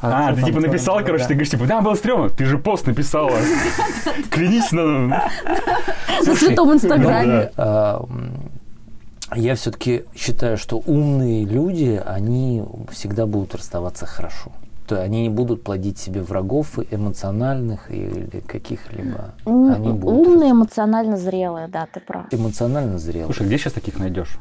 А, 0.01 0.33
ты 0.33 0.43
типа 0.43 0.59
написала, 0.61 1.01
короче, 1.01 1.25
ты 1.25 1.33
говоришь, 1.33 1.49
типа, 1.51 1.65
да, 1.65 1.81
было 1.81 1.95
стрёмно, 1.95 2.29
ты 2.29 2.45
же 2.45 2.57
пост 2.57 2.87
написала. 2.87 3.31
Клянись 4.31 4.71
на... 4.71 5.07
На 6.25 6.35
святом 6.35 6.67
Ну, 6.69 6.73
Инстаграме. 6.75 7.51
а, 7.57 8.03
м, 8.09 8.31
Я 9.35 9.55
все-таки 9.55 10.05
считаю, 10.15 10.57
что 10.57 10.81
умные 10.85 11.45
люди, 11.45 12.01
они 12.05 12.63
всегда 12.91 13.25
будут 13.25 13.55
расставаться 13.55 14.05
хорошо. 14.05 14.51
То 14.87 14.95
есть 14.95 15.05
они 15.05 15.21
не 15.23 15.29
будут 15.29 15.63
плодить 15.63 15.99
себе 15.99 16.21
врагов 16.21 16.79
эмоциональных 16.91 17.91
или 17.91 18.41
каких-либо. 18.47 19.33
М, 19.45 19.71
Они 19.71 19.89
будут 19.91 20.27
Умные, 20.27 20.51
эмоционально 20.51 21.17
зрелые, 21.17 21.67
да, 21.67 21.85
ты 21.93 21.99
прав. 21.99 22.25
эмоционально 22.31 22.97
зрелые. 22.99 23.25
Слушай, 23.25 23.47
где 23.47 23.57
сейчас 23.57 23.73
таких 23.73 23.99
найдешь? 23.99 24.39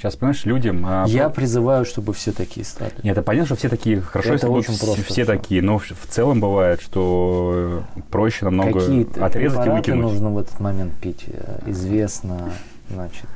Сейчас, 0.00 0.16
понимаешь, 0.16 0.46
людям... 0.46 0.82
а, 0.86 1.04
Я 1.06 1.24
про- 1.28 1.34
призываю, 1.42 1.84
чтобы 1.84 2.14
все 2.14 2.32
такие 2.32 2.64
стали. 2.64 2.90
Нет, 3.02 3.12
это 3.18 3.22
понятно, 3.22 3.44
что 3.48 3.56
все 3.56 3.68
такие, 3.68 4.00
хорошо, 4.00 4.28
Это 4.30 4.46
если 4.46 4.46
очень 4.46 4.72
все, 4.72 4.86
просто 4.86 5.02
все 5.04 5.26
такие, 5.26 5.60
но 5.60 5.76
в, 5.76 5.92
целом 6.08 6.40
бывает, 6.40 6.80
что 6.80 7.82
проще 8.10 8.46
намного 8.46 8.80
Какие 8.80 9.22
отрезать 9.22 9.66
и 9.66 9.68
выкинуть. 9.68 10.00
нужно 10.00 10.30
в 10.30 10.38
этот 10.38 10.58
момент 10.58 10.94
пить? 11.02 11.26
Э, 11.26 11.58
Известно. 11.66 12.50
Значит, 12.92 13.26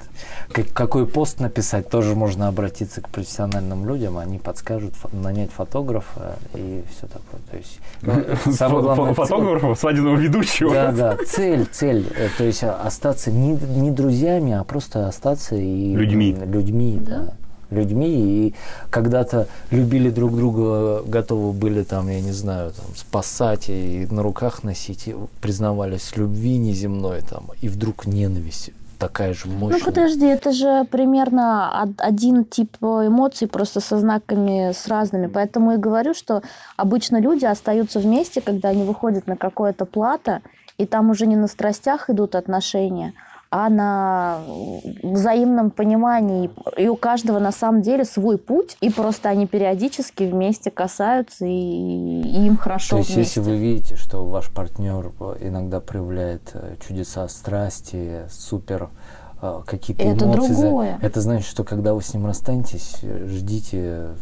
как- 0.52 0.72
какой 0.72 1.06
пост 1.06 1.38
написать, 1.40 1.88
тоже 1.88 2.14
можно 2.14 2.48
обратиться 2.48 3.00
к 3.00 3.08
профессиональным 3.08 3.86
людям, 3.86 4.18
они 4.18 4.38
подскажут, 4.38 4.94
нанять 5.12 5.50
фотографа 5.52 6.36
и 6.54 6.82
все 6.90 7.06
такое. 7.06 7.40
То 7.50 7.56
есть, 7.56 7.78
ну, 8.02 8.52
самое 8.52 8.82
главное, 8.82 9.14
Фотографа, 9.14 9.74
свадебного 9.74 10.16
ведущего. 10.16 10.72
Да, 10.72 10.92
да, 10.92 11.16
цель, 11.24 11.66
цель, 11.70 12.06
э, 12.16 12.28
то 12.36 12.44
есть 12.44 12.64
а, 12.64 12.80
остаться 12.82 13.30
не, 13.30 13.52
не 13.52 13.90
друзьями, 13.90 14.52
а 14.52 14.64
просто 14.64 15.06
остаться 15.06 15.54
и 15.54 15.94
Людьми. 15.94 16.32
людьми, 16.32 16.98
да. 17.00 17.34
людьми 17.70 18.08
и 18.48 18.54
когда-то 18.90 19.46
любили 19.70 20.10
друг 20.10 20.36
друга, 20.36 21.02
готовы 21.06 21.52
были 21.52 21.82
там, 21.82 22.08
я 22.08 22.20
не 22.20 22.32
знаю, 22.32 22.72
там 22.72 22.86
спасать 22.96 23.68
и 23.68 24.06
на 24.10 24.22
руках 24.22 24.62
носить, 24.64 25.06
и 25.08 25.14
признавались 25.40 26.02
в 26.12 26.16
любви 26.16 26.58
неземной 26.58 27.22
там, 27.22 27.46
и 27.60 27.68
вдруг 27.68 28.06
ненависть 28.06 28.70
такая 29.08 29.34
же 29.34 29.48
мощная. 29.48 29.78
Ну 29.78 29.84
подожди, 29.84 30.26
это 30.26 30.52
же 30.52 30.84
примерно 30.90 31.70
од- 31.82 32.00
один 32.00 32.44
тип 32.44 32.76
эмоций, 32.80 33.46
просто 33.48 33.80
со 33.80 33.98
знаками 33.98 34.72
с 34.72 34.88
разными. 34.88 35.26
Поэтому 35.26 35.72
и 35.72 35.76
говорю, 35.76 36.14
что 36.14 36.42
обычно 36.76 37.20
люди 37.20 37.44
остаются 37.44 37.98
вместе, 38.00 38.40
когда 38.40 38.70
они 38.70 38.84
выходят 38.84 39.26
на 39.26 39.36
какое-то 39.36 39.84
плато, 39.84 40.38
и 40.78 40.86
там 40.86 41.10
уже 41.10 41.26
не 41.26 41.36
на 41.36 41.48
страстях 41.48 42.10
идут 42.10 42.34
отношения, 42.34 43.12
а 43.56 43.68
на 43.68 44.40
взаимном 45.04 45.70
понимании. 45.70 46.50
И 46.76 46.88
у 46.88 46.96
каждого 46.96 47.38
на 47.38 47.52
самом 47.52 47.82
деле 47.82 48.04
свой 48.04 48.36
путь, 48.36 48.76
и 48.80 48.90
просто 48.90 49.28
они 49.28 49.46
периодически 49.46 50.24
вместе 50.24 50.72
касаются, 50.72 51.46
и, 51.46 51.50
и 51.50 52.46
им 52.48 52.56
хорошо 52.56 52.96
То 52.96 52.96
есть, 52.96 53.14
вместе. 53.14 53.38
если 53.40 53.48
вы 53.48 53.56
видите, 53.56 53.94
что 53.94 54.24
ваш 54.24 54.50
партнер 54.50 55.12
э, 55.20 55.36
иногда 55.42 55.78
проявляет 55.78 56.50
э, 56.54 56.74
чудеса 56.84 57.28
страсти, 57.28 58.22
супер 58.28 58.90
э, 59.40 59.60
какие-то 59.64 60.02
Это 60.02 60.24
эмоции, 60.24 60.52
другое. 60.54 60.98
это 61.00 61.20
значит, 61.20 61.46
что 61.46 61.62
когда 61.62 61.94
вы 61.94 62.02
с 62.02 62.12
ним 62.12 62.26
расстанетесь, 62.26 62.96
ждите 63.02 64.16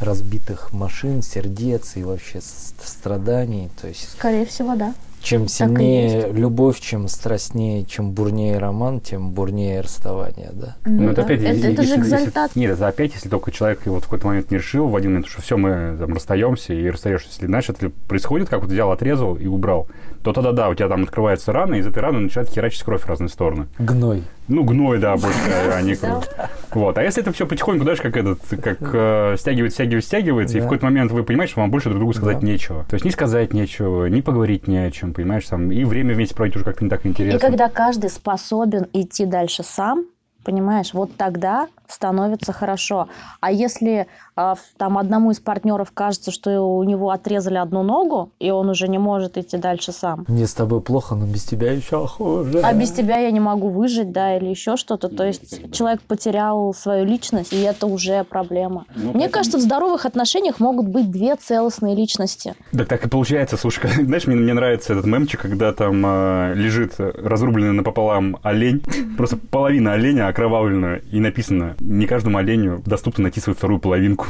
разбитых 0.00 0.72
машин, 0.72 1.20
сердец 1.20 1.96
и 1.96 2.02
вообще 2.02 2.40
страданий. 2.40 3.68
То 3.78 3.88
есть, 3.88 4.08
Скорее 4.10 4.46
всего, 4.46 4.74
да. 4.74 4.94
Чем 5.22 5.48
сильнее 5.48 6.32
любовь, 6.32 6.80
чем 6.80 7.08
страстнее, 7.08 7.84
чем 7.84 8.12
бурнее 8.12 8.58
роман, 8.58 9.00
тем 9.00 9.30
бурнее 9.32 9.80
расставание, 9.80 10.50
да? 10.52 10.76
Ну, 10.86 11.02
Ну 11.02 11.06
это 11.10 11.16
да. 11.16 11.22
опять, 11.22 11.40
это, 11.42 11.52
если- 11.54 11.72
это 11.72 11.82
же 11.82 11.94
если-. 11.94 12.32
Нет, 12.60 12.70
это 12.72 12.88
опять, 12.88 13.14
если 13.14 13.28
только 13.28 13.50
человек 13.50 13.80
вот 13.86 14.00
в 14.02 14.04
какой-то 14.04 14.26
момент 14.26 14.50
не 14.50 14.58
решил 14.58 14.88
в 14.88 14.96
один 14.96 15.12
момент, 15.12 15.26
что 15.26 15.42
все, 15.42 15.56
мы 15.56 15.96
там 15.98 16.14
расстаемся 16.14 16.72
и 16.74 16.88
расстаешься. 16.90 17.28
Если, 17.30 17.46
знаешь, 17.46 17.68
это 17.68 17.90
происходит, 18.08 18.48
как 18.48 18.62
вот 18.62 18.70
взял, 18.70 18.90
отрезал 18.92 19.34
и 19.36 19.46
убрал, 19.46 19.88
то 20.22 20.32
тогда 20.32 20.52
да, 20.52 20.68
у 20.68 20.74
тебя 20.74 20.88
там 20.88 21.02
открывается 21.04 21.52
рана, 21.52 21.74
и 21.74 21.78
из 21.78 21.86
этой 21.86 22.00
раны 22.00 22.18
начинает 22.20 22.50
херачить 22.50 22.82
кровь 22.82 23.02
в 23.02 23.06
разные 23.08 23.28
стороны. 23.28 23.66
Гной. 23.78 24.22
Ну, 24.48 24.64
гной, 24.64 24.98
да, 24.98 25.16
больше, 25.16 25.38
а 25.72 25.80
не 25.82 25.94
Да. 25.94 26.08
кровь. 26.08 26.28
Вот. 26.72 26.98
А 26.98 27.02
если 27.02 27.22
это 27.22 27.32
все 27.32 27.46
потихоньку, 27.46 27.82
знаешь, 27.84 28.00
как 28.00 28.16
этот, 28.16 28.40
как 28.62 28.78
э, 28.80 29.36
стягивается, 29.38 29.76
стягивается, 29.76 30.08
стягивается, 30.08 30.56
и 30.56 30.60
в 30.60 30.64
Да. 30.64 30.66
какой-то 30.68 30.84
момент 30.86 31.12
вы 31.12 31.22
понимаете, 31.22 31.52
что 31.52 31.60
вам 31.60 31.70
больше 31.70 31.88
друг 31.88 31.98
другу 32.00 32.12
сказать 32.14 32.40
Да. 32.40 32.46
нечего. 32.46 32.84
То 32.88 32.94
есть 32.94 33.04
не 33.04 33.10
сказать 33.10 33.52
нечего, 33.52 34.06
не 34.06 34.22
поговорить 34.22 34.66
не 34.68 34.78
о 34.78 34.90
чем, 34.90 35.12
понимаешь, 35.14 35.46
там, 35.46 35.70
и 35.70 35.84
время 35.84 36.14
вместе 36.14 36.34
проводить 36.34 36.56
уже 36.56 36.64
как-то 36.64 36.84
не 36.84 36.90
так 36.90 37.04
интересно. 37.06 37.36
И 37.36 37.40
когда 37.40 37.68
каждый 37.68 38.10
способен 38.10 38.86
идти 38.92 39.24
дальше 39.26 39.62
сам, 39.62 40.04
понимаешь, 40.44 40.94
вот 40.94 41.14
тогда 41.16 41.68
становится 41.88 42.52
хорошо. 42.52 43.08
А 43.40 43.50
если 43.50 44.06
а, 44.36 44.54
там 44.76 44.98
одному 44.98 45.30
из 45.30 45.40
партнеров 45.40 45.90
кажется, 45.92 46.30
что 46.30 46.60
у 46.60 46.82
него 46.84 47.10
отрезали 47.10 47.56
одну 47.56 47.82
ногу, 47.82 48.30
и 48.38 48.50
он 48.50 48.68
уже 48.68 48.88
не 48.88 48.98
может 48.98 49.36
идти 49.36 49.56
дальше 49.56 49.92
сам, 49.92 50.24
Мне 50.28 50.46
с 50.46 50.54
тобой 50.54 50.80
плохо, 50.80 51.14
но 51.14 51.26
без 51.26 51.44
тебя 51.44 51.72
еще 51.72 52.06
хуже. 52.06 52.60
а 52.62 52.72
без 52.74 52.92
тебя 52.92 53.18
я 53.18 53.30
не 53.30 53.40
могу 53.40 53.68
выжить, 53.70 54.12
да, 54.12 54.36
или 54.36 54.46
еще 54.46 54.76
что-то, 54.76 55.08
то 55.08 55.24
есть 55.24 55.72
человек 55.72 56.00
потерял 56.02 56.72
свою 56.74 57.04
личность, 57.04 57.52
и 57.52 57.60
это 57.60 57.86
уже 57.86 58.24
проблема. 58.24 58.84
Мне 58.94 59.28
кажется, 59.28 59.58
в 59.58 59.60
здоровых 59.60 60.06
отношениях 60.06 60.60
могут 60.60 60.86
быть 60.88 61.10
две 61.10 61.36
целостные 61.36 61.94
личности. 61.94 62.54
Так 62.72 62.88
так 62.88 63.04
и 63.06 63.08
получается, 63.08 63.56
слушай, 63.56 63.80
как- 63.80 63.92
знаешь, 64.04 64.26
мне, 64.26 64.36
мне 64.36 64.54
нравится 64.54 64.92
этот 64.92 65.06
мемчик, 65.06 65.40
когда 65.40 65.72
там 65.72 66.04
э, 66.04 66.52
лежит 66.54 66.94
разрубленный 66.98 67.72
напополам 67.72 68.36
олень, 68.42 68.82
просто 69.16 69.36
половина 69.36 69.94
оленя 69.94 70.28
окровавленная, 70.28 71.02
и 71.10 71.20
написано, 71.20 71.76
не 71.80 72.06
каждому 72.06 72.38
оленю 72.38 72.82
доступно 72.84 73.22
найти 73.22 73.40
свою 73.40 73.56
вторую 73.56 73.80
половинку. 73.80 74.26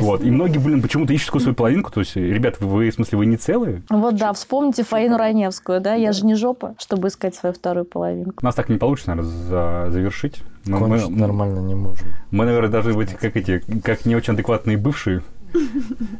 Вот, 0.00 0.22
и 0.22 0.30
многие, 0.30 0.58
блин, 0.58 0.82
почему-то 0.82 1.12
ищут 1.12 1.26
такую 1.26 1.42
свою 1.42 1.54
половинку, 1.54 1.90
то 1.92 2.00
есть, 2.00 2.16
ребят, 2.16 2.60
вы, 2.60 2.90
в 2.90 2.94
смысле, 2.94 3.18
вы 3.18 3.26
не 3.26 3.36
целые? 3.36 3.82
Вот 3.88 4.16
да, 4.16 4.32
вспомните 4.32 4.82
Фаину 4.84 5.16
Раневскую, 5.16 5.80
да, 5.80 5.94
я 5.94 6.12
же 6.12 6.26
не 6.26 6.34
жопа, 6.34 6.74
чтобы 6.78 7.08
искать 7.08 7.34
свою 7.34 7.54
вторую 7.54 7.84
половинку. 7.84 8.34
У 8.42 8.44
нас 8.44 8.54
так 8.54 8.68
не 8.68 8.78
получится, 8.78 9.14
наверное, 9.14 9.30
за- 9.30 9.90
завершить. 9.90 10.42
Мы, 10.64 10.78
нормально 11.08 11.60
не 11.60 11.74
можем. 11.74 12.06
мы, 12.30 12.44
наверное, 12.44 12.70
должны 12.70 12.94
быть 12.94 13.12
как 13.14 13.36
эти, 13.36 13.62
как 13.82 14.04
не 14.06 14.16
очень 14.16 14.34
адекватные 14.34 14.76
бывшие. 14.76 15.22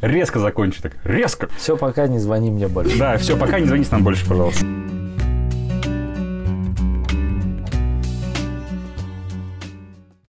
Резко 0.01 0.39
закончить 0.39 0.83
так, 0.83 0.97
резко. 1.05 1.49
Все, 1.57 1.77
пока 1.77 2.07
не 2.07 2.19
звони 2.19 2.51
мне 2.51 2.69
больше. 2.69 2.97
Да, 2.99 3.17
все, 3.19 3.37
пока 3.37 3.59
не 3.59 3.67
звоните 3.67 3.91
нам 3.91 4.05
больше, 4.05 4.27
пожалуйста. 4.27 4.65